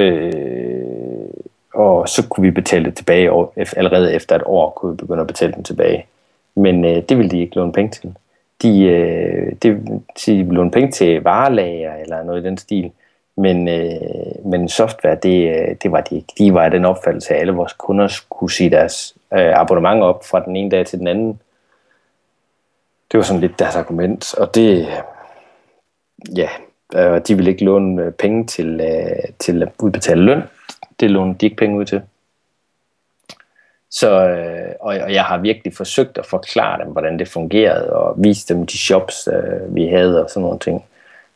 øh, 0.00 1.30
og 1.74 2.08
så 2.08 2.28
kunne 2.28 2.42
vi 2.42 2.50
betale 2.50 2.84
det 2.84 2.96
tilbage, 2.96 3.32
og 3.32 3.54
allerede 3.76 4.14
efter 4.14 4.36
et 4.36 4.42
år 4.46 4.70
kunne 4.70 4.92
vi 4.92 4.96
begynde 4.96 5.20
at 5.20 5.26
betale 5.26 5.52
den 5.52 5.64
tilbage. 5.64 6.06
Men 6.54 6.84
øh, 6.84 7.02
det 7.08 7.16
ville 7.16 7.30
de 7.30 7.40
ikke 7.40 7.56
låne 7.56 7.72
penge 7.72 7.90
til 7.90 8.14
de, 8.62 8.82
øh, 8.82 9.52
de, 9.62 10.00
de 10.26 10.54
låne 10.54 10.70
penge 10.70 10.90
til 10.90 11.22
varelager 11.22 11.94
eller 11.94 12.22
noget 12.22 12.42
i 12.42 12.44
den 12.44 12.58
stil. 12.58 12.92
Men, 13.36 13.68
øh, 13.68 14.44
men 14.44 14.68
software, 14.68 15.14
det, 15.14 15.48
øh, 15.48 15.76
det 15.82 15.92
var 15.92 16.00
de 16.00 16.16
ikke. 16.16 16.32
De 16.38 16.54
var 16.54 16.66
i 16.66 16.70
den 16.70 16.84
opfattelse, 16.84 17.34
at 17.34 17.40
alle 17.40 17.52
vores 17.52 17.72
kunder 17.72 18.08
skulle 18.08 18.52
sige 18.52 18.70
deres 18.70 19.14
øh, 19.32 19.60
abonnement 19.60 20.02
op 20.02 20.24
fra 20.24 20.44
den 20.44 20.56
ene 20.56 20.70
dag 20.70 20.86
til 20.86 20.98
den 20.98 21.06
anden. 21.06 21.40
Det 23.12 23.18
var 23.18 23.22
sådan 23.22 23.40
lidt 23.40 23.58
deres 23.58 23.76
argument, 23.76 24.34
og 24.34 24.54
det, 24.54 24.88
ja, 26.36 26.48
øh, 26.94 27.20
de 27.28 27.34
ville 27.34 27.50
ikke 27.50 27.64
låne 27.64 28.02
øh, 28.02 28.12
penge 28.12 28.46
til, 28.46 28.80
øh, 28.80 29.32
til 29.38 29.62
at 29.62 29.68
udbetale 29.78 30.22
løn. 30.22 30.42
Det 31.00 31.10
lånede 31.10 31.38
de 31.38 31.46
ikke 31.46 31.56
penge 31.56 31.78
ud 31.78 31.84
til. 31.84 32.02
Så, 33.90 34.28
øh, 34.28 34.74
og, 34.80 34.98
og 35.02 35.12
jeg 35.12 35.24
har 35.24 35.38
virkelig 35.38 35.76
forsøgt 35.76 36.18
at 36.18 36.26
forklare 36.26 36.84
dem, 36.84 36.92
hvordan 36.92 37.18
det 37.18 37.28
fungerede, 37.28 37.92
og 37.92 38.14
vise 38.18 38.54
dem 38.54 38.66
de 38.66 38.78
shops, 38.78 39.28
øh, 39.32 39.74
vi 39.74 39.86
havde 39.86 40.24
og 40.24 40.30
sådan 40.30 40.42
nogle 40.42 40.58
ting. 40.58 40.84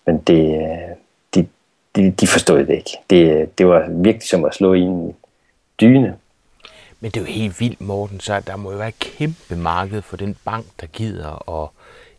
Men 0.07 0.19
det, 0.19 0.57
øh, 0.57 0.97
de, 1.35 1.47
de, 1.97 2.11
de 2.11 2.27
forstod 2.27 2.59
det 2.59 2.75
ikke. 2.75 2.90
Det, 3.11 3.59
det 3.59 3.67
var 3.67 3.87
virkelig 3.88 4.29
som 4.29 4.45
at 4.45 4.55
slå 4.55 4.75
i 4.75 4.81
en 4.81 5.17
dyne. 5.81 6.17
Men 7.01 7.11
det 7.11 7.17
er 7.17 7.21
jo 7.21 7.33
helt 7.33 7.61
vildt, 7.61 7.81
Morten, 7.81 8.21
så 8.21 8.40
der 8.40 8.57
må 8.57 8.73
jo 8.73 8.79
være 8.79 8.88
et 8.88 8.99
kæmpe 8.99 9.57
marked 9.57 10.03
for 10.03 10.17
den 10.17 10.37
bank, 10.45 10.67
der 10.81 10.87
gider 10.87 11.62
at 11.62 11.69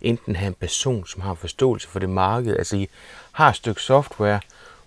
enten 0.06 0.36
have 0.36 0.48
en 0.48 0.54
person, 0.54 1.06
som 1.06 1.22
har 1.22 1.34
forståelse 1.34 1.88
for 1.88 2.00
det 2.00 2.10
marked. 2.10 2.58
Altså, 2.58 2.78
I 2.78 2.90
har 3.32 3.50
et 3.50 3.56
stykke 3.56 3.82
software, 3.82 4.40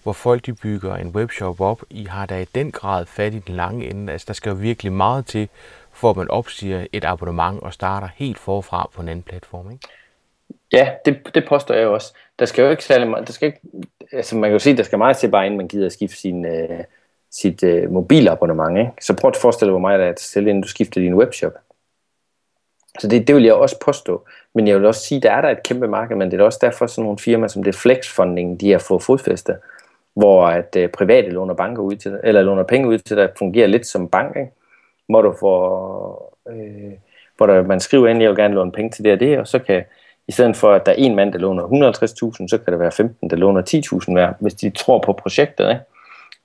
hvor 0.03 0.13
folk 0.13 0.47
de 0.47 0.53
bygger 0.53 0.97
en 0.97 1.09
webshop 1.09 1.61
op. 1.61 1.83
I 1.91 2.05
har 2.05 2.27
da 2.27 2.41
i 2.41 2.45
den 2.45 2.73
grad 2.73 3.07
fat 3.07 3.35
i 3.35 3.39
den 3.39 3.55
lange 3.55 3.91
ende. 3.91 4.13
Altså, 4.13 4.25
der 4.29 4.35
skal 4.35 4.51
jo 4.51 4.57
virkelig 4.57 4.93
meget 4.93 5.27
til, 5.27 5.49
for 5.93 6.11
at 6.11 6.17
man 6.17 6.31
opsiger 6.31 6.87
et 6.93 7.05
abonnement 7.05 7.63
og 7.63 7.73
starter 7.73 8.09
helt 8.17 8.39
forfra 8.39 8.91
på 8.95 9.03
en 9.03 9.09
anden 9.09 9.23
platform, 9.23 9.71
ikke? 9.71 9.89
Ja, 10.73 10.91
det, 11.05 11.35
det 11.35 11.45
påstår 11.49 11.75
jeg 11.75 11.89
også. 11.89 12.15
Der 12.39 12.45
skal 12.45 12.63
jo 12.63 12.71
ikke 12.71 12.85
særlig 12.85 13.09
meget, 13.09 13.27
der 13.27 13.33
skal 13.33 13.47
ikke, 13.47 13.61
altså 14.13 14.37
man 14.37 14.51
kan 14.51 14.53
jo 14.53 14.59
sige, 14.59 14.77
der 14.77 14.83
skal 14.83 14.99
meget 14.99 15.17
til 15.17 15.31
bare 15.31 15.47
inden 15.47 15.59
man 15.59 15.69
gider 15.69 15.87
at 15.87 15.93
skifte 15.93 16.17
sin, 16.17 16.47
øh, 16.47 16.85
sit 17.31 17.63
øh, 17.63 17.91
mobilabonnement, 17.91 18.79
ikke? 18.79 18.91
Så 19.01 19.15
prøv 19.15 19.29
at 19.29 19.37
forestille 19.37 19.69
dig, 19.69 19.73
hvor 19.73 19.89
meget 19.89 20.01
der 20.01 20.07
er 20.07 20.13
til 20.13 20.27
selv, 20.27 20.47
inden 20.47 20.63
du 20.63 20.69
skifter 20.69 21.01
din 21.01 21.15
webshop. 21.15 21.53
Så 23.01 23.09
det, 23.09 23.29
det 23.29 23.35
vil 23.35 23.45
jeg 23.45 23.55
også 23.55 23.81
påstå. 23.85 24.25
Men 24.55 24.69
jeg 24.69 24.77
vil 24.77 24.87
også 24.87 25.01
sige, 25.01 25.21
der 25.21 25.33
er 25.33 25.41
der 25.41 25.49
et 25.49 25.63
kæmpe 25.63 25.89
marked, 25.89 26.17
men 26.17 26.31
det 26.31 26.41
er 26.41 26.45
også 26.45 26.59
derfor 26.63 26.87
sådan 26.87 27.03
nogle 27.03 27.19
firmaer 27.19 27.49
som 27.49 27.63
det 27.63 27.75
Flexfunding, 27.75 28.61
de 28.61 28.71
har 28.71 28.79
fået 28.79 29.03
fodfæste 29.03 29.55
hvor 30.19 30.47
at 30.47 30.77
øh, 30.77 30.89
private 30.89 31.31
låner 31.31 31.55
banker 31.55 31.83
ud 31.83 31.97
til 31.97 32.21
eller 32.25 32.43
låner 32.43 32.63
penge 32.63 32.89
ud 32.89 32.99
til 32.99 33.17
der 33.17 33.29
fungerer 33.39 33.67
lidt 33.67 33.87
som 33.87 34.09
bank, 34.09 34.37
ikke? 34.37 34.51
hvor 35.09 35.23
du 35.23 35.35
får, 35.41 36.39
øh, 36.51 36.93
hvor 37.37 37.47
der, 37.47 37.63
man 37.63 37.81
skriver 37.81 38.09
ind, 38.09 38.21
jeg 38.21 38.31
vil 38.31 38.37
gerne 38.37 38.55
låne 38.55 38.73
penge 38.73 38.91
til 38.91 39.05
det 39.05 39.13
og 39.13 39.21
det, 39.21 39.39
og 39.39 39.49
så 39.49 39.59
kan, 39.59 39.85
i 40.29 40.33
stedet 40.33 40.57
for 40.57 40.73
at 40.73 40.87
der 40.87 40.93
er 40.93 40.97
en 40.97 41.15
mand, 41.15 41.33
der 41.33 41.39
låner 41.39 41.65
150.000, 41.65 42.49
så 42.49 42.59
kan 42.65 42.73
der 42.73 42.79
være 42.79 42.93
15, 42.93 43.31
der 43.31 43.37
låner 43.37 43.63
10.000 44.07 44.13
hver, 44.13 44.33
hvis 44.41 44.55
de 44.55 44.71
tror 44.71 44.99
på 44.99 45.13
projektet. 45.13 45.69
Ikke? 45.69 45.81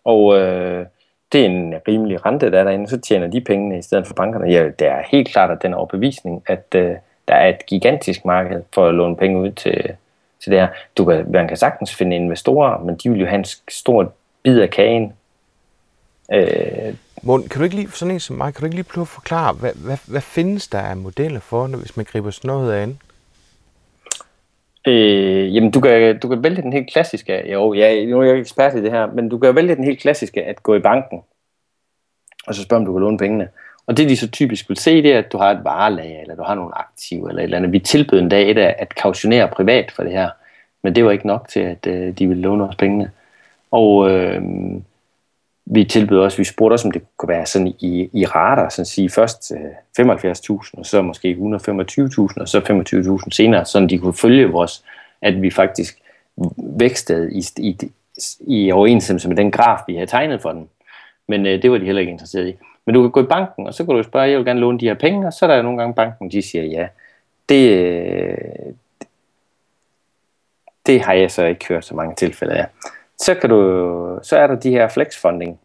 Og 0.03 0.39
øh, 0.39 0.85
det 1.33 1.41
er 1.41 1.45
en 1.45 1.73
rimelig 1.87 2.25
rente, 2.25 2.51
der 2.51 2.59
er 2.59 2.63
derinde, 2.63 2.87
så 2.87 2.97
tjener 2.97 3.27
de 3.27 3.41
pengene 3.41 3.77
i 3.77 3.81
stedet 3.81 4.07
for 4.07 4.13
bankerne. 4.13 4.51
Ja, 4.51 4.63
det 4.79 4.87
er 4.87 5.01
helt 5.11 5.27
klart, 5.27 5.51
at 5.51 5.61
den 5.61 5.73
overbevisning, 5.73 6.43
at 6.45 6.65
øh, 6.75 6.95
der 7.27 7.35
er 7.35 7.49
et 7.49 7.65
gigantisk 7.65 8.25
marked 8.25 8.61
for 8.73 8.87
at 8.87 8.93
låne 8.93 9.15
penge 9.15 9.39
ud 9.39 9.51
til, 9.51 9.95
til 10.43 10.51
det 10.51 10.59
her. 10.59 10.67
Du 10.97 11.05
kan, 11.05 11.31
man 11.31 11.47
kan 11.47 11.57
sagtens 11.57 11.95
finde 11.95 12.15
investorer, 12.15 12.83
men 12.83 12.95
de 12.95 13.09
vil 13.09 13.19
jo 13.19 13.25
have 13.25 13.39
en 13.39 13.45
stor 13.69 14.13
bid 14.43 14.59
af 14.59 14.69
kagen. 14.69 15.13
Øh, 16.33 16.93
Morten, 17.23 17.49
kan 17.49 17.59
du 17.59 17.63
ikke 17.63 17.75
lige, 17.75 17.91
sådan 17.91 18.13
en 18.13 18.19
som 18.19 18.35
mig, 18.35 18.53
kan 18.53 18.59
du 18.59 18.65
ikke 18.65 18.75
lige 18.75 18.91
prøve 18.93 19.03
at 19.03 19.07
forklare, 19.07 19.53
hvad, 19.53 19.71
hvad, 19.75 19.97
hvad 20.07 20.21
findes 20.21 20.67
der 20.67 20.79
af 20.79 20.97
modeller 20.97 21.39
for, 21.39 21.67
når, 21.67 21.77
hvis 21.77 21.97
man 21.97 22.05
griber 22.11 22.31
sådan 22.31 22.47
noget 22.47 22.73
an? 22.73 22.99
Øh, 24.87 25.55
jamen, 25.55 25.71
du 25.71 25.79
kan, 25.79 26.19
du 26.19 26.29
kan 26.29 26.43
vælge 26.43 26.61
den 26.61 26.73
helt 26.73 26.91
klassiske, 26.91 27.51
jo, 27.51 27.73
jeg, 27.73 28.05
nu 28.05 28.19
er 28.19 28.23
jeg 28.23 28.33
ikke 28.33 28.41
ekspert 28.41 28.75
i 28.75 28.83
det 28.83 28.91
her, 28.91 29.05
men 29.05 29.29
du 29.29 29.37
kan 29.37 29.55
vælge 29.55 29.75
den 29.75 29.83
helt 29.83 29.99
klassiske, 29.99 30.43
at 30.43 30.63
gå 30.63 30.75
i 30.75 30.79
banken, 30.79 31.21
og 32.47 32.55
så 32.55 32.63
spørge, 32.63 32.79
om 32.79 32.85
du 32.85 32.93
kan 32.93 33.01
låne 33.01 33.17
pengene. 33.17 33.47
Og 33.87 33.97
det, 33.97 34.09
de 34.09 34.17
så 34.17 34.31
typisk 34.31 34.69
vil 34.69 34.77
se, 34.77 35.03
det 35.03 35.13
er, 35.13 35.19
at 35.19 35.31
du 35.31 35.37
har 35.37 35.51
et 35.51 35.63
varelager, 35.63 36.21
eller 36.21 36.35
du 36.35 36.43
har 36.43 36.55
nogle 36.55 36.77
aktiver, 36.77 37.29
eller 37.29 37.41
et 37.41 37.43
eller 37.43 37.57
andet. 37.57 37.71
Vi 37.71 37.79
tilbød 37.79 38.19
en 38.19 38.29
dag 38.29 38.51
et 38.51 38.57
af 38.57 38.75
at 38.79 38.95
kautionere 38.95 39.47
privat 39.47 39.91
for 39.91 40.03
det 40.03 40.11
her, 40.11 40.29
men 40.83 40.95
det 40.95 41.05
var 41.05 41.11
ikke 41.11 41.27
nok 41.27 41.47
til, 41.47 41.59
at 41.59 41.87
øh, 41.87 42.17
de 42.17 42.27
ville 42.27 42.43
låne 42.43 42.63
os 42.63 42.75
pengene. 42.75 43.11
Og 43.71 44.11
øh, 44.11 44.41
vi 45.65 45.83
tilbød 45.83 46.19
også, 46.19 46.37
vi 46.37 46.43
spurgte 46.43 46.73
også, 46.73 46.87
om 46.87 46.91
det 46.91 47.01
kunne 47.17 47.29
være 47.29 47.45
sådan 47.45 47.67
i, 47.67 48.09
i 48.13 48.25
rater, 48.25 48.69
sådan 48.69 48.81
at 48.81 48.87
sige 48.87 49.09
først 49.09 49.51
øh, 49.51 50.07
75.000, 50.07 50.69
og 50.73 50.85
så 50.85 51.01
måske 51.01 51.31
125.000, 51.31 52.41
og 52.41 52.49
så 52.49 52.59
25.000 53.23 53.29
senere, 53.31 53.65
så 53.65 53.87
de 53.89 53.97
kunne 53.97 54.13
følge 54.13 54.47
vores, 54.47 54.83
at 55.21 55.41
vi 55.41 55.49
faktisk 55.49 55.97
vækstede 56.57 57.33
i, 57.33 57.43
i, 57.57 57.91
i 58.39 58.71
overensstemmelse 58.71 59.27
med 59.27 59.37
den 59.37 59.51
graf, 59.51 59.79
vi 59.87 59.93
havde 59.93 60.07
tegnet 60.07 60.41
for 60.41 60.51
dem. 60.51 60.67
Men 61.27 61.45
øh, 61.45 61.61
det 61.61 61.71
var 61.71 61.77
de 61.77 61.85
heller 61.85 61.99
ikke 61.99 62.11
interesseret 62.11 62.47
i. 62.47 62.53
Men 62.85 62.95
du 62.95 63.01
kan 63.01 63.11
gå 63.11 63.23
i 63.23 63.27
banken, 63.27 63.67
og 63.67 63.73
så 63.73 63.85
kan 63.85 63.95
du 63.95 64.03
spørge, 64.03 64.29
jeg 64.29 64.37
vil 64.37 64.45
gerne 64.45 64.59
låne 64.59 64.79
de 64.79 64.85
her 64.85 64.93
penge, 64.93 65.27
og 65.27 65.33
så 65.33 65.45
er 65.45 65.55
der 65.55 65.61
nogle 65.61 65.77
gange 65.77 65.93
banken, 65.93 66.31
de 66.31 66.41
siger 66.41 66.63
ja. 66.63 66.87
Det, 67.49 67.69
øh, 67.69 68.73
det 70.85 71.01
har 71.01 71.13
jeg 71.13 71.31
så 71.31 71.45
ikke 71.45 71.65
hørt 71.67 71.85
så 71.85 71.95
mange 71.95 72.15
tilfælde 72.15 72.53
af 72.53 72.65
så, 73.17 73.35
kan 73.35 73.49
du, 73.49 74.19
så 74.23 74.37
er 74.37 74.47
der 74.47 74.55
de 74.55 74.69
her 74.69 74.87
flexfunding, 74.87 75.59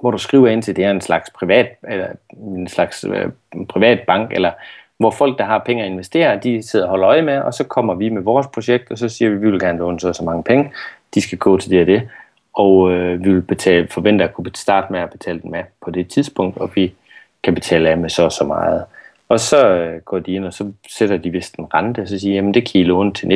hvor 0.00 0.10
du 0.10 0.18
skriver 0.18 0.48
ind 0.48 0.62
til, 0.62 0.76
det 0.76 0.84
er 0.84 0.90
en 0.90 1.00
slags 1.00 1.30
privat, 1.30 1.68
eller 1.88 2.08
en 2.32 2.68
slags 2.68 3.04
øh, 3.04 3.26
privat 3.68 4.00
bank, 4.06 4.32
eller 4.32 4.52
hvor 4.98 5.10
folk, 5.10 5.38
der 5.38 5.44
har 5.44 5.58
penge 5.58 5.82
at 5.82 5.90
investere, 5.90 6.38
de 6.38 6.62
sidder 6.62 6.84
og 6.84 6.90
holder 6.90 7.08
øje 7.08 7.22
med, 7.22 7.38
og 7.38 7.54
så 7.54 7.64
kommer 7.64 7.94
vi 7.94 8.08
med 8.08 8.22
vores 8.22 8.46
projekt, 8.46 8.90
og 8.90 8.98
så 8.98 9.08
siger 9.08 9.28
vi, 9.28 9.36
at 9.36 9.42
vi 9.42 9.50
vil 9.50 9.60
gerne 9.60 9.78
låne 9.78 10.00
så, 10.00 10.12
så 10.12 10.24
mange 10.24 10.42
penge, 10.42 10.72
de 11.14 11.20
skal 11.20 11.38
gå 11.38 11.58
til 11.58 11.70
det 11.70 11.80
og 11.80 11.86
det, 11.86 12.08
og 12.54 12.92
øh, 12.92 13.24
vi 13.24 13.32
vil 13.32 13.42
betale, 13.42 13.88
forvente 13.88 14.24
at 14.24 14.34
kunne 14.34 14.50
starte 14.54 14.92
med 14.92 15.00
at 15.00 15.10
betale 15.10 15.40
den 15.40 15.50
med 15.50 15.62
på 15.84 15.90
det 15.90 16.08
tidspunkt, 16.08 16.58
og 16.58 16.70
vi 16.74 16.94
kan 17.42 17.54
betale 17.54 17.90
af 17.90 17.98
med 17.98 18.10
så 18.10 18.22
og 18.22 18.32
så 18.32 18.44
meget. 18.44 18.84
Og 19.28 19.40
så 19.40 19.68
øh, 19.68 20.00
går 20.00 20.18
de 20.18 20.32
ind, 20.32 20.44
og 20.44 20.52
så 20.52 20.72
sætter 20.88 21.16
de 21.16 21.30
vist 21.30 21.56
en 21.56 21.74
rente, 21.74 22.00
og 22.00 22.08
så 22.08 22.18
siger 22.18 22.34
jamen 22.34 22.54
det 22.54 22.70
kan 22.70 22.80
I 22.80 22.84
låne 22.84 23.12
til 23.12 23.26
19% 23.26 23.30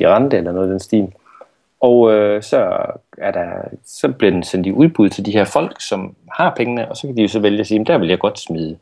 i 0.00 0.06
rente, 0.06 0.36
eller 0.36 0.52
noget 0.52 0.66
af 0.66 0.70
den 0.70 0.80
stil. 0.80 1.12
Og 1.80 2.12
øh, 2.12 2.42
så, 2.42 2.82
er 3.18 3.30
der, 3.30 3.48
så 3.84 4.08
bliver 4.08 4.30
den 4.30 4.42
sendt 4.42 4.66
i 4.66 4.72
udbud 4.72 5.08
til 5.08 5.26
de 5.26 5.32
her 5.32 5.44
folk, 5.44 5.80
som 5.80 6.14
har 6.32 6.54
pengene, 6.56 6.88
og 6.88 6.96
så 6.96 7.06
kan 7.06 7.16
de 7.16 7.22
jo 7.22 7.28
så 7.28 7.40
vælge 7.40 7.60
at 7.60 7.66
sige, 7.66 7.84
der 7.84 7.98
vil 7.98 8.08
jeg 8.08 8.18
godt 8.18 8.38
smide 8.38 8.78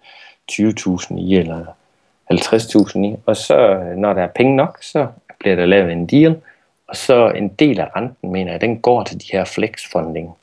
20.000 0.52 1.18
i, 1.18 1.36
eller 1.36 1.64
50.000 2.32 2.98
i. 2.98 3.16
Og 3.26 3.36
så, 3.36 3.56
øh, 3.56 3.96
når 3.96 4.12
der 4.12 4.22
er 4.22 4.28
penge 4.34 4.56
nok, 4.56 4.78
så 4.82 5.06
bliver 5.38 5.56
der 5.56 5.66
lavet 5.66 5.92
en 5.92 6.06
deal, 6.06 6.40
og 6.88 6.96
så 6.96 7.30
en 7.30 7.48
del 7.48 7.80
af 7.80 7.96
renten, 7.96 8.32
mener 8.32 8.52
jeg, 8.52 8.60
den 8.60 8.80
går 8.80 9.02
til 9.02 9.20
de 9.20 9.26
her 9.32 9.44
flexfunding, 9.44 10.36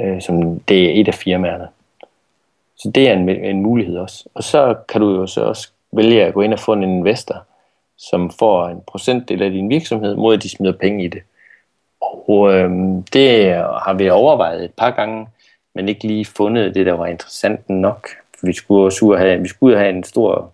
øh, 0.00 0.22
som 0.22 0.60
det 0.60 0.84
er 0.84 1.00
et 1.00 1.08
af 1.08 1.14
firmaerne. 1.14 1.68
Så 2.76 2.90
det 2.90 3.08
er 3.08 3.12
en, 3.12 3.28
en 3.28 3.62
mulighed 3.62 3.98
også. 3.98 4.28
Og 4.34 4.44
så 4.44 4.74
kan 4.88 5.00
du 5.00 5.10
jo 5.10 5.26
så 5.26 5.40
også 5.40 5.68
vælge 5.92 6.24
at 6.24 6.34
gå 6.34 6.40
ind 6.40 6.52
og 6.52 6.60
få 6.60 6.72
en 6.72 6.82
investor, 6.82 7.44
som 7.98 8.30
får 8.30 8.68
en 8.68 8.80
procentdel 8.86 9.42
af 9.42 9.50
din 9.50 9.70
virksomhed, 9.70 10.16
mod 10.16 10.34
at 10.34 10.42
de 10.42 10.48
smider 10.48 10.72
penge 10.72 11.04
i 11.04 11.08
det. 11.08 11.22
Og 12.28 12.54
øh, 12.54 12.70
det 13.12 13.54
har 13.54 13.94
vi 13.94 14.10
overvejet 14.10 14.64
et 14.64 14.74
par 14.76 14.90
gange, 14.90 15.26
men 15.74 15.88
ikke 15.88 16.06
lige 16.06 16.24
fundet 16.24 16.74
det, 16.74 16.86
der 16.86 16.92
var 16.92 17.06
interessant 17.06 17.70
nok. 17.70 18.08
Vi 18.42 18.52
skulle 18.52 18.84
også 18.84 19.16
have, 19.18 19.40
vi 19.40 19.48
skulle 19.48 19.78
have 19.78 19.90
en 19.90 20.04
stor 20.04 20.52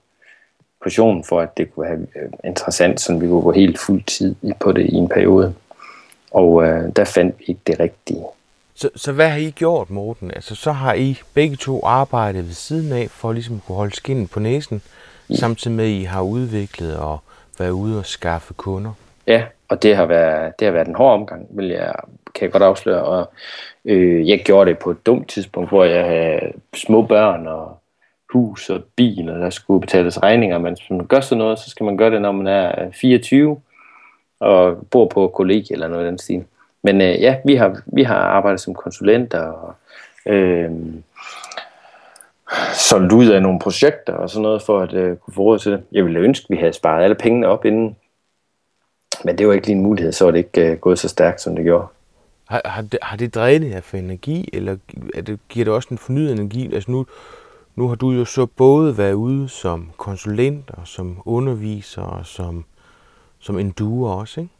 portion 0.82 1.24
for, 1.24 1.40
at 1.40 1.56
det 1.56 1.74
kunne 1.74 1.88
være 1.88 1.98
øh, 2.22 2.30
interessant, 2.44 3.00
så 3.00 3.14
vi 3.14 3.28
kunne 3.28 3.42
gå 3.42 3.52
helt 3.52 3.78
fuld 3.78 4.02
tid 4.02 4.34
på 4.60 4.72
det 4.72 4.86
i 4.86 4.94
en 4.94 5.08
periode. 5.08 5.54
Og 6.30 6.64
øh, 6.64 6.96
der 6.96 7.04
fandt 7.04 7.38
vi 7.38 7.44
ikke 7.46 7.60
det 7.66 7.80
rigtige. 7.80 8.24
Så, 8.74 8.90
så 8.96 9.12
hvad 9.12 9.28
har 9.28 9.36
I 9.36 9.50
gjort, 9.50 9.90
Morten? 9.90 10.30
Altså, 10.30 10.54
så 10.54 10.72
har 10.72 10.94
I 10.94 11.20
begge 11.34 11.56
to 11.56 11.80
arbejdet 11.84 12.46
ved 12.46 12.54
siden 12.54 12.92
af, 12.92 13.10
for 13.10 13.28
at 13.28 13.34
ligesom 13.34 13.60
kunne 13.66 13.76
holde 13.76 13.94
skinnen 13.94 14.28
på 14.28 14.40
næsen, 14.40 14.82
ja. 15.30 15.34
samtidig 15.34 15.76
med, 15.76 15.84
at 15.84 15.90
I 15.90 16.02
har 16.02 16.22
udviklet 16.22 16.96
og 16.96 17.18
været 17.58 17.70
ude 17.70 17.98
og 17.98 18.06
skaffe 18.06 18.54
kunder. 18.54 18.92
Ja, 19.26 19.44
og 19.68 19.82
det 19.82 19.96
har 19.96 20.06
været, 20.06 20.58
det 20.58 20.66
har 20.66 20.72
været 20.72 20.88
en 20.88 20.94
hård 20.94 21.12
omgang, 21.12 21.46
vil 21.50 21.68
jeg, 21.68 21.94
kan 22.35 22.44
jeg 22.44 22.52
godt 22.52 22.62
afsløre. 22.62 23.02
Og 23.02 23.32
øh, 23.85 24.28
jeg 24.28 24.42
gjorde 24.44 24.70
det 24.70 24.78
på 24.78 24.90
et 24.90 25.06
dumt 25.06 25.28
tidspunkt, 25.28 25.70
hvor 25.70 25.85
jeg 25.85 26.04
havde 26.04 26.52
små 26.74 27.02
børn 27.02 27.46
og 27.46 27.78
hus 28.32 28.70
og 28.70 28.80
bil, 28.96 29.30
og 29.30 29.40
der 29.40 29.50
skulle 29.50 29.80
betales 29.80 30.22
regninger. 30.22 30.58
Men 30.58 30.74
hvis 30.74 30.90
man 30.90 31.06
gør 31.06 31.20
sådan 31.20 31.38
noget, 31.38 31.58
så 31.58 31.70
skal 31.70 31.85
man 31.85 31.96
gøre 31.96 32.11
det, 32.11 32.22
når 32.22 32.32
man 32.32 32.46
er 32.46 32.85
øh, 32.85 32.92
24 32.92 33.61
og 34.40 34.87
bor 34.90 35.06
på 35.06 35.28
kollegie 35.28 35.74
eller 35.74 35.88
noget 35.88 36.04
i 36.04 36.06
den 36.06 36.18
stil. 36.18 36.44
Men 36.82 37.00
øh, 37.00 37.20
ja, 37.20 37.37
vi 37.44 37.54
har, 37.54 37.80
vi 37.87 38.02
har 38.02 38.16
arbejdet 38.16 38.61
som 38.61 38.74
konsulenter 38.74 39.40
og 39.40 39.74
øh, 40.26 40.70
solgt 42.72 43.12
ud 43.12 43.28
af 43.28 43.42
nogle 43.42 43.61
projekter 43.61 44.12
og 44.12 44.30
sådan 44.30 44.42
noget 44.42 44.62
for 44.62 44.80
at 44.80 44.92
øh, 44.92 45.16
kunne 45.16 45.35
få 45.35 45.42
råd 45.42 45.58
til 45.58 45.72
det. 45.72 45.82
Jeg 45.92 46.04
ville 46.04 46.20
ønske, 46.20 46.44
at 46.44 46.50
vi 46.50 46.56
havde 46.56 46.72
sparet 46.72 47.04
alle 47.04 47.14
pengene 47.14 47.48
op 47.48 47.64
inden, 47.64 47.96
men 49.24 49.38
det 49.38 49.48
var 49.48 49.52
ikke 49.52 49.66
lige 49.66 49.76
en 49.76 49.82
mulighed, 49.82 50.12
så 50.12 50.24
var 50.24 50.30
det 50.30 50.38
ikke 50.38 50.70
øh, 50.70 50.78
gået 50.78 50.98
så 50.98 51.08
stærkt, 51.08 51.40
som 51.40 51.56
det 51.56 51.64
gjorde. 51.64 51.87
Har, 52.48 52.62
har, 52.64 52.82
det, 52.82 52.98
har 53.02 53.16
det 53.16 53.35
drænet 53.35 53.70
jer 53.70 53.80
for 53.80 53.96
energi, 53.96 54.48
eller 54.52 54.76
er 55.14 55.20
det, 55.20 55.38
giver 55.48 55.64
det 55.64 55.74
også 55.74 55.88
en 55.90 55.98
fornyet 55.98 56.32
energi? 56.32 56.74
Altså 56.74 56.90
nu, 56.90 57.06
nu 57.76 57.88
har 57.88 57.94
du 57.94 58.11
jo 58.11 58.24
så 58.24 58.46
både 58.46 58.98
været 58.98 59.12
ude 59.12 59.48
som 59.48 59.90
konsulent 59.96 60.70
og 60.70 60.87
som 60.87 61.22
underviser 61.24 62.02
og 62.02 62.26
som, 62.26 62.64
som 63.38 63.58
enduer 63.58 64.11
også, 64.12 64.40
ikke? 64.40 64.52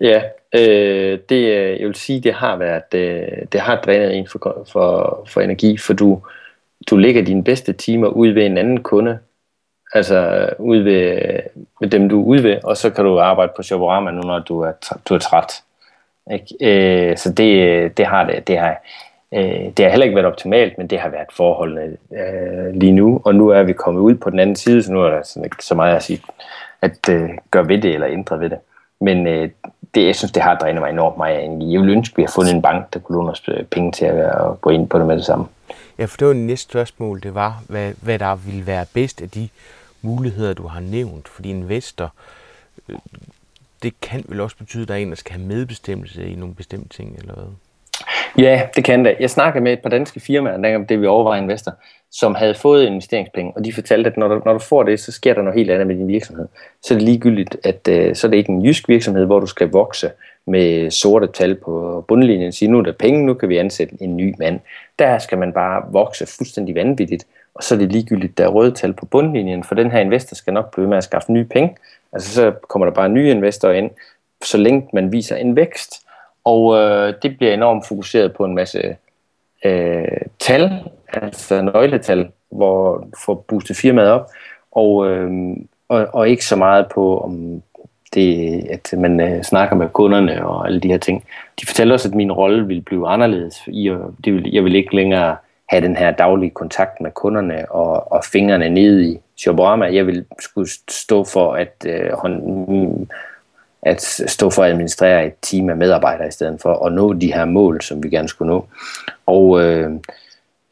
Ja, 0.00 0.22
øh, 0.54 1.18
det, 1.28 1.48
jeg 1.80 1.86
vil 1.86 1.94
sige, 1.94 2.20
det 2.20 2.34
har 2.34 2.56
været, 2.56 2.94
øh, 2.94 3.46
det 3.52 3.60
har 3.60 3.80
drænet 3.80 4.16
en 4.16 4.26
for, 4.26 4.66
for, 4.72 5.24
for 5.28 5.40
energi, 5.40 5.76
for 5.76 5.92
du, 5.92 6.22
du 6.90 6.96
lægger 6.96 7.24
dine 7.24 7.44
bedste 7.44 7.72
timer 7.72 8.08
ud 8.08 8.28
ved 8.28 8.46
en 8.46 8.58
anden 8.58 8.82
kunde, 8.82 9.18
altså 9.96 10.48
ud 10.58 10.78
ved, 10.78 11.20
ved 11.80 11.88
dem, 11.88 12.08
du 12.08 12.20
er 12.20 12.24
ude 12.24 12.42
ved, 12.42 12.56
og 12.64 12.76
så 12.76 12.90
kan 12.90 13.04
du 13.04 13.18
arbejde 13.20 13.52
på 13.56 13.62
Shoporama 13.62 14.10
nu, 14.10 14.20
når 14.20 14.38
du 14.38 14.60
er, 14.60 14.72
du 15.08 15.14
er 15.14 15.18
træt. 15.18 15.52
Ikke? 16.32 16.56
Øh, 16.60 17.16
så 17.16 17.32
det, 17.32 17.96
det 17.96 18.06
har 18.06 18.24
det, 18.24 18.48
det 18.48 18.58
har, 18.58 18.76
øh, 19.34 19.72
det 19.76 19.78
har 19.78 19.88
heller 19.88 20.04
ikke 20.04 20.16
været 20.16 20.26
optimalt, 20.26 20.78
men 20.78 20.86
det 20.86 20.98
har 20.98 21.08
været 21.08 21.26
forholdene 21.32 21.96
øh, 22.12 22.74
lige 22.74 22.92
nu, 22.92 23.20
og 23.24 23.34
nu 23.34 23.48
er 23.48 23.62
vi 23.62 23.72
kommet 23.72 24.00
ud 24.00 24.14
på 24.14 24.30
den 24.30 24.38
anden 24.38 24.56
side, 24.56 24.82
så 24.82 24.92
nu 24.92 25.02
er 25.02 25.10
der 25.10 25.22
sådan 25.24 25.44
ikke 25.44 25.64
så 25.64 25.74
meget 25.74 25.96
at 25.96 26.02
sige, 26.02 26.20
at 26.82 27.08
øh, 27.10 27.30
gøre 27.50 27.68
ved 27.68 27.78
det 27.78 27.94
eller 27.94 28.08
ændre 28.08 28.40
ved 28.40 28.50
det. 28.50 28.58
Men 29.00 29.26
øh, 29.26 29.50
det, 29.94 30.06
jeg 30.06 30.16
synes, 30.16 30.32
det 30.32 30.42
har 30.42 30.54
drænet 30.54 30.82
mig 30.82 30.90
enormt 30.90 31.16
meget 31.16 31.44
energi. 31.44 31.72
Jeg 31.72 31.80
ville 31.80 31.96
ønske, 31.96 32.14
at 32.14 32.16
vi 32.16 32.22
har 32.22 32.32
fundet 32.34 32.54
en 32.54 32.62
bank, 32.62 32.94
der 32.94 33.00
kunne 33.00 33.16
låne 33.16 33.30
os 33.30 33.42
øh, 33.48 33.64
penge 33.64 33.92
til 33.92 34.04
at 34.04 34.60
gå 34.60 34.70
ind 34.70 34.88
på 34.88 34.98
det 34.98 35.06
med 35.06 35.16
det 35.16 35.24
samme. 35.24 35.46
Ja, 35.98 36.04
for 36.04 36.16
det 36.16 36.26
var 36.26 36.32
næste 36.32 36.70
spørgsmål, 36.70 37.22
det 37.22 37.34
var, 37.34 37.62
hvad, 37.68 37.92
hvad 38.02 38.18
der 38.18 38.34
ville 38.34 38.66
være 38.66 38.86
bedst 38.94 39.22
af 39.22 39.30
de 39.30 39.48
muligheder, 40.02 40.54
du 40.54 40.66
har 40.66 40.80
nævnt. 40.80 41.28
Fordi 41.28 41.50
investor, 41.50 42.14
øh, 42.88 42.98
det 43.82 44.00
kan 44.00 44.24
vel 44.28 44.40
også 44.40 44.56
betyde, 44.56 44.82
at 44.82 44.88
der 44.88 44.94
er 44.94 44.98
en, 44.98 45.08
der 45.08 45.16
skal 45.16 45.32
have 45.32 45.46
medbestemmelse 45.46 46.26
i 46.28 46.34
nogle 46.34 46.54
bestemte 46.54 46.88
ting, 46.88 47.16
eller 47.18 47.34
hvad? 47.34 47.44
Ja, 48.38 48.62
det 48.76 48.84
kan 48.84 49.04
det. 49.04 49.16
Jeg 49.20 49.30
snakkede 49.30 49.64
med 49.64 49.72
et 49.72 49.80
par 49.80 49.90
danske 49.90 50.20
firmaer, 50.20 50.52
dengang 50.52 50.88
det 50.88 51.00
vi 51.00 51.06
overvejer 51.06 51.42
investor, 51.42 51.72
som 52.12 52.34
havde 52.34 52.54
fået 52.54 52.86
investeringspenge, 52.86 53.52
og 53.56 53.64
de 53.64 53.72
fortalte, 53.72 54.10
at 54.10 54.16
når 54.16 54.28
du, 54.28 54.42
når 54.44 54.52
du 54.52 54.58
får 54.58 54.82
det, 54.82 55.00
så 55.00 55.12
sker 55.12 55.34
der 55.34 55.42
noget 55.42 55.58
helt 55.58 55.70
andet 55.70 55.86
med 55.86 55.96
din 55.96 56.08
virksomhed. 56.08 56.46
Så 56.82 56.94
er 56.94 56.98
det 56.98 57.08
ligegyldigt, 57.08 57.56
at 57.64 57.88
uh, 57.90 58.14
så 58.14 58.26
er 58.26 58.30
det 58.30 58.38
ikke 58.38 58.52
en 58.52 58.64
jysk 58.64 58.88
virksomhed, 58.88 59.24
hvor 59.24 59.40
du 59.40 59.46
skal 59.46 59.68
vokse 59.68 60.10
med 60.46 60.90
sorte 60.90 61.26
tal 61.26 61.54
på 61.54 62.04
bundlinjen, 62.08 62.52
sige, 62.52 62.70
nu 62.70 62.78
er 62.78 62.82
der 62.82 62.92
penge, 62.92 63.26
nu 63.26 63.34
kan 63.34 63.48
vi 63.48 63.56
ansætte 63.56 63.96
en 64.00 64.16
ny 64.16 64.34
mand. 64.38 64.60
Der 64.98 65.18
skal 65.18 65.38
man 65.38 65.52
bare 65.52 65.82
vokse 65.92 66.26
fuldstændig 66.26 66.74
vanvittigt, 66.74 67.26
og 67.56 67.62
så 67.62 67.74
er 67.74 67.78
det 67.78 67.92
ligegyldigt, 67.92 68.38
der 68.38 68.44
er 68.44 68.48
røde 68.48 68.70
tal 68.70 68.92
på 68.92 69.06
bundlinjen, 69.06 69.64
for 69.64 69.74
den 69.74 69.90
her 69.90 70.00
investor 70.00 70.34
skal 70.34 70.52
nok 70.52 70.74
blive 70.74 70.88
med 70.88 70.96
at 70.96 71.04
skaffe 71.04 71.32
nye 71.32 71.44
penge. 71.44 71.76
Altså 72.12 72.34
så 72.34 72.52
kommer 72.68 72.86
der 72.86 72.92
bare 72.92 73.08
nye 73.08 73.30
investorer 73.30 73.72
ind, 73.72 73.90
så 74.44 74.58
længe 74.58 74.88
man 74.92 75.12
viser 75.12 75.36
en 75.36 75.56
vækst. 75.56 75.92
Og 76.44 76.76
øh, 76.76 77.14
det 77.22 77.36
bliver 77.36 77.54
enormt 77.54 77.86
fokuseret 77.86 78.34
på 78.34 78.44
en 78.44 78.54
masse 78.54 78.96
øh, 79.64 80.20
tal, 80.38 80.70
altså 81.12 81.62
nøgletal, 81.62 82.28
hvor 82.50 83.08
får 83.24 83.34
boostet 83.48 83.76
firmaet 83.76 84.10
op, 84.10 84.30
og, 84.72 85.10
øh, 85.10 85.30
og, 85.88 86.06
og 86.12 86.28
ikke 86.28 86.44
så 86.44 86.56
meget 86.56 86.86
på, 86.94 87.20
om 87.20 87.62
det, 88.14 88.64
at 88.70 88.94
man 88.98 89.20
øh, 89.20 89.42
snakker 89.42 89.76
med 89.76 89.88
kunderne 89.88 90.46
og 90.46 90.66
alle 90.66 90.80
de 90.80 90.88
her 90.88 90.98
ting. 90.98 91.24
De 91.60 91.66
fortæller 91.66 91.94
også, 91.94 92.08
at 92.08 92.14
min 92.14 92.32
rolle 92.32 92.66
vil 92.66 92.80
blive 92.80 93.08
anderledes. 93.08 93.56
I, 93.66 93.96
det 94.24 94.34
vil, 94.34 94.50
jeg 94.52 94.64
vil 94.64 94.74
ikke 94.74 94.96
længere 94.96 95.36
have 95.68 95.82
den 95.82 95.96
her 95.96 96.10
daglige 96.10 96.50
kontakt 96.50 97.00
med 97.00 97.10
kunderne 97.10 97.70
og, 97.70 98.12
og 98.12 98.24
fingrene 98.24 98.68
ned 98.68 99.00
i 99.00 99.18
Shoporama. 99.36 99.94
Jeg 99.94 100.06
vil 100.06 100.24
skulle 100.38 100.70
stå 100.90 101.24
for 101.24 101.54
at, 101.54 101.86
øh, 101.86 102.12
hånd, 102.12 103.06
at 103.82 104.02
stå 104.02 104.50
for 104.50 104.62
at 104.62 104.70
administrere 104.70 105.26
et 105.26 105.34
team 105.42 105.70
af 105.70 105.76
medarbejdere 105.76 106.28
i 106.28 106.30
stedet 106.30 106.60
for 106.60 106.86
at 106.86 106.92
nå 106.92 107.12
de 107.12 107.32
her 107.32 107.44
mål, 107.44 107.82
som 107.82 108.02
vi 108.02 108.08
gerne 108.08 108.28
skulle 108.28 108.52
nå. 108.52 108.66
Og 109.26 109.62
øh, 109.62 109.90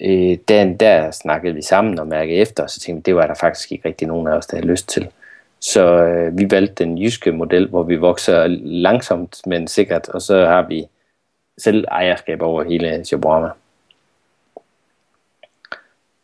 øh, 0.01 0.39
der, 0.49 0.73
der 0.81 1.11
snakkede 1.11 1.55
vi 1.55 1.63
sammen 1.63 1.99
og 1.99 2.07
mærkede 2.07 2.37
efter, 2.39 2.63
og 2.63 2.71
så 2.71 2.81
tænkte 2.81 2.99
vi, 2.99 3.13
det 3.13 3.17
var 3.17 3.27
der 3.27 3.35
faktisk 3.35 3.73
ikke 3.73 3.89
rigtig 3.89 4.09
nogen 4.09 4.27
af 4.27 4.33
os, 4.33 4.47
der 4.47 4.57
havde 4.57 4.67
lyst 4.67 4.89
til. 4.89 5.09
Så 5.61 6.05
øh, 6.05 6.39
vi 6.39 6.51
valgte 6.51 6.85
den 6.85 6.99
jyske 6.99 7.33
model, 7.33 7.69
hvor 7.69 7.83
vi 7.83 7.97
vokser 7.97 8.47
langsomt, 8.61 9.41
men 9.47 9.69
sikkert, 9.69 10.09
og 10.09 10.23
så 10.23 10.47
har 10.47 10.63
vi 10.63 10.87
selv 11.59 11.85
ejerskab 11.91 12.43
over 12.43 12.65
hele 12.65 13.05
Shoborama. 13.05 13.49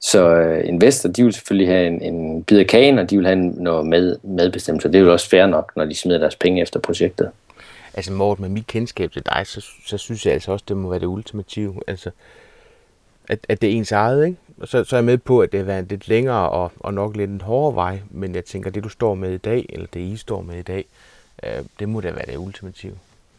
Så 0.01 0.35
øh, 0.35 0.69
investor, 0.69 1.09
de 1.09 1.25
vil 1.25 1.33
selvfølgelig 1.33 1.69
have 1.69 1.87
en, 1.87 2.03
en 2.03 2.45
bid 2.45 2.59
af 2.59 2.67
kagen, 2.67 2.99
og 2.99 3.11
de 3.11 3.17
vil 3.17 3.27
have 3.27 3.39
noget 3.39 3.87
med, 3.87 4.17
medbestemmelse. 4.23 4.89
Det 4.89 4.95
er 4.95 5.01
jo 5.01 5.13
også 5.13 5.29
fair 5.29 5.47
nok, 5.47 5.73
når 5.77 5.85
de 5.85 5.95
smider 5.95 6.19
deres 6.19 6.37
penge 6.37 6.63
efter 6.63 6.81
projektet. 6.81 7.31
Altså 7.95 8.13
Morten, 8.13 8.43
med 8.43 8.51
mit 8.51 8.67
kendskab 8.67 9.13
til 9.13 9.27
dig, 9.27 9.43
så, 9.45 9.67
så 9.87 9.99
synes 9.99 10.27
jeg 10.27 10.35
altså 10.35 10.53
også, 10.53 10.65
det 10.69 10.77
må 10.77 10.91
være 10.91 11.01
det 11.01 11.07
ultimative. 11.07 11.81
Altså, 11.87 12.11
at, 13.29 13.39
at 13.49 13.63
det 13.63 13.71
er 13.71 13.75
ens 13.75 13.93
eget, 13.93 14.27
ikke? 14.27 14.39
Og 14.61 14.69
så, 14.69 14.85
så 14.85 14.97
er 14.97 14.99
jeg 14.99 15.05
med 15.05 15.19
på, 15.19 15.41
at 15.41 15.53
det 15.53 15.59
har 15.61 15.65
været 15.65 15.79
en 15.79 15.87
lidt 15.91 16.09
længere 16.09 16.51
og, 16.51 16.73
og 16.81 16.95
nok 16.95 17.17
lidt 17.17 17.31
en 17.31 17.41
hårdere 17.41 17.75
vej, 17.75 17.99
men 18.11 18.35
jeg 18.35 18.45
tænker, 18.45 18.71
det 18.71 18.85
du 18.85 18.89
står 18.89 19.15
med 19.15 19.33
i 19.33 19.37
dag, 19.37 19.67
eller 19.69 19.87
det 19.95 20.01
I 20.01 20.17
står 20.17 20.43
med 20.43 20.59
i 20.59 20.63
dag, 20.63 20.85
øh, 21.43 21.65
det 21.79 21.89
må 21.89 22.01
da 22.01 22.11
være 22.11 22.27
det 22.27 22.37
ultimative. 22.37 22.95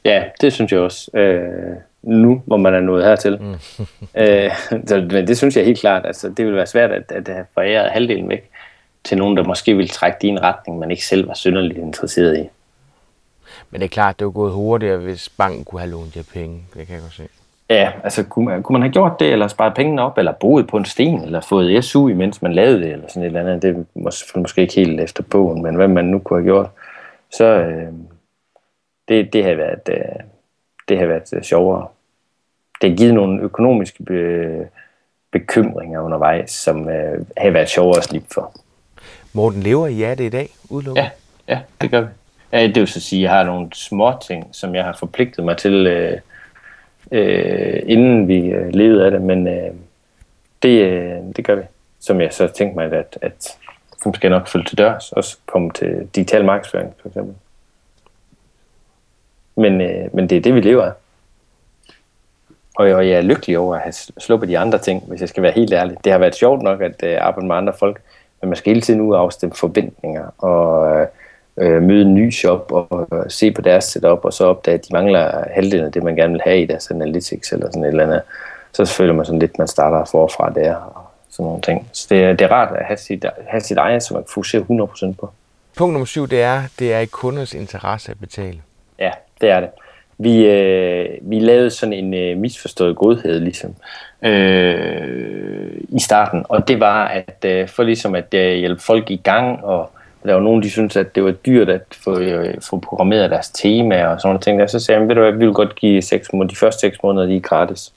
Ja, 0.05 0.23
det 0.41 0.53
synes 0.53 0.71
jeg 0.71 0.79
også. 0.79 1.17
Øh, 1.17 1.75
nu, 2.03 2.41
hvor 2.45 2.57
man 2.57 2.73
er 2.73 2.79
nået 2.79 3.05
hertil. 3.05 3.37
Mm. 3.41 3.53
øh, 4.21 4.51
så, 4.87 5.07
men 5.11 5.27
det 5.27 5.37
synes 5.37 5.57
jeg 5.57 5.65
helt 5.65 5.79
klart. 5.79 6.05
Altså, 6.05 6.29
det 6.29 6.45
vil 6.45 6.55
være 6.55 6.65
svært 6.65 6.91
at, 6.91 7.11
at 7.11 7.27
have 7.27 7.45
foræret 7.53 7.91
halvdelen 7.91 8.29
væk 8.29 8.49
til 9.03 9.17
nogen, 9.17 9.37
der 9.37 9.43
måske 9.43 9.77
vil 9.77 9.89
trække 9.89 10.17
din 10.21 10.41
retning, 10.41 10.79
men 10.79 10.91
ikke 10.91 11.05
selv 11.05 11.27
var 11.27 11.33
synderligt 11.33 11.79
interesseret 11.79 12.37
i. 12.37 12.49
Men 13.71 13.81
det 13.81 13.85
er 13.85 13.89
klart, 13.89 14.19
det 14.19 14.25
er 14.25 14.29
gået 14.29 14.53
hurtigere, 14.53 14.97
hvis 14.97 15.29
banken 15.29 15.63
kunne 15.63 15.81
have 15.81 15.91
lånt 15.91 16.15
jer 16.15 16.23
penge. 16.33 16.63
Det 16.73 16.87
kan 16.87 16.93
jeg 16.93 17.01
godt 17.01 17.13
se. 17.13 17.27
Ja, 17.69 17.91
altså 18.03 18.23
kunne 18.23 18.45
man, 18.45 18.63
kunne 18.63 18.73
man 18.73 18.81
have 18.81 18.93
gjort 18.93 19.19
det, 19.19 19.31
eller 19.31 19.47
sparet 19.47 19.73
pengene 19.73 20.01
op, 20.01 20.17
eller 20.17 20.31
boet 20.31 20.67
på 20.67 20.77
en 20.77 20.85
sten, 20.85 21.23
eller 21.23 21.41
fået 21.41 21.85
SU, 21.85 22.07
imens 22.07 22.41
man 22.41 22.53
lavede 22.53 22.79
det, 22.79 22.91
eller 22.91 23.07
sådan 23.07 23.23
et 23.23 23.27
eller 23.27 23.39
andet. 23.39 23.61
Det 23.61 23.85
var 23.95 24.09
selvfølgelig 24.09 24.41
måske 24.41 24.61
ikke 24.61 24.75
helt 24.75 25.01
efter 25.01 25.23
bogen, 25.23 25.63
men 25.63 25.75
hvad 25.75 25.87
man 25.87 26.05
nu 26.05 26.19
kunne 26.19 26.39
have 26.39 26.45
gjort, 26.45 26.69
så 27.31 27.45
øh, 27.45 27.87
det, 29.07 29.33
det 29.33 29.43
har 29.43 29.55
været, 29.55 29.89
øh, 29.89 30.23
det 30.91 30.99
har 30.99 31.05
været 31.05 31.33
øh, 31.33 31.43
sjovere. 31.43 31.87
Det 32.81 32.89
har 32.89 32.97
givet 32.97 33.13
nogle 33.13 33.41
økonomiske 33.41 34.03
be, 34.03 34.67
bekymringer 35.31 36.01
undervejs, 36.01 36.51
som 36.51 36.89
øh, 36.89 37.25
har 37.37 37.49
været 37.49 37.69
sjovere 37.69 37.97
at 37.97 38.03
slippe 38.03 38.27
for. 38.33 38.55
Morten, 39.33 39.63
lever 39.63 39.87
I 39.87 40.03
af 40.03 40.17
det 40.17 40.23
i 40.23 40.29
dag, 40.29 40.49
udelukkende? 40.69 41.09
Ja, 41.47 41.55
ja, 41.55 41.59
det 41.81 41.91
gør 41.91 42.01
vi. 42.01 42.07
Ja, 42.51 42.67
det 42.67 42.75
vil 42.75 42.87
så 42.87 43.01
sige, 43.01 43.19
at 43.19 43.23
jeg 43.23 43.31
har 43.31 43.43
nogle 43.43 43.67
små 43.73 44.13
ting, 44.27 44.47
som 44.51 44.75
jeg 44.75 44.83
har 44.83 44.95
forpligtet 44.99 45.45
mig 45.45 45.57
til, 45.57 45.87
øh, 45.87 46.17
øh, 47.11 47.79
inden 47.85 48.27
vi 48.27 48.39
øh, 48.39 48.73
levede 48.73 49.05
af 49.05 49.11
det, 49.11 49.21
men 49.21 49.47
øh, 49.47 49.71
det, 50.63 50.81
øh, 50.81 51.17
det 51.35 51.45
gør 51.45 51.55
vi. 51.55 51.63
Som 51.99 52.21
jeg 52.21 52.33
så 52.33 52.47
tænkte 52.47 52.77
mig, 52.77 52.93
at, 52.93 53.17
at 53.21 53.57
som 54.03 54.13
skal 54.13 54.29
nok 54.29 54.47
følge 54.47 54.65
til 54.65 54.77
dørs, 54.77 55.11
også 55.11 55.37
komme 55.45 55.71
til 55.71 56.09
digital 56.15 56.45
markedsføring, 56.45 56.93
for 57.01 57.07
eksempel. 57.07 57.35
Men, 59.61 59.81
øh, 59.81 60.15
men 60.15 60.29
det 60.29 60.37
er 60.37 60.41
det, 60.41 60.55
vi 60.55 60.61
lever 60.61 60.83
af. 60.83 60.91
Og 62.75 62.87
jeg, 62.87 62.95
og 62.95 63.07
jeg 63.07 63.17
er 63.17 63.21
lykkelig 63.21 63.57
over 63.57 63.75
at 63.75 63.81
have 63.81 63.93
sluppet 64.17 64.49
de 64.49 64.59
andre 64.59 64.77
ting, 64.77 65.03
hvis 65.07 65.21
jeg 65.21 65.29
skal 65.29 65.43
være 65.43 65.51
helt 65.51 65.73
ærlig. 65.73 65.97
Det 66.03 66.11
har 66.11 66.19
været 66.19 66.35
sjovt 66.35 66.61
nok 66.61 66.81
at 66.81 67.03
øh, 67.03 67.17
arbejde 67.21 67.47
med 67.47 67.55
andre 67.55 67.73
folk, 67.79 68.01
men 68.41 68.49
man 68.49 68.55
skal 68.55 68.69
hele 68.69 68.81
tiden 68.81 69.01
ud 69.01 69.15
afstemme 69.15 69.55
forventninger 69.55 70.25
og 70.37 71.07
øh, 71.57 71.81
møde 71.81 72.01
en 72.01 72.15
ny 72.15 72.31
shop 72.31 72.71
og 72.71 73.07
øh, 73.13 73.23
se 73.29 73.51
på 73.51 73.61
deres 73.61 73.83
setup, 73.83 74.25
og 74.25 74.33
så 74.33 74.45
opdage, 74.45 74.77
at 74.77 74.87
de 74.87 74.93
mangler 74.93 75.43
halvdelen 75.53 75.85
af 75.85 75.91
det, 75.91 76.03
man 76.03 76.15
gerne 76.15 76.33
vil 76.33 76.41
have 76.45 76.61
i 76.61 76.65
deres 76.65 76.91
analytics 76.91 77.51
eller 77.51 77.67
sådan 77.67 77.83
et 77.83 77.87
eller 77.87 78.03
andet. 78.03 78.21
Så 78.73 78.85
føler 78.85 79.13
man 79.13 79.25
sådan 79.25 79.39
lidt, 79.39 79.51
at 79.51 79.57
man 79.57 79.67
starter 79.67 80.05
forfra 80.05 80.49
der 80.49 80.75
og 80.75 81.01
sådan 81.29 81.43
nogle 81.43 81.61
ting. 81.61 81.89
Så 81.91 82.07
det, 82.09 82.23
er, 82.23 82.33
det 82.33 82.41
er 82.41 82.51
rart 82.51 82.75
at 82.75 82.85
have 82.85 82.97
sit, 82.97 83.25
have 83.47 83.61
sit 83.61 83.77
eget, 83.77 84.03
som 84.03 84.15
man 84.15 84.23
kan 84.23 84.29
fokusere 84.33 84.61
100% 84.61 85.13
på. 85.19 85.31
Punkt 85.77 85.93
nummer 85.93 86.05
syv, 86.05 86.27
det 86.27 86.41
er, 86.41 86.63
det 86.79 86.93
er 86.93 86.99
i 86.99 87.05
kunders 87.05 87.53
interesse 87.53 88.11
at 88.11 88.19
betale. 88.19 88.61
Ja, 88.99 89.11
det 89.41 89.49
er 89.49 89.59
det. 89.59 89.69
Vi, 90.17 90.45
øh, 90.45 91.09
vi 91.21 91.39
lavede 91.39 91.69
sådan 91.69 91.93
en 91.93 92.13
øh, 92.13 92.37
misforstået 92.37 92.95
godhed 92.95 93.39
ligesom 93.39 93.75
øh, 94.21 95.71
i 95.89 95.99
starten, 95.99 96.45
og 96.49 96.67
det 96.67 96.79
var 96.79 97.07
at 97.07 97.45
øh, 97.45 97.67
for 97.67 97.83
ligesom 97.83 98.15
at 98.15 98.33
øh, 98.33 98.55
hjælpe 98.55 98.81
folk 98.81 99.11
i 99.11 99.15
gang, 99.15 99.63
og 99.63 99.91
der 100.23 100.33
var 100.33 100.41
nogen, 100.41 100.63
de 100.63 100.69
syntes, 100.69 100.97
at 100.97 101.15
det 101.15 101.23
var 101.23 101.31
dyrt 101.31 101.69
at 101.69 101.81
få, 102.03 102.19
øh, 102.19 102.53
få 102.69 102.79
programmeret 102.79 103.31
deres 103.31 103.49
tema 103.49 104.05
og 104.05 104.21
sådan 104.21 104.29
noget 104.29 104.41
ting. 104.41 104.59
Der. 104.59 104.67
Så 104.67 104.79
sagde 104.79 104.99
jeg, 104.99 105.07
ved 105.07 105.15
du 105.15 105.21
hvad, 105.21 105.31
vi 105.31 105.45
vil 105.45 105.53
godt 105.53 105.75
give 105.75 106.01
seks 106.01 106.33
måneder, 106.33 106.49
de 106.49 106.55
første 106.55 106.79
seks 106.79 106.97
måneder, 107.03 107.25
de 107.25 107.35
er 107.35 107.39
gratis. 107.39 107.93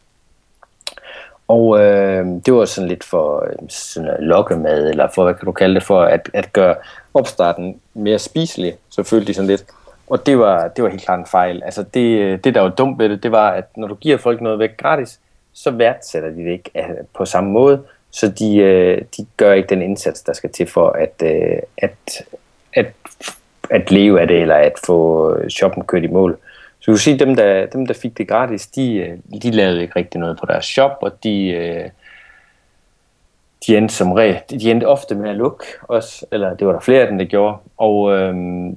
Og 1.48 1.80
øh, 1.80 2.26
det 2.46 2.54
var 2.54 2.64
sådan 2.64 2.88
lidt 2.88 3.04
for 3.04 3.44
øh, 3.44 3.68
sådan 3.68 4.08
at 4.08 4.16
lokke 4.20 4.54
lokkemad, 4.54 4.90
eller 4.90 5.08
for, 5.14 5.24
hvad 5.24 5.34
kan 5.34 5.46
du 5.46 5.52
kalde 5.52 5.74
det, 5.74 5.82
for 5.82 6.02
at, 6.02 6.30
at 6.34 6.52
gøre 6.52 6.74
opstarten 7.14 7.80
mere 7.94 8.18
spiselig, 8.18 8.74
så 8.90 9.02
følte 9.02 9.26
de 9.26 9.34
sådan 9.34 9.48
lidt. 9.50 9.64
Og 10.06 10.26
det 10.26 10.38
var, 10.38 10.68
det 10.68 10.84
var 10.84 10.90
helt 10.90 11.02
klart 11.02 11.18
en 11.18 11.26
fejl. 11.26 11.62
Altså 11.64 11.82
det, 11.94 12.44
det, 12.44 12.54
der 12.54 12.60
var 12.60 12.68
dumt 12.68 12.98
ved 12.98 13.08
det, 13.08 13.22
det 13.22 13.32
var, 13.32 13.50
at 13.50 13.76
når 13.76 13.88
du 13.88 13.94
giver 13.94 14.16
folk 14.16 14.40
noget 14.40 14.58
væk 14.58 14.76
gratis, 14.76 15.20
så 15.52 15.70
værdsætter 15.70 16.30
de 16.30 16.44
det 16.44 16.50
ikke 16.50 16.70
øh, 16.76 17.06
på 17.14 17.24
samme 17.24 17.50
måde, 17.50 17.82
så 18.10 18.28
de, 18.28 18.56
øh, 18.56 19.02
de 19.16 19.26
gør 19.36 19.52
ikke 19.52 19.68
den 19.68 19.82
indsats, 19.82 20.22
der 20.22 20.32
skal 20.32 20.50
til 20.50 20.66
for 20.66 20.88
at, 20.88 21.22
øh, 21.22 21.58
at, 21.78 22.22
at, 22.72 22.92
at 23.70 23.90
leve 23.90 24.20
af 24.20 24.28
det, 24.28 24.40
eller 24.40 24.54
at 24.54 24.72
få 24.86 25.36
shoppen 25.48 25.84
kørt 25.84 26.04
i 26.04 26.06
mål. 26.06 26.38
Så 26.80 26.90
du 26.90 26.92
kan 26.92 26.98
sige, 26.98 27.14
at 27.14 27.20
dem, 27.20 27.36
der, 27.36 27.66
dem, 27.66 27.86
der 27.86 27.94
fik 27.94 28.18
det 28.18 28.28
gratis, 28.28 28.66
de, 28.66 29.22
de 29.42 29.50
lavede 29.50 29.82
ikke 29.82 29.96
rigtig 29.96 30.20
noget 30.20 30.38
på 30.40 30.46
deres 30.46 30.64
shop, 30.64 30.98
og 31.00 31.12
de, 31.24 31.90
de 33.66 33.76
endte 33.76 33.94
som 33.94 34.12
regel, 34.12 34.40
de 34.50 34.70
endte 34.70 34.88
ofte 34.88 35.14
med 35.14 35.30
at 35.30 35.36
lukke 35.36 35.64
også, 35.82 36.26
eller 36.32 36.54
det 36.54 36.66
var 36.66 36.72
der 36.72 36.80
flere 36.80 37.00
af 37.00 37.06
dem, 37.06 37.18
der 37.18 37.24
gjorde, 37.24 37.56
og 37.76 38.12
øh, 38.12 38.34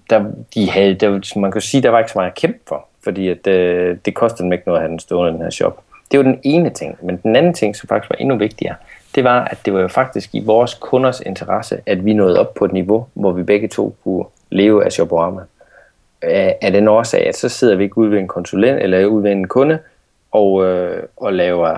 der, 0.10 0.26
de 0.54 0.70
havde, 0.70 0.94
der, 0.94 1.40
man 1.40 1.52
kan 1.52 1.62
sige, 1.62 1.84
der 1.84 1.90
var 1.90 2.00
ikke 2.00 2.12
så 2.12 2.20
meget 2.20 2.32
at 2.32 2.38
kæmpe 2.38 2.60
for, 2.68 2.88
fordi 3.04 3.30
at, 3.30 3.48
øh, 3.48 3.98
det 4.06 4.14
kostede 4.14 4.44
dem 4.44 4.54
ikke 4.54 4.64
noget 4.66 4.78
at 4.78 4.82
have 4.82 4.92
den 4.92 5.00
stående, 5.00 5.34
den 5.34 5.42
her 5.42 5.50
shop. 5.50 5.84
Det 6.12 6.18
var 6.20 6.24
den 6.24 6.40
ene 6.44 6.70
ting, 6.70 6.98
men 7.02 7.18
den 7.24 7.36
anden 7.36 7.54
ting, 7.54 7.76
som 7.76 7.88
faktisk 7.88 8.10
var 8.10 8.16
endnu 8.20 8.36
vigtigere, 8.36 8.76
det 9.16 9.24
var, 9.24 9.44
at 9.44 9.58
det 9.66 9.74
var 9.74 9.82
jo 9.82 9.88
faktisk 9.88 10.36
i 10.36 10.40
vores 10.40 10.74
kunders 10.74 11.20
interesse, 11.20 11.82
at 11.86 12.06
vi 12.06 12.14
nåede 12.14 12.40
op 12.40 12.54
på 12.54 12.66
et 12.66 12.74
niveau, 12.74 13.08
hvor 13.14 13.32
vi 13.32 13.44
begge 13.44 13.68
to 13.68 13.96
kunne 14.04 14.26
leve 14.50 14.86
af 14.86 14.92
Shoporama. 14.92 15.42
Af 16.22 16.72
den 16.72 16.88
årsag, 16.88 17.28
at 17.28 17.36
så 17.36 17.50
sidder 17.50 17.76
vi 17.76 17.84
ikke 17.84 17.98
ude 17.98 18.12
ved 18.12 18.20
en 18.20 18.28
konsulent 18.28 18.82
eller 18.82 19.06
ude 19.06 19.24
ved 19.24 19.32
en 19.32 19.48
kunde 19.48 19.80
og, 20.32 20.66
øh, 20.66 21.04
og 21.18 21.34
laver 21.34 21.70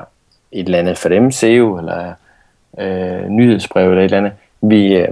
et 0.51 0.65
eller 0.65 0.79
andet 0.79 0.97
for 0.97 1.09
dem, 1.09 1.31
SEO 1.31 1.77
eller 1.77 2.13
øh, 2.79 3.27
nyhedsbrev 3.27 3.89
eller 3.89 4.01
et 4.01 4.05
eller 4.05 4.17
andet. 4.17 4.31
Vi, 4.61 4.97
øh, 4.97 5.07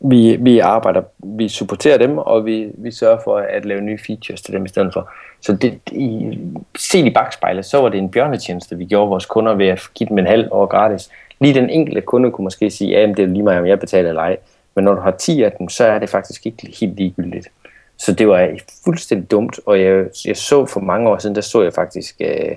vi, 0.00 0.36
vi 0.40 0.58
arbejder, 0.58 1.02
vi 1.18 1.48
supporterer 1.48 1.98
dem, 1.98 2.18
og 2.18 2.46
vi, 2.46 2.68
vi 2.74 2.90
sørger 2.90 3.18
for 3.24 3.36
at 3.36 3.64
lave 3.64 3.80
nye 3.80 3.98
features 4.06 4.42
til 4.42 4.54
dem 4.54 4.64
i 4.64 4.68
stedet 4.68 4.92
for. 4.92 5.10
Så 5.40 5.52
det, 5.52 5.78
i, 5.92 6.38
set 6.78 7.06
i 7.06 7.10
bagspejlet, 7.10 7.64
så 7.64 7.80
var 7.80 7.88
det 7.88 7.98
en 7.98 8.10
bjørnetjeneste, 8.10 8.78
vi 8.78 8.84
gjorde 8.84 9.08
vores 9.08 9.26
kunder 9.26 9.54
ved 9.54 9.66
at 9.66 9.82
give 9.94 10.08
dem 10.08 10.18
en 10.18 10.26
halv 10.26 10.48
år 10.50 10.66
gratis. 10.66 11.10
Lige 11.40 11.54
den 11.54 11.70
enkelte 11.70 12.00
kunde 12.00 12.30
kunne 12.30 12.44
måske 12.44 12.70
sige, 12.70 12.98
at 12.98 13.16
det 13.16 13.22
er 13.22 13.26
lige 13.26 13.42
meget, 13.42 13.60
om 13.60 13.66
jeg 13.66 13.80
betaler 13.80 14.08
eller 14.08 14.22
ej. 14.22 14.36
Men 14.74 14.84
når 14.84 14.94
du 14.94 15.00
har 15.00 15.10
10 15.10 15.42
af 15.42 15.52
dem, 15.52 15.68
så 15.68 15.84
er 15.84 15.98
det 15.98 16.08
faktisk 16.08 16.46
ikke 16.46 16.76
helt 16.80 16.96
ligegyldigt. 16.96 17.48
Så 17.96 18.12
det 18.12 18.28
var 18.28 18.48
fuldstændig 18.84 19.30
dumt, 19.30 19.60
og 19.66 19.80
jeg, 19.80 20.06
jeg 20.26 20.36
så 20.36 20.66
for 20.66 20.80
mange 20.80 21.08
år 21.10 21.18
siden, 21.18 21.34
der 21.34 21.40
så 21.40 21.62
jeg 21.62 21.72
faktisk 21.72 22.16
øh, 22.20 22.56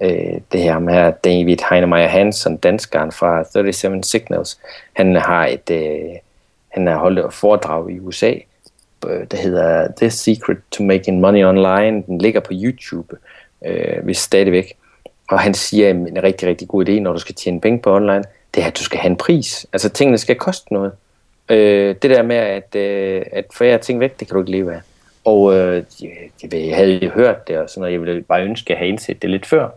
øh, 0.00 0.40
det 0.52 0.60
her 0.60 0.78
med 0.78 1.12
David 1.24 1.56
Heinemeier 1.70 2.08
Hansen, 2.08 2.56
danskeren 2.56 3.12
fra 3.12 3.44
37 3.44 4.02
Signals. 4.02 4.58
Han 4.92 5.16
har 5.16 5.46
et, 5.46 5.70
øh, 5.70 6.16
han 6.68 6.86
har 6.86 6.98
holdt 6.98 7.18
et 7.18 7.32
foredrag 7.32 7.90
i 7.90 8.00
USA, 8.00 8.34
øh, 9.08 9.26
der 9.30 9.36
hedder 9.36 9.88
The 9.96 10.10
Secret 10.10 10.58
to 10.70 10.84
Making 10.84 11.20
Money 11.20 11.44
Online. 11.44 12.02
Den 12.06 12.18
ligger 12.18 12.40
på 12.40 12.52
YouTube, 12.54 13.16
øh, 13.66 14.04
hvis 14.04 14.18
stadigvæk. 14.18 14.72
Og 15.30 15.40
han 15.40 15.54
siger, 15.54 15.90
at 15.90 15.96
en 15.96 16.22
rigtig, 16.22 16.48
rigtig 16.48 16.68
god 16.68 16.88
idé, 16.88 16.92
når 16.92 17.12
du 17.12 17.18
skal 17.18 17.34
tjene 17.34 17.60
penge 17.60 17.78
på 17.78 17.94
online, 17.94 18.24
det 18.54 18.62
er, 18.62 18.66
at 18.66 18.78
du 18.78 18.84
skal 18.84 18.98
have 18.98 19.10
en 19.10 19.16
pris. 19.16 19.66
Altså 19.72 19.88
tingene 19.88 20.18
skal 20.18 20.36
koste 20.36 20.72
noget. 20.72 20.92
Øh, 21.48 21.94
det 22.02 22.10
der 22.10 22.22
med, 22.22 22.36
at, 22.36 22.74
øh, 22.76 23.22
at 23.32 23.44
forære 23.52 23.78
ting 23.78 24.00
væk, 24.00 24.20
det 24.20 24.28
kan 24.28 24.34
du 24.34 24.40
ikke 24.40 24.50
leve 24.50 24.74
af. 24.74 24.80
Og 25.24 25.54
øh, 25.54 25.82
jeg, 26.02 26.52
jeg 26.52 26.76
havde 26.76 27.04
jo 27.04 27.10
hørt 27.10 27.48
det, 27.48 27.58
og 27.58 27.70
sådan, 27.70 27.80
noget. 27.80 27.92
jeg 27.92 28.00
ville 28.00 28.22
bare 28.22 28.44
ønske, 28.44 28.66
at 28.66 28.70
jeg 28.70 28.78
havde 28.78 28.88
indset 28.88 29.22
det 29.22 29.30
lidt 29.30 29.46
før, 29.46 29.68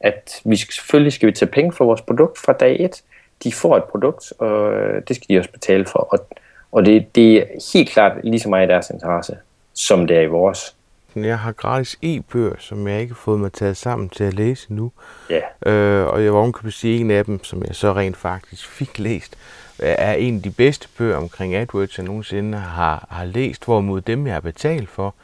at 0.00 0.40
vi 0.44 0.56
skal, 0.56 0.74
selvfølgelig 0.74 1.12
skal 1.12 1.26
vi 1.26 1.32
tage 1.32 1.50
penge 1.50 1.72
for 1.72 1.84
vores 1.84 2.00
produkt 2.00 2.38
fra 2.38 2.52
dag 2.52 2.76
et. 2.80 3.02
De 3.44 3.52
får 3.52 3.76
et 3.76 3.84
produkt, 3.84 4.32
og 4.38 4.72
det 5.08 5.16
skal 5.16 5.26
de 5.28 5.38
også 5.38 5.50
betale 5.50 5.84
for. 5.84 5.98
Og, 5.98 6.28
og 6.72 6.86
det, 6.86 7.14
det 7.14 7.36
er 7.36 7.44
helt 7.72 7.90
klart 7.90 8.12
lige 8.24 8.40
så 8.40 8.48
meget 8.48 8.66
i 8.66 8.70
deres 8.70 8.90
interesse, 8.90 9.36
som 9.74 10.06
det 10.06 10.16
er 10.16 10.20
i 10.20 10.26
vores. 10.26 10.74
Jeg 11.16 11.38
har 11.38 11.52
gratis 11.52 11.98
e-bøger, 12.02 12.54
som 12.58 12.88
jeg 12.88 13.00
ikke 13.00 13.14
har 13.14 13.20
fået 13.24 13.40
mig 13.40 13.52
taget 13.52 13.76
sammen 13.76 14.08
til 14.08 14.24
at 14.24 14.34
læse 14.34 14.74
nu. 14.74 14.92
Ja. 15.30 15.70
Øh, 15.72 16.06
og 16.06 16.24
jeg 16.24 16.34
var 16.34 16.50
kan 16.50 16.70
sige, 16.70 17.00
en 17.00 17.10
af 17.10 17.24
dem, 17.24 17.44
som 17.44 17.62
jeg 17.66 17.74
så 17.74 17.92
rent 17.92 18.16
faktisk 18.16 18.68
fik 18.68 18.98
læst, 18.98 19.36
er 19.78 20.12
en 20.12 20.36
af 20.36 20.42
de 20.42 20.50
bedste 20.50 20.88
bøger 20.98 21.16
omkring 21.16 21.54
AdWords, 21.54 21.98
jeg 21.98 22.06
nogensinde 22.06 22.58
har, 22.58 23.06
har 23.10 23.24
læst, 23.24 23.64
hvorimod 23.64 24.00
dem, 24.00 24.26
jeg 24.26 24.34
har 24.34 24.40
betalt 24.40 24.88
for, 24.88 25.14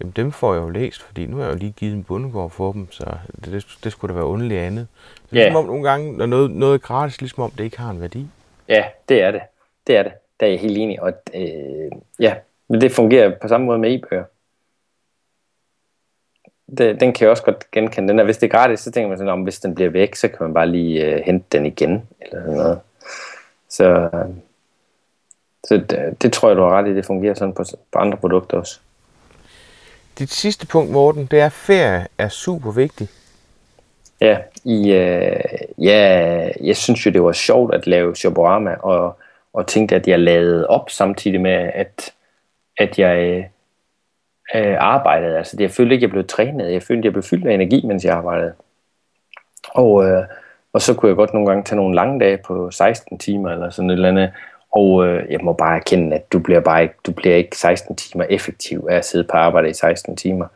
Jamen 0.00 0.12
dem 0.16 0.32
får 0.32 0.54
jeg 0.54 0.62
jo 0.62 0.68
læst, 0.68 1.02
fordi 1.02 1.26
nu 1.26 1.36
har 1.36 1.44
jeg 1.44 1.52
jo 1.52 1.58
lige 1.58 1.72
givet 1.72 1.94
en 1.94 2.04
bundegård 2.04 2.50
for 2.50 2.72
dem, 2.72 2.92
så 2.92 3.04
det, 3.44 3.66
det, 3.84 3.92
skulle 3.92 4.14
da 4.14 4.18
være 4.18 4.28
underligt 4.28 4.60
andet. 4.60 4.86
Det 5.22 5.30
er 5.30 5.36
yeah. 5.36 5.44
ligesom 5.44 5.56
om 5.56 5.66
nogle 5.66 5.90
gange, 5.90 6.12
når 6.12 6.26
noget, 6.26 6.50
noget 6.50 6.74
er 6.74 6.78
gratis, 6.78 7.20
ligesom 7.20 7.42
om 7.42 7.50
det 7.50 7.64
ikke 7.64 7.78
har 7.78 7.90
en 7.90 8.00
værdi. 8.00 8.26
Ja, 8.68 8.84
det 9.08 9.22
er 9.22 9.30
det. 9.30 9.40
Det 9.86 9.96
er 9.96 10.02
det. 10.02 10.12
Der 10.40 10.46
er 10.46 10.50
jeg 10.50 10.60
helt 10.60 10.78
enig. 10.78 11.02
Og, 11.02 11.12
øh, 11.34 11.90
ja, 12.18 12.34
men 12.68 12.80
det 12.80 12.92
fungerer 12.92 13.38
på 13.42 13.48
samme 13.48 13.66
måde 13.66 13.78
med 13.78 13.94
e-bøger. 13.94 14.24
Det, 16.78 17.00
den 17.00 17.12
kan 17.12 17.24
jeg 17.24 17.30
også 17.30 17.42
godt 17.42 17.70
genkende. 17.70 18.08
Den 18.08 18.18
er, 18.18 18.24
hvis 18.24 18.38
det 18.38 18.46
er 18.46 18.58
gratis, 18.58 18.80
så 18.80 18.90
tænker 18.90 19.08
man 19.08 19.18
sådan, 19.18 19.32
om 19.32 19.42
hvis 19.42 19.60
den 19.60 19.74
bliver 19.74 19.90
væk, 19.90 20.14
så 20.14 20.28
kan 20.28 20.38
man 20.40 20.54
bare 20.54 20.66
lige 20.66 21.06
øh, 21.06 21.22
hente 21.24 21.46
den 21.52 21.66
igen. 21.66 22.08
Eller 22.20 22.40
sådan 22.40 22.56
noget. 22.56 22.80
Så, 23.68 23.84
øh, 23.84 24.34
så 25.64 25.76
det, 25.90 26.22
det 26.22 26.32
tror 26.32 26.48
jeg, 26.48 26.56
du 26.56 26.62
har 26.62 26.78
ret 26.78 26.88
i. 26.88 26.94
Det 26.94 27.06
fungerer 27.06 27.34
sådan 27.34 27.54
på, 27.54 27.64
på 27.92 27.98
andre 27.98 28.18
produkter 28.18 28.56
også 28.56 28.80
dit 30.18 30.30
sidste 30.30 30.66
punkt, 30.66 30.90
Morten, 30.92 31.26
det 31.26 31.40
er, 31.40 31.46
at 31.46 31.52
ferie 31.52 32.06
er 32.18 32.28
super 32.28 32.70
vigtig. 32.70 33.08
Ja, 34.20 34.38
i, 34.64 34.92
øh, 34.92 35.40
ja, 35.78 36.50
jeg 36.60 36.76
synes 36.76 37.06
jo, 37.06 37.10
det 37.10 37.22
var 37.22 37.32
sjovt 37.32 37.74
at 37.74 37.86
lave 37.86 38.16
Shoporama, 38.16 38.74
og, 38.74 39.18
og 39.52 39.66
tænkte, 39.66 39.96
at 39.96 40.08
jeg 40.08 40.18
lavede 40.18 40.66
op 40.66 40.90
samtidig 40.90 41.40
med, 41.40 41.70
at, 41.74 42.12
at 42.78 42.98
jeg 42.98 43.50
øh, 44.54 44.76
arbejdede. 44.78 45.38
Altså, 45.38 45.56
det, 45.56 45.62
jeg 45.62 45.70
følte 45.70 45.94
ikke, 45.94 46.04
jeg 46.04 46.10
blev 46.10 46.26
trænet. 46.26 46.72
Jeg 46.72 46.82
følte, 46.82 47.00
at 47.00 47.04
jeg 47.04 47.12
blev 47.12 47.22
fyldt 47.22 47.46
af 47.46 47.54
energi, 47.54 47.86
mens 47.86 48.04
jeg 48.04 48.14
arbejdede. 48.14 48.52
Og, 49.68 50.04
øh, 50.04 50.24
og 50.72 50.82
så 50.82 50.94
kunne 50.94 51.08
jeg 51.08 51.16
godt 51.16 51.34
nogle 51.34 51.48
gange 51.48 51.64
tage 51.64 51.76
nogle 51.76 51.94
lange 51.94 52.20
dage 52.20 52.38
på 52.46 52.70
16 52.70 53.18
timer 53.18 53.50
eller 53.50 53.70
sådan 53.70 53.90
et 53.90 53.94
eller 53.94 54.08
andet, 54.08 54.30
og 54.72 55.06
øh, 55.06 55.30
jeg 55.30 55.40
må 55.42 55.52
bare 55.52 55.76
erkende, 55.76 56.16
at 56.16 56.32
du 56.32 56.38
bliver, 56.38 56.60
bare 56.60 56.82
ikke, 56.82 56.94
du 57.06 57.12
bliver 57.12 57.36
ikke 57.36 57.56
16 57.56 57.96
timer 57.96 58.24
effektiv 58.30 58.86
af 58.90 58.96
at 58.96 59.04
sidde 59.04 59.24
på 59.24 59.36
arbejde 59.36 59.70
i 59.70 59.74
16 59.74 60.16
timer. 60.16 60.46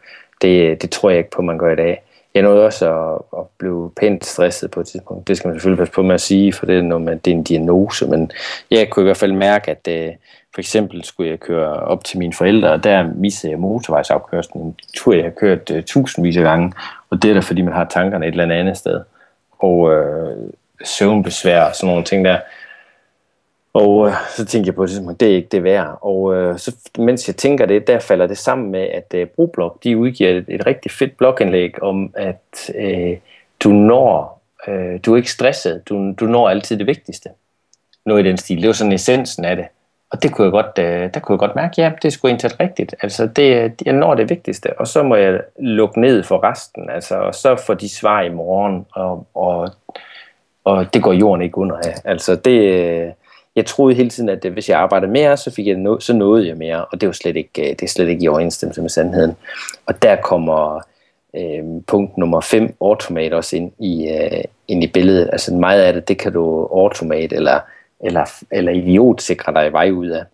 Det, 0.42 0.82
det 0.82 0.90
tror 0.90 1.10
jeg 1.10 1.18
ikke 1.18 1.30
på, 1.30 1.42
man 1.42 1.58
gør 1.58 1.72
i 1.72 1.76
dag. 1.76 2.02
Jeg 2.34 2.42
nåede 2.42 2.66
også 2.66 2.92
at, 2.92 3.38
at 3.40 3.46
blive 3.58 3.90
pænt 4.00 4.24
stresset 4.26 4.70
på 4.70 4.80
et 4.80 4.86
tidspunkt. 4.86 5.28
Det 5.28 5.36
skal 5.36 5.48
man 5.48 5.54
selvfølgelig 5.54 5.78
passe 5.78 5.92
på 5.92 6.02
med 6.02 6.14
at 6.14 6.20
sige, 6.20 6.52
for 6.52 6.66
det 6.66 6.78
er, 6.78 6.82
noget 6.82 7.04
med, 7.04 7.16
det 7.16 7.30
er 7.30 7.34
en 7.34 7.42
diagnose. 7.42 8.06
Men 8.06 8.30
jeg 8.70 8.90
kunne 8.90 9.02
i 9.02 9.04
hvert 9.04 9.16
fald 9.16 9.32
mærke, 9.32 9.70
at 9.70 9.88
øh, 9.88 10.12
for 10.54 10.60
eksempel 10.60 11.04
skulle 11.04 11.30
jeg 11.30 11.40
køre 11.40 11.72
op 11.72 12.04
til 12.04 12.18
mine 12.18 12.32
forældre, 12.32 12.72
og 12.72 12.84
der 12.84 13.08
missede 13.14 13.50
jeg 13.50 13.60
motorvejsafkørslen. 13.60 14.62
En 14.62 14.76
tur, 14.96 15.14
jeg 15.14 15.24
har 15.24 15.30
kørt 15.30 15.70
øh, 15.70 15.82
tusindvis 15.82 16.36
af 16.36 16.42
gange, 16.42 16.72
og 17.10 17.22
det 17.22 17.30
er 17.30 17.34
da, 17.34 17.40
fordi 17.40 17.62
man 17.62 17.74
har 17.74 17.84
tankerne 17.84 18.26
et 18.26 18.30
eller 18.30 18.54
andet 18.54 18.76
sted. 18.76 19.00
Og 19.58 19.92
øh, 19.92 20.36
søvnbesvær 20.84 21.62
og 21.62 21.74
sådan 21.74 21.88
nogle 21.88 22.04
ting 22.04 22.24
der. 22.24 22.38
Og 23.74 24.06
øh, 24.06 24.14
så 24.36 24.44
tænkte 24.44 24.68
jeg 24.68 24.74
på, 24.74 24.82
at 24.82 25.20
det 25.20 25.30
er 25.30 25.36
ikke 25.36 25.48
det 25.48 25.64
værd. 25.64 25.98
Og 26.00 26.34
øh, 26.34 26.58
så, 26.58 26.76
mens 26.98 27.28
jeg 27.28 27.36
tænker 27.36 27.66
det, 27.66 27.86
der 27.86 27.98
falder 27.98 28.26
det 28.26 28.38
sammen 28.38 28.70
med, 28.70 28.80
at 28.80 29.14
øh, 29.14 29.26
Broblog, 29.26 29.78
de 29.84 29.98
udgiver 29.98 30.30
et, 30.30 30.44
et 30.48 30.66
rigtig 30.66 30.90
fedt 30.90 31.16
blogindlæg 31.16 31.82
om, 31.82 32.12
at 32.14 32.70
øh, 32.74 33.16
du 33.64 33.68
når, 33.68 34.42
øh, 34.68 35.00
du 35.06 35.12
er 35.12 35.16
ikke 35.16 35.30
stresset, 35.30 35.88
du, 35.88 36.12
du 36.12 36.24
når 36.26 36.48
altid 36.48 36.78
det 36.78 36.86
vigtigste. 36.86 37.28
Noget 38.06 38.26
i 38.26 38.28
den 38.28 38.36
stil. 38.36 38.60
Det 38.60 38.66
var 38.66 38.72
sådan 38.72 38.92
essensen 38.92 39.44
af 39.44 39.56
det. 39.56 39.66
Og 40.10 40.22
det 40.22 40.32
kunne 40.32 40.44
jeg 40.44 40.52
godt, 40.52 40.78
øh, 40.78 41.14
der 41.14 41.20
kunne 41.20 41.34
jeg 41.34 41.38
godt 41.38 41.56
mærke, 41.56 41.74
ja, 41.78 41.92
det 42.02 42.12
skulle 42.12 42.30
egentlig 42.30 42.60
rigtigt. 42.60 42.94
Altså, 43.02 43.26
det, 43.26 43.72
jeg 43.86 43.92
når 43.92 44.14
det 44.14 44.30
vigtigste, 44.30 44.78
og 44.78 44.86
så 44.86 45.02
må 45.02 45.16
jeg 45.16 45.40
lukke 45.58 46.00
ned 46.00 46.22
for 46.22 46.44
resten. 46.44 46.90
Altså, 46.90 47.16
og 47.16 47.34
så 47.34 47.56
får 47.56 47.74
de 47.74 47.88
svar 47.88 48.22
i 48.22 48.28
morgen, 48.28 48.86
og, 48.92 49.26
og, 49.34 49.70
og 50.64 50.94
det 50.94 51.02
går 51.02 51.12
jorden 51.12 51.42
ikke 51.42 51.58
under 51.58 51.76
af. 51.76 51.94
Altså, 52.04 52.36
det, 52.36 52.60
øh, 52.60 53.12
jeg 53.56 53.66
troede 53.66 53.94
hele 53.94 54.10
tiden, 54.10 54.28
at 54.28 54.44
øh, 54.44 54.52
hvis 54.52 54.68
jeg 54.68 54.78
arbejdede 54.78 55.10
mere, 55.10 55.36
så, 55.36 55.50
fik 55.50 55.66
jeg 55.66 55.76
no, 55.76 55.98
så 55.98 56.12
nåede 56.12 56.48
jeg 56.48 56.56
mere, 56.56 56.84
og 56.84 57.00
det 57.00 57.06
var 57.06 57.12
slet 57.12 57.36
ikke, 57.36 57.62
øh, 57.62 57.68
det 57.68 57.82
er 57.82 57.88
slet 57.88 58.08
ikke 58.08 58.24
i 58.24 58.28
overensstemmelse 58.28 58.80
med 58.80 58.90
sandheden. 58.90 59.36
Og 59.86 60.02
der 60.02 60.16
kommer 60.16 60.80
øh, 61.36 61.64
punkt 61.86 62.18
nummer 62.18 62.40
5, 62.40 62.76
automate, 62.80 63.34
også 63.36 63.56
ind 63.56 63.72
i, 63.78 64.08
øh, 64.08 64.44
ind 64.68 64.84
i 64.84 64.86
billedet. 64.86 65.28
Altså 65.32 65.54
meget 65.54 65.82
af 65.82 65.92
det, 65.92 66.08
det 66.08 66.18
kan 66.18 66.32
du 66.32 66.66
automate, 66.66 67.36
eller 67.36 67.60
eller, 68.04 68.44
eller 68.50 68.72
idiot 68.72 69.20
sikre 69.20 69.54
dig 69.54 69.72
vej 69.72 69.90
ud 69.90 70.08
af. 70.08 70.24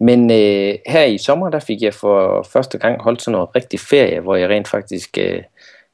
Men 0.00 0.30
øh, 0.30 0.74
her 0.86 1.04
i 1.04 1.18
sommer, 1.18 1.50
der 1.50 1.58
fik 1.58 1.82
jeg 1.82 1.94
for 1.94 2.42
første 2.42 2.78
gang 2.78 3.02
holdt 3.02 3.22
sådan 3.22 3.32
noget 3.32 3.56
rigtig 3.56 3.80
ferie, 3.80 4.20
hvor 4.20 4.36
jeg 4.36 4.48
rent 4.48 4.68
faktisk 4.68 5.18
øh, 5.18 5.42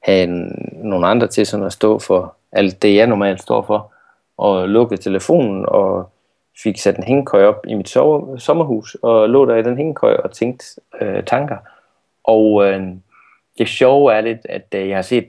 havde 0.03 0.23
en, 0.23 0.71
nogle 0.73 1.07
andre 1.07 1.27
til 1.27 1.47
sådan 1.47 1.67
at 1.67 1.73
stå 1.73 1.99
for 1.99 2.37
alt 2.53 2.83
det, 2.83 2.97
jeg 2.97 3.07
normalt 3.07 3.43
står 3.43 3.63
for, 3.63 3.93
og 4.39 4.69
lukkede 4.69 5.03
telefonen 5.03 5.65
og 5.69 6.11
fik 6.63 6.79
sat 6.79 6.97
en 6.97 7.05
hængekøj 7.05 7.45
op 7.45 7.67
i 7.69 7.75
mit 7.75 7.89
sover, 7.89 8.37
sommerhus, 8.37 8.97
og 9.03 9.29
lå 9.29 9.47
der 9.47 9.57
i 9.57 9.63
den 9.63 9.77
hængekøj 9.77 10.15
og 10.15 10.33
tænkte 10.33 10.67
øh, 11.01 11.25
tanker. 11.25 11.57
Og 12.25 12.67
øh, 12.67 12.83
det 13.59 13.69
sjove 13.69 14.15
er 14.15 14.21
lidt, 14.21 14.47
at 14.49 14.67
øh, 14.75 14.89
jeg 14.89 14.97
har 14.97 15.03
set 15.03 15.29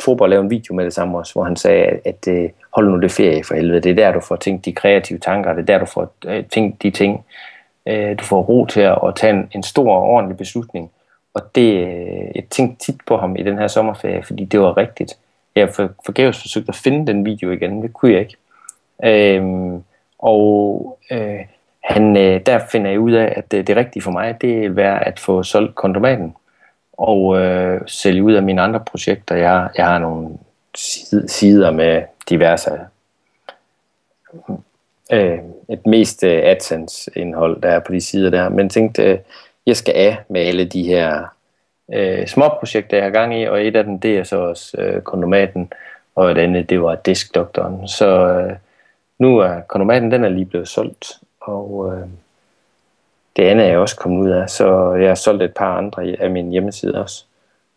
Tober 0.00 0.26
lave 0.26 0.42
en 0.42 0.50
video 0.50 0.74
med 0.74 0.84
det 0.84 0.92
samme 0.92 1.18
også, 1.18 1.32
hvor 1.32 1.44
han 1.44 1.56
sagde, 1.56 1.84
at, 1.84 2.00
at 2.04 2.28
øh, 2.28 2.50
hold 2.74 2.88
nu 2.88 3.00
det 3.00 3.10
ferie 3.10 3.44
for 3.44 3.54
helvede. 3.54 3.80
Det 3.80 3.90
er 3.90 3.94
der, 3.94 4.12
du 4.12 4.20
får 4.20 4.36
tænkt 4.36 4.64
de 4.64 4.72
kreative 4.72 5.18
tanker. 5.18 5.52
Det 5.52 5.60
er 5.60 5.66
der, 5.66 5.78
du 5.78 5.86
får 5.86 6.12
øh, 6.26 6.44
tænkt 6.44 6.82
de 6.82 6.90
ting. 6.90 7.24
Øh, 7.86 8.18
du 8.18 8.24
får 8.24 8.42
ro 8.42 8.66
til 8.66 8.80
at, 8.80 8.98
at 9.06 9.14
tage 9.14 9.32
en, 9.32 9.48
en 9.54 9.62
stor 9.62 9.94
og 9.94 10.02
ordentlig 10.02 10.36
beslutning. 10.36 10.90
Og 11.34 11.42
det, 11.54 11.86
øh, 11.86 12.34
jeg 12.34 12.44
tænkte 12.50 12.84
tit 12.84 13.00
på 13.06 13.16
ham 13.16 13.36
i 13.36 13.42
den 13.42 13.58
her 13.58 13.66
sommerferie, 13.66 14.22
fordi 14.22 14.44
det 14.44 14.60
var 14.60 14.76
rigtigt. 14.76 15.18
Jeg 15.56 15.66
har 15.66 15.72
for, 15.72 15.90
forgæves 16.06 16.40
forsøgt 16.40 16.68
at 16.68 16.74
finde 16.74 17.06
den 17.06 17.24
video 17.24 17.50
igen. 17.50 17.82
Det 17.82 17.92
kunne 17.92 18.12
jeg 18.12 18.20
ikke. 18.20 18.36
Øhm, 19.04 19.82
og 20.18 20.98
øh, 21.10 21.40
han, 21.84 22.16
øh, 22.16 22.40
der 22.46 22.58
finder 22.72 22.90
jeg 22.90 23.00
ud 23.00 23.12
af, 23.12 23.32
at 23.36 23.52
det, 23.52 23.66
det 23.66 23.76
rigtige 23.76 24.02
for 24.02 24.10
mig, 24.10 24.40
det 24.40 24.64
er 24.64 24.70
være 24.70 25.06
at 25.06 25.20
få 25.20 25.42
solgt 25.42 25.74
kondomaten 25.74 26.34
og 26.92 27.40
øh, 27.40 27.80
sælge 27.86 28.22
ud 28.22 28.32
af 28.32 28.42
mine 28.42 28.62
andre 28.62 28.80
projekter. 28.80 29.36
Jeg, 29.36 29.68
jeg 29.76 29.86
har 29.86 29.98
nogle 29.98 30.28
sider 31.26 31.70
med 31.70 32.02
diverse 32.28 32.70
øh, 35.12 35.38
et 35.68 35.86
mest 35.86 36.24
øh, 36.24 36.42
AdSense-indhold, 36.44 37.62
der 37.62 37.68
er 37.68 37.78
på 37.78 37.92
de 37.92 38.00
sider 38.00 38.30
der, 38.30 38.48
men 38.48 38.68
tænkte, 38.68 39.02
øh, 39.02 39.18
jeg 39.66 39.76
skal 39.76 39.94
af 39.96 40.16
med 40.28 40.40
alle 40.40 40.64
de 40.64 40.82
her 40.82 41.24
øh, 41.92 42.26
små 42.26 42.48
projekter, 42.48 42.96
jeg 42.96 43.04
har 43.04 43.10
gang 43.10 43.40
i, 43.40 43.44
og 43.44 43.66
et 43.66 43.76
af 43.76 43.84
dem, 43.84 44.00
det 44.00 44.18
er 44.18 44.24
så 44.24 44.36
også 44.36 44.76
øh, 44.80 45.02
kondomaten, 45.02 45.72
og 46.14 46.30
et 46.30 46.38
andet, 46.38 46.70
det 46.70 46.82
var 46.82 46.94
diskdoktoren. 46.94 47.88
Så 47.88 48.28
øh, 48.28 48.52
nu 49.22 49.38
er 49.38 49.60
kondomaten, 49.60 50.10
den 50.10 50.24
er 50.24 50.28
lige 50.28 50.44
blevet 50.44 50.68
solgt, 50.68 51.12
og 51.40 51.92
øh, 51.92 52.06
det 53.36 53.42
andet 53.42 53.66
er 53.66 53.70
jeg 53.70 53.78
også 53.78 53.96
kommet 53.96 54.24
ud 54.24 54.30
af, 54.30 54.50
så 54.50 54.92
jeg 54.94 55.10
har 55.10 55.14
solgt 55.14 55.42
et 55.42 55.54
par 55.54 55.76
andre 55.76 56.16
af 56.18 56.30
mine 56.30 56.50
hjemmesider 56.50 57.02
også. 57.02 57.24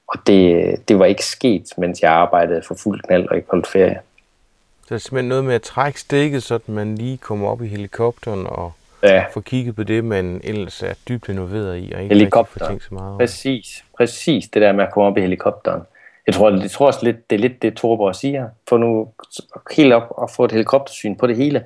Og 0.08 0.20
det, 0.28 0.76
det 0.88 1.00
var 1.00 1.06
ikke 1.06 1.26
sket, 1.26 1.64
mens 1.78 2.02
jeg 2.02 2.12
arbejdede 2.12 2.62
for 2.62 2.76
fuld 2.76 3.02
knald 3.02 3.28
og 3.28 3.36
ikke 3.36 3.48
holdt 3.52 3.68
ferie. 3.68 4.00
Så 4.82 4.86
det 4.90 4.96
er 4.96 5.00
simpelthen 5.00 5.30
noget 5.30 5.46
med 5.46 5.56
at 5.56 5.62
trække 5.62 6.00
stikket, 6.00 6.44
så 6.44 6.60
man 6.68 6.96
lige 6.96 7.18
kommer 7.18 7.48
op 7.48 7.62
i 7.62 7.68
helikopteren 7.68 8.48
og 8.48 8.72
ja. 9.04 9.26
får 9.34 9.42
kigget 9.42 9.76
på 9.76 9.84
det, 9.84 10.04
man 10.04 10.42
ellers 10.44 10.84
er 10.84 10.94
dybt 11.10 11.30
involveret 11.30 11.78
i, 11.78 11.92
og 11.96 12.02
ikke 12.02 12.16
Helikopter. 12.16 12.60
får 12.60 12.68
tænkt 12.68 12.84
så 12.84 12.94
meget 12.94 13.10
over. 13.10 13.18
Præcis, 13.18 13.84
præcis 13.98 14.48
det 14.48 14.62
der 14.62 14.72
med 14.72 14.84
at 14.84 14.92
komme 14.92 15.08
op 15.08 15.18
i 15.18 15.22
helikopteren. 15.22 15.82
Jeg 16.28 16.36
tror, 16.36 16.62
jeg 16.62 16.72
tror 16.72 16.88
også 16.88 17.00
lidt, 17.04 17.30
det 17.30 17.36
er 17.36 17.40
lidt 17.40 17.62
det, 17.62 17.74
Torborg 17.74 18.16
siger. 18.16 18.50
Få 18.70 18.78
nu 18.78 19.08
helt 19.72 19.94
op 19.94 20.08
og 20.10 20.30
få 20.30 20.46
et 20.46 20.52
helikoptersyn 20.52 21.16
på 21.16 21.28
det 21.28 21.38
hele. 21.38 21.64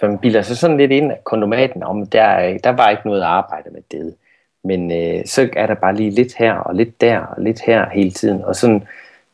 Så 0.00 0.06
man 0.06 0.18
bilder 0.18 0.42
sig 0.42 0.56
sådan 0.56 0.76
lidt 0.76 0.92
ind 0.92 1.12
af 1.12 1.18
kondomaten 1.24 1.82
om, 1.82 2.06
der, 2.06 2.58
der 2.64 2.70
var 2.70 2.90
ikke 2.90 3.06
noget 3.06 3.20
at 3.20 3.26
arbejde 3.26 3.70
med 3.70 3.82
det. 3.90 4.14
Men 4.64 4.92
øh, 4.92 5.26
så 5.26 5.48
er 5.56 5.66
der 5.66 5.74
bare 5.74 5.94
lige 5.94 6.10
lidt 6.10 6.34
her 6.34 6.52
og 6.54 6.74
lidt 6.74 7.00
der 7.00 7.18
og 7.18 7.42
lidt 7.42 7.60
her 7.60 7.88
hele 7.90 8.10
tiden. 8.10 8.44
Og 8.44 8.56
sådan, 8.56 8.84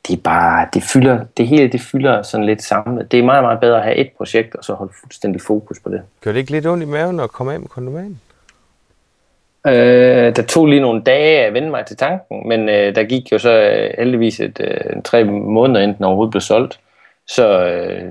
det 0.08 0.18
er 0.18 0.22
bare, 0.22 0.68
det 0.74 0.82
fylder, 0.82 1.24
det 1.36 1.48
hele 1.48 1.68
det 1.68 1.80
fylder 1.80 2.22
sådan 2.22 2.46
lidt 2.46 2.62
samlet. 2.62 3.12
Det 3.12 3.18
er 3.18 3.24
meget, 3.24 3.44
meget 3.44 3.60
bedre 3.60 3.76
at 3.76 3.84
have 3.84 3.96
et 3.96 4.10
projekt, 4.16 4.54
og 4.54 4.64
så 4.64 4.74
holde 4.74 4.92
fuldstændig 5.00 5.40
fokus 5.40 5.80
på 5.80 5.90
det. 5.90 6.02
Gør 6.24 6.32
det 6.32 6.38
ikke 6.38 6.50
lidt 6.50 6.66
ondt 6.66 6.82
i 6.82 6.86
maven 6.86 7.20
at 7.20 7.32
komme 7.32 7.52
af 7.52 7.60
med 7.60 7.68
kondomaten? 7.68 8.20
Øh, 9.66 10.36
der 10.36 10.42
tog 10.48 10.66
lige 10.66 10.80
nogle 10.80 11.02
dage 11.02 11.46
at 11.46 11.54
vende 11.54 11.70
mig 11.70 11.86
til 11.86 11.96
tanken, 11.96 12.48
men 12.48 12.68
øh, 12.68 12.94
der 12.94 13.02
gik 13.02 13.32
jo 13.32 13.38
så 13.38 13.52
øh, 13.52 13.90
heldigvis 13.98 14.40
et, 14.40 14.60
øh, 14.60 15.02
tre 15.04 15.24
måneder, 15.24 15.80
inden 15.80 15.96
den 15.96 16.04
overhovedet 16.04 16.30
blev 16.30 16.40
solgt. 16.40 16.80
Så 17.26 17.64
øh, 17.66 18.10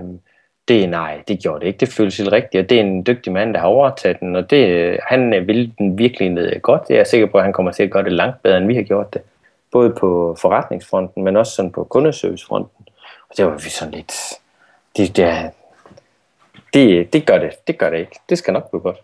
det 0.68 0.90
nej, 0.90 1.22
det 1.28 1.40
gjorde 1.40 1.60
det 1.60 1.68
ikke. 1.68 1.80
Det 1.80 1.90
føles 1.90 2.18
helt 2.18 2.32
rigtigt, 2.32 2.64
og 2.64 2.70
det 2.70 2.78
er 2.78 2.82
en 2.82 3.06
dygtig 3.06 3.34
mand, 3.34 3.54
der 3.54 3.60
har 3.60 3.68
overtaget 3.68 4.20
den, 4.20 4.36
og 4.36 4.50
det, 4.50 4.68
øh, 4.68 4.98
han 5.08 5.34
øh, 5.34 5.48
vil 5.48 5.74
den 5.78 5.98
virkelig 5.98 6.30
ned 6.30 6.62
godt. 6.62 6.82
Jeg 6.90 6.98
er 6.98 7.04
sikker 7.04 7.28
på, 7.28 7.38
at 7.38 7.44
han 7.44 7.54
kommer 7.54 7.72
til 7.72 7.84
at 7.84 7.92
gøre 7.92 8.04
det 8.04 8.14
langt 8.14 8.44
bedre, 8.44 8.58
end 8.58 8.68
vi 8.68 8.76
har 8.76 8.84
gjort 8.84 9.14
det. 9.14 9.22
Både 9.72 9.90
på 9.90 10.38
forretningsfronten, 10.42 11.24
men 11.24 11.38
også 11.38 11.56
sådan 11.56 11.72
på 11.72 11.84
kundeservicefronten. 11.84 12.88
Og 13.30 13.38
det 13.38 13.46
var 13.46 13.54
vi 13.64 13.70
sådan 13.70 13.94
lidt... 13.94 14.14
Det, 14.98 15.18
det, 15.18 15.52
det, 16.74 17.14
det, 17.14 17.26
gør 17.26 17.38
det. 17.38 17.52
Det 17.68 17.78
gør 17.78 17.90
det 17.90 18.00
ikke. 18.00 18.20
Det 18.30 18.38
skal 18.38 18.54
nok 18.54 18.70
blive 18.70 18.82
godt. 18.82 18.98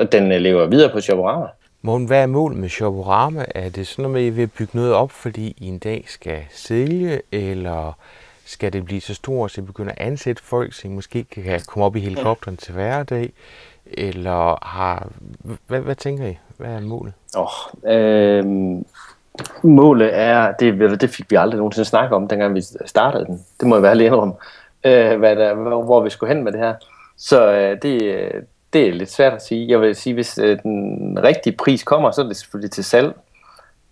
Og 0.00 0.12
den 0.12 0.32
øh, 0.32 0.40
lever 0.40 0.66
videre 0.66 0.92
på 0.92 1.00
Shoporama. 1.00 1.46
Morten, 1.86 2.06
hvad 2.06 2.22
er 2.22 2.26
målet 2.26 2.58
med 2.58 2.68
Shoporama? 2.68 3.44
Er 3.54 3.68
det 3.68 3.86
sådan 3.86 4.02
noget 4.02 4.12
med, 4.12 4.20
at 4.20 4.26
I 4.26 4.30
vil 4.30 4.46
bygge 4.46 4.76
noget 4.76 4.92
op, 4.92 5.10
fordi 5.10 5.54
I 5.58 5.68
en 5.68 5.78
dag 5.78 6.04
skal 6.08 6.44
sælge, 6.50 7.20
eller 7.32 7.98
skal 8.44 8.72
det 8.72 8.84
blive 8.84 9.00
så 9.00 9.14
stort, 9.14 9.50
så 9.50 9.60
I 9.60 9.64
begynder 9.64 9.92
at 9.92 9.98
ansætte 9.98 10.42
folk, 10.42 10.72
så 10.72 10.88
I 10.88 10.90
måske 10.90 11.24
kan 11.24 11.60
komme 11.66 11.84
op 11.84 11.96
i 11.96 12.00
helikopteren 12.00 12.56
til 12.56 12.74
hverdag? 12.74 13.32
Eller 13.86 14.66
har... 14.66 15.08
Hvad, 15.66 15.80
hvad 15.80 15.94
tænker 15.94 16.26
I? 16.26 16.38
Hvad 16.56 16.70
er 16.70 16.80
målet? 16.80 17.12
Oh, 17.36 17.92
øh, 17.92 18.44
målet 19.62 20.10
er... 20.18 20.52
Det, 20.52 21.00
det 21.00 21.10
fik 21.10 21.30
vi 21.30 21.36
aldrig 21.36 21.58
nogensinde 21.58 21.88
snakke 21.88 22.16
om, 22.16 22.28
dengang 22.28 22.54
vi 22.54 22.62
startede 22.86 23.24
den. 23.24 23.44
Det 23.60 23.68
må 23.68 23.74
jeg 23.74 23.82
være 23.82 23.96
lige 23.96 24.12
om, 24.12 24.34
Øh, 24.86 25.18
hvad 25.18 25.36
der, 25.36 25.54
hvor 25.84 26.00
vi 26.00 26.10
skulle 26.10 26.34
hen 26.34 26.44
med 26.44 26.52
det 26.52 26.60
her. 26.60 26.74
Så 27.16 27.52
øh, 27.52 27.82
det, 27.82 28.30
det 28.74 28.88
er 28.88 28.92
lidt 28.92 29.10
svært 29.10 29.32
at 29.32 29.42
sige. 29.42 29.68
Jeg 29.68 29.80
vil 29.80 29.94
sige, 29.94 30.14
hvis 30.14 30.38
øh, 30.38 30.58
den 30.62 31.18
rigtige 31.22 31.56
pris 31.56 31.84
kommer, 31.84 32.10
så 32.10 32.22
er 32.22 32.26
det 32.26 32.36
selvfølgelig 32.36 32.70
til 32.70 32.84
salg. 32.84 33.12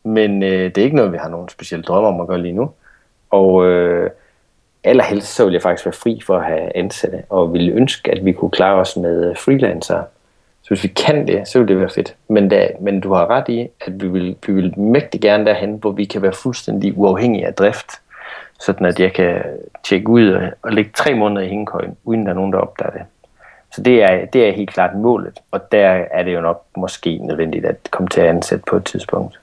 Men 0.05 0.43
øh, 0.43 0.64
det 0.74 0.78
er 0.78 0.85
ikke 0.85 0.97
noget, 0.97 1.12
vi 1.12 1.18
har 1.18 1.28
nogen 1.28 1.49
specielle 1.49 1.83
drømme 1.83 2.09
om 2.09 2.20
at 2.20 2.26
gøre 2.26 2.43
lige 2.43 2.53
nu. 2.53 2.70
Og 3.30 3.66
øh, 3.66 4.11
allerhelst 4.85 5.35
så 5.35 5.45
vil 5.45 5.53
jeg 5.53 5.62
faktisk 5.62 5.87
være 5.87 5.93
fri 5.93 6.20
for 6.26 6.37
at 6.37 6.45
have 6.45 6.76
ansatte, 6.76 7.22
og 7.28 7.53
ville 7.53 7.72
ønske, 7.72 8.11
at 8.11 8.24
vi 8.24 8.33
kunne 8.33 8.51
klare 8.51 8.80
os 8.80 8.97
med 8.97 9.35
freelancer. 9.37 10.03
Så 10.62 10.68
hvis 10.68 10.83
vi 10.83 10.89
kan 10.89 11.26
det, 11.26 11.49
så 11.49 11.59
vil 11.59 11.68
det 11.68 11.80
være 11.80 11.91
fedt. 11.91 12.14
Men, 12.28 12.49
da, 12.49 12.68
men 12.80 13.01
du 13.01 13.12
har 13.12 13.30
ret 13.30 13.49
i, 13.49 13.68
at 13.80 14.03
vi 14.03 14.09
vil, 14.09 14.37
vi 14.47 14.53
vil 14.53 14.78
mægtig 14.78 15.20
gerne 15.20 15.45
derhen, 15.45 15.74
hvor 15.74 15.91
vi 15.91 16.05
kan 16.05 16.22
være 16.22 16.33
fuldstændig 16.33 16.99
uafhængige 16.99 17.47
af 17.47 17.55
drift. 17.55 17.91
Sådan 18.61 18.87
at 18.87 19.01
jeg 19.01 19.12
kan 19.12 19.43
tjekke 19.85 20.09
ud 20.09 20.28
og, 20.28 20.43
og 20.62 20.72
lægge 20.72 20.91
tre 20.95 21.14
måneder 21.14 21.47
i 21.47 21.49
hængekøjen, 21.49 21.97
uden 22.05 22.24
der 22.24 22.30
er 22.30 22.35
nogen, 22.35 22.53
der 22.53 22.59
opdager 22.59 22.91
det. 22.91 23.03
Så 23.75 23.83
det 23.83 24.03
er, 24.03 24.25
det 24.25 24.49
er 24.49 24.53
helt 24.53 24.70
klart 24.70 24.97
målet, 24.97 25.41
og 25.51 25.73
der 25.73 26.05
er 26.11 26.23
det 26.23 26.35
jo 26.35 26.41
nok 26.41 26.62
måske 26.77 27.18
nødvendigt 27.18 27.64
at 27.64 27.77
komme 27.91 28.09
til 28.09 28.20
at 28.20 28.29
ansætte 28.29 28.64
på 28.66 28.77
et 28.77 28.85
tidspunkt 28.85 29.39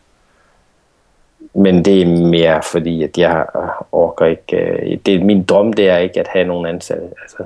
men 1.54 1.86
det 1.86 2.02
er 2.02 2.06
mere 2.06 2.62
fordi, 2.64 3.04
at 3.04 3.18
jeg 3.18 3.46
orker 3.92 4.26
ikke... 4.26 4.78
Det 4.90 5.06
det, 5.06 5.26
min 5.26 5.44
drøm 5.44 5.74
det 5.74 5.90
er 5.90 5.98
ikke 5.98 6.20
at 6.20 6.28
have 6.28 6.46
nogen 6.46 6.66
ansatte. 6.66 7.04
Altså, 7.22 7.46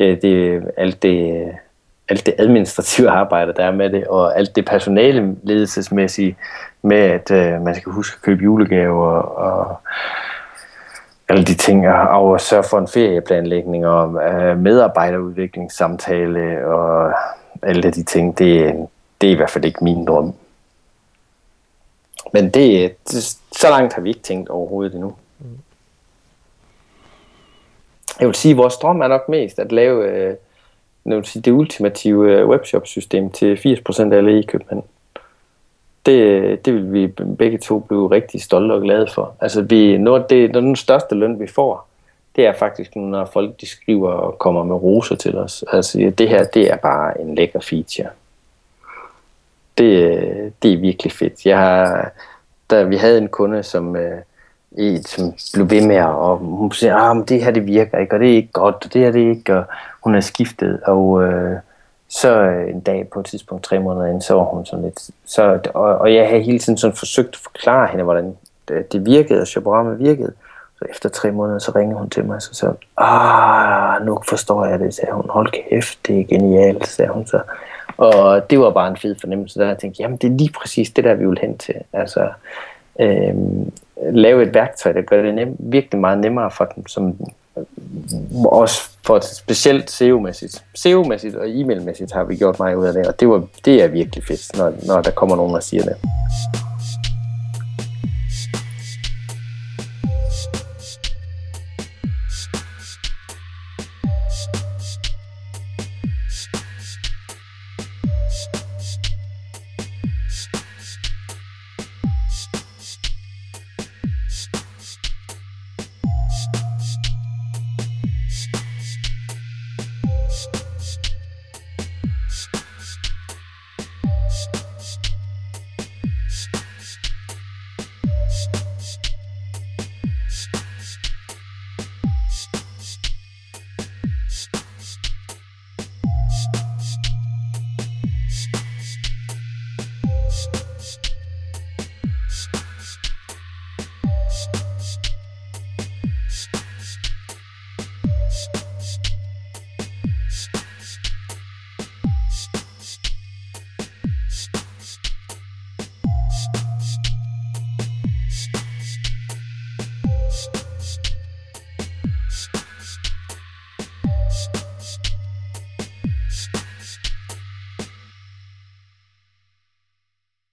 øh, 0.00 0.22
det, 0.22 0.62
alt 0.76 1.02
det, 1.02 1.48
alt 2.08 2.26
det 2.26 2.34
administrative 2.38 3.10
arbejde, 3.20 3.52
der 3.56 3.64
er 3.64 3.70
med 3.72 3.90
det, 3.90 4.06
og 4.06 4.38
alt 4.38 4.56
det 4.56 4.64
personale 4.64 5.36
ledelsesmæssige 5.42 6.36
med, 6.82 6.98
at 6.98 7.30
øh, 7.30 7.62
man 7.62 7.74
skal 7.74 7.92
huske 7.92 8.16
at 8.18 8.22
købe 8.22 8.42
julegaver 8.42 9.12
og 9.18 9.76
alle 11.28 11.44
de 11.44 11.54
ting, 11.54 11.88
og 11.88 12.34
at 12.34 12.40
sørge 12.40 12.64
for 12.64 12.78
en 12.78 12.88
ferieplanlægning 12.88 13.86
og 13.86 14.22
øh, 14.22 14.58
medarbejderudviklingssamtale 14.58 16.66
og 16.66 17.12
alle 17.62 17.90
de 17.90 18.02
ting, 18.02 18.38
det, 18.38 18.74
det 19.20 19.28
er 19.28 19.32
i 19.32 19.36
hvert 19.36 19.50
fald 19.50 19.64
ikke 19.64 19.84
min 19.84 20.04
drøm. 20.04 20.34
Men 22.32 22.50
det, 22.50 22.94
det, 23.08 23.22
så 23.52 23.68
langt 23.70 23.94
har 23.94 24.02
vi 24.02 24.08
ikke 24.08 24.20
tænkt 24.20 24.48
overhovedet 24.48 24.94
endnu. 24.94 25.14
Jeg 28.20 28.26
vil 28.26 28.34
sige, 28.34 28.52
at 28.52 28.58
vores 28.58 28.76
drøm 28.76 29.00
er 29.00 29.08
nok 29.08 29.28
mest 29.28 29.58
at 29.58 29.72
lave 29.72 30.08
øh, 30.08 30.36
vil 31.04 31.24
sige, 31.24 31.42
det 31.42 31.52
ultimative 31.52 32.32
øh, 32.32 32.48
webshop-system 32.48 33.30
til 33.30 33.78
80% 33.88 34.12
af 34.12 34.16
alle 34.16 34.38
i 34.38 34.42
København. 34.42 34.84
Det, 36.06 36.64
det 36.64 36.74
vil 36.74 36.92
vi 36.92 37.06
begge 37.38 37.58
to 37.58 37.78
blive 37.78 38.10
rigtig 38.10 38.42
stolte 38.42 38.72
og 38.72 38.82
glade 38.82 39.06
for. 39.14 39.34
Altså, 39.40 39.62
vi, 39.62 39.98
når 39.98 40.18
det, 40.18 40.52
når 40.52 40.60
den 40.60 40.76
største 40.76 41.14
løn, 41.14 41.40
vi 41.40 41.46
får, 41.46 41.88
det 42.36 42.46
er 42.46 42.52
faktisk, 42.52 42.96
når 42.96 43.24
folk 43.24 43.60
de 43.60 43.66
skriver 43.66 44.10
og 44.10 44.38
kommer 44.38 44.64
med 44.64 44.74
roser 44.74 45.16
til 45.16 45.38
os. 45.38 45.64
Altså, 45.72 46.12
det 46.18 46.28
her, 46.28 46.44
det 46.44 46.70
er 46.70 46.76
bare 46.76 47.20
en 47.20 47.34
lækker 47.34 47.60
feature. 47.60 48.08
Det, 49.78 50.52
det 50.62 50.72
er 50.72 50.78
virkelig 50.78 51.12
fedt. 51.12 51.46
Jeg 51.46 51.58
har, 51.58 52.10
der, 52.70 52.84
vi 52.84 52.96
havde 52.96 53.18
en 53.18 53.28
kunde, 53.28 53.62
som, 53.62 53.96
øh, 53.96 54.18
som 55.04 55.34
blev 55.54 55.70
ved 55.70 55.86
med 55.86 56.00
og 56.02 56.36
hun 56.38 56.72
siger, 56.72 56.96
ah, 56.96 57.28
det 57.28 57.44
her 57.44 57.50
det 57.50 57.66
virker 57.66 57.98
ikke, 57.98 58.14
og 58.14 58.20
det 58.20 58.30
er 58.30 58.36
ikke 58.36 58.52
godt, 58.52 58.84
og 58.84 58.92
det 58.92 59.00
her 59.00 59.10
det 59.10 59.22
er 59.22 59.30
ikke, 59.30 59.56
og 59.56 59.64
hun 60.04 60.14
er 60.14 60.20
skiftet, 60.20 60.80
og 60.82 61.22
øh, 61.22 61.56
så 62.14 62.40
øh, 62.40 62.70
en 62.70 62.80
dag 62.80 63.08
på 63.12 63.20
et 63.20 63.26
tidspunkt, 63.26 63.64
tre 63.64 63.78
måneder 63.78 64.06
inden, 64.06 64.20
så 64.20 64.34
var 64.34 64.42
hun 64.42 64.66
sådan 64.66 64.84
lidt, 64.84 65.10
så, 65.26 65.60
og, 65.74 65.98
og 65.98 66.14
jeg 66.14 66.28
havde 66.28 66.42
hele 66.42 66.58
tiden 66.58 66.78
sådan 66.78 66.96
forsøgt 66.96 67.28
at 67.28 67.40
forklare 67.42 67.86
hende, 67.86 68.04
hvordan 68.04 68.36
det, 68.68 68.92
det 68.92 69.06
virkede, 69.06 69.40
og 69.40 69.46
Shabarama 69.46 69.94
virkede. 69.94 70.32
Så 70.78 70.84
efter 70.90 71.08
tre 71.08 71.30
måneder, 71.30 71.58
så 71.58 71.72
ringede 71.76 71.98
hun 71.98 72.10
til 72.10 72.24
mig, 72.24 72.36
og 72.36 72.42
så 72.42 72.54
sagde 72.54 72.74
ah, 72.96 74.06
nu 74.06 74.20
forstår 74.28 74.66
jeg 74.66 74.78
det, 74.78 74.94
sagde 74.94 75.12
hun, 75.12 75.26
hold 75.28 75.52
kæft, 75.52 76.06
det 76.06 76.20
er 76.20 76.24
genialt, 76.24 76.86
sagde 76.86 77.12
hun 77.12 77.26
så. 77.26 77.40
Og 77.96 78.50
det 78.50 78.60
var 78.60 78.70
bare 78.70 78.88
en 78.88 78.96
fed 78.96 79.16
fornemmelse, 79.20 79.60
der 79.60 79.66
jeg 79.66 79.78
tænkte, 79.78 80.02
jamen 80.02 80.16
det 80.16 80.32
er 80.32 80.36
lige 80.36 80.52
præcis 80.60 80.90
det 80.90 81.04
der, 81.04 81.14
vi 81.14 81.26
vil 81.26 81.38
hen 81.42 81.58
til. 81.58 81.74
Altså, 81.92 82.28
øh, 83.00 83.34
lave 84.12 84.42
et 84.42 84.54
værktøj, 84.54 84.92
der 84.92 85.02
gør 85.02 85.22
det 85.22 85.34
nem, 85.34 85.56
virkelig 85.58 86.00
meget 86.00 86.18
nemmere 86.18 86.50
for 86.50 86.64
dem, 86.64 86.86
som 86.86 87.16
også 88.44 88.90
for 89.06 89.20
specielt 89.20 89.90
SEO-mæssigt. 89.90 90.64
SEO-mæssigt 90.74 91.36
og 91.36 91.48
e-mail-mæssigt 91.48 92.12
har 92.12 92.24
vi 92.24 92.36
gjort 92.36 92.58
meget 92.58 92.74
ud 92.74 92.86
af 92.86 92.92
det, 92.92 93.06
og 93.06 93.20
det, 93.20 93.28
var, 93.28 93.46
det 93.64 93.82
er 93.82 93.88
virkelig 93.88 94.24
fedt, 94.24 94.56
når, 94.58 94.72
når 94.86 95.02
der 95.02 95.10
kommer 95.10 95.36
nogen 95.36 95.54
og 95.54 95.62
siger 95.62 95.82
det. 95.82 95.96